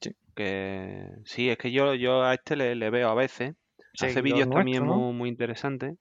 Sí, 0.00 0.16
que, 0.34 1.08
sí 1.24 1.50
es 1.50 1.58
que 1.58 1.70
yo, 1.72 1.94
yo 1.94 2.22
a 2.22 2.34
este 2.34 2.56
le, 2.56 2.90
veo 2.90 3.08
a 3.08 3.14
veces. 3.14 3.54
Hace 4.00 4.22
vídeos 4.22 4.48
también 4.50 4.84
muy, 4.84 5.12
muy 5.12 5.28
interesantes. 5.28 5.96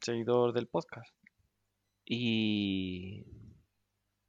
Seguidor 0.00 0.52
del 0.52 0.66
podcast. 0.68 1.12
Y, 2.04 3.24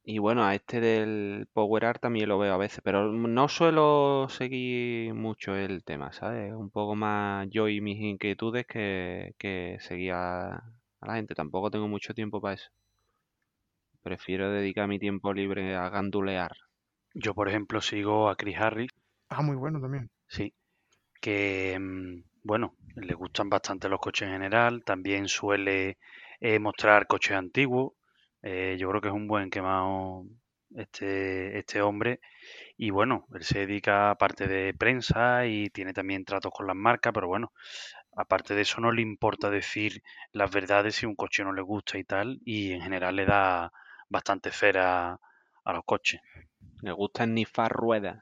Y 0.02 0.18
bueno, 0.18 0.42
a 0.44 0.54
este 0.54 0.80
del 0.80 1.48
Power 1.52 1.84
Art 1.84 2.00
también 2.00 2.30
lo 2.30 2.38
veo 2.38 2.54
a 2.54 2.56
veces, 2.56 2.80
pero 2.82 3.12
no 3.12 3.48
suelo 3.48 4.26
seguir 4.30 5.12
mucho 5.12 5.54
el 5.54 5.84
tema, 5.84 6.12
¿sabes? 6.12 6.54
Un 6.54 6.70
poco 6.70 6.96
más 6.96 7.46
yo 7.50 7.68
y 7.68 7.82
mis 7.82 8.00
inquietudes 8.00 8.66
que, 8.66 9.34
que 9.38 9.76
seguir 9.80 10.14
a, 11.00 11.06
la 11.06 11.14
gente. 11.14 11.34
Tampoco 11.34 11.70
tengo 11.70 11.88
mucho 11.88 12.14
tiempo 12.14 12.40
para 12.40 12.54
eso. 12.54 12.70
Prefiero 14.02 14.50
dedicar 14.50 14.88
mi 14.88 14.98
tiempo 14.98 15.32
libre 15.32 15.76
a 15.76 15.88
gandulear. 15.88 16.52
Yo, 17.14 17.34
por 17.34 17.48
ejemplo, 17.48 17.80
sigo 17.80 18.28
a 18.28 18.36
Chris 18.36 18.56
Harris, 18.58 18.90
Ah, 19.30 19.42
muy 19.42 19.56
bueno 19.56 19.80
también. 19.80 20.10
sí, 20.26 20.54
que, 21.20 21.78
mm, 21.78 22.22
bueno, 22.44 22.74
le 22.96 23.14
gustan 23.14 23.48
bastante 23.50 23.88
los 23.88 24.00
coches 24.00 24.28
en 24.28 24.34
general, 24.34 24.84
también 24.84 25.28
suele 25.28 25.98
eh, 26.40 26.58
mostrar 26.58 27.06
coches 27.06 27.36
antiguos, 27.36 27.92
eh, 28.42 28.76
yo 28.78 28.88
creo 28.90 29.00
que 29.00 29.08
es 29.08 29.14
un 29.14 29.28
buen 29.28 29.50
quemado 29.50 30.24
este, 30.74 31.58
este 31.58 31.82
hombre, 31.82 32.20
y 32.76 32.90
bueno, 32.90 33.26
él 33.34 33.44
se 33.44 33.60
dedica 33.60 34.10
a 34.10 34.16
parte 34.16 34.48
de 34.48 34.74
prensa 34.74 35.46
y 35.46 35.70
tiene 35.70 35.92
también 35.92 36.24
tratos 36.24 36.52
con 36.52 36.66
las 36.66 36.76
marcas, 36.76 37.12
pero 37.12 37.28
bueno, 37.28 37.52
aparte 38.18 38.56
de 38.56 38.62
eso 38.62 38.80
no 38.80 38.90
le 38.90 39.00
importa 39.00 39.48
decir 39.48 40.02
las 40.32 40.50
verdades 40.50 40.96
si 40.96 41.06
un 41.06 41.14
coche 41.14 41.44
no 41.44 41.52
le 41.52 41.62
gusta 41.62 41.98
y 41.98 42.04
tal, 42.04 42.40
y 42.44 42.72
en 42.72 42.80
general 42.80 43.14
le 43.14 43.24
da 43.24 43.72
bastante 44.08 44.50
fera 44.50 45.20
a 45.64 45.72
los 45.72 45.84
coches. 45.84 46.20
Le 46.82 46.90
gusta 46.90 47.26
nifar 47.26 47.70
ruedas. 47.70 48.18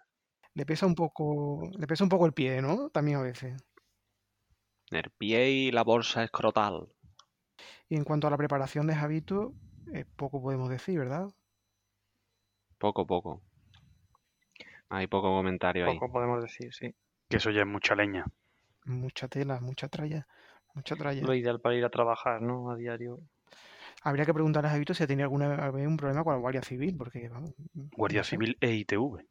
Le 0.53 0.67
pesa 0.67 0.85
un 0.85 0.95
poco, 0.95 1.71
le 1.79 1.87
pesa 1.87 2.05
un 2.05 2.11
poco 2.11 2.27
el 2.27 2.35
pie, 2.35 2.61
¿no? 2.61 2.91
También 2.91 3.17
a 3.19 3.23
veces. 3.23 3.57
El 4.91 5.11
pie 5.17 5.51
y 5.51 5.73
la 5.73 5.83
bolsa 5.83 6.23
escrotal. 6.23 6.89
Y 7.89 7.97
en 7.97 8.05
cuanto 8.05 8.27
a 8.27 8.31
la 8.31 8.37
preparación 8.37 8.87
de 8.87 8.97
Javito, 8.97 9.55
eh, 9.95 10.05
poco 10.17 10.43
podemos 10.43 10.69
decir, 10.69 10.99
¿verdad? 10.99 11.29
Poco, 12.77 13.07
poco. 13.07 13.43
Hay 14.91 15.07
poco 15.07 15.29
comentario 15.29 15.87
ahí. 15.87 15.99
Poco 15.99 16.13
podemos 16.13 16.43
decir, 16.43 16.75
sí. 16.75 16.95
Que 17.31 17.39
eso 17.39 17.51
ya 17.51 17.63
es 17.63 17.67
mucha 17.67 17.95
leña. 17.95 18.27
Mucha 18.87 19.27
tela, 19.27 19.61
mucha 19.61 19.89
tralla, 19.89 20.27
mucha 20.75 20.95
tralla. 20.95 21.23
Lo 21.23 21.35
ideal 21.35 21.61
para 21.61 21.75
ir 21.75 21.85
a 21.85 21.91
trabajar, 21.91 22.41
¿no? 22.41 22.71
A 22.71 22.77
diario. 22.77 23.21
Habría 24.03 24.25
que 24.25 24.33
preguntarle 24.33 24.69
a 24.69 24.73
Javito 24.73 24.95
si 24.95 25.03
ha 25.03 25.07
tenido 25.09 25.25
alguna 25.25 25.71
vez 25.71 25.87
un 25.87 25.97
problema 25.97 26.23
con 26.23 26.35
la 26.35 26.39
Guardia 26.39 26.63
Civil, 26.63 26.97
porque 26.97 27.29
vamos. 27.29 27.53
Guardia 27.97 28.21
no 28.21 28.25
sé. 28.25 28.31
Civil 28.31 28.57
e 28.61 28.75
ITV. 28.75 29.27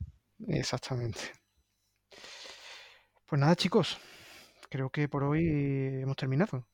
Exactamente. 0.48 1.20
Pues 3.26 3.40
nada, 3.40 3.56
chicos. 3.56 3.98
Creo 4.70 4.90
que 4.90 5.08
por 5.08 5.24
hoy 5.24 5.48
hemos 6.02 6.18
terminado. 6.18 6.68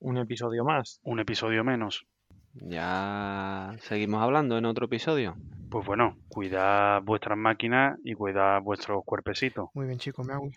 Un 0.00 0.18
episodio 0.18 0.64
más. 0.64 1.00
Un 1.02 1.20
episodio 1.20 1.64
menos. 1.64 2.06
Ya 2.52 3.74
seguimos 3.80 4.22
hablando 4.22 4.58
en 4.58 4.66
otro 4.66 4.84
episodio. 4.84 5.36
Pues 5.70 5.86
bueno, 5.86 6.18
cuidad 6.28 7.00
vuestras 7.02 7.38
máquinas 7.38 7.98
y 8.04 8.14
cuidad 8.14 8.60
vuestros 8.60 9.02
cuerpecitos. 9.04 9.70
Muy 9.72 9.86
bien, 9.86 9.98
chicos. 9.98 10.26
Me 10.26 10.34
hago 10.34 10.50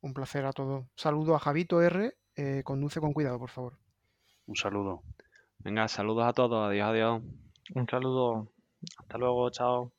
un 0.00 0.14
placer 0.14 0.44
a 0.46 0.52
todos. 0.52 0.86
Saludo 0.96 1.34
a 1.34 1.38
Javito 1.38 1.82
R. 1.82 2.14
eh, 2.36 2.62
conduce 2.64 3.00
con 3.00 3.12
cuidado, 3.12 3.38
por 3.38 3.50
favor. 3.50 3.78
Un 4.46 4.56
saludo. 4.56 5.02
Venga, 5.58 5.88
saludos 5.88 6.24
a 6.26 6.32
todos. 6.32 6.68
Adiós, 6.70 6.88
adiós. 6.88 7.22
Un 7.74 7.86
saludo. 7.88 8.52
Hasta 8.98 9.18
luego, 9.18 9.50
chao. 9.50 9.92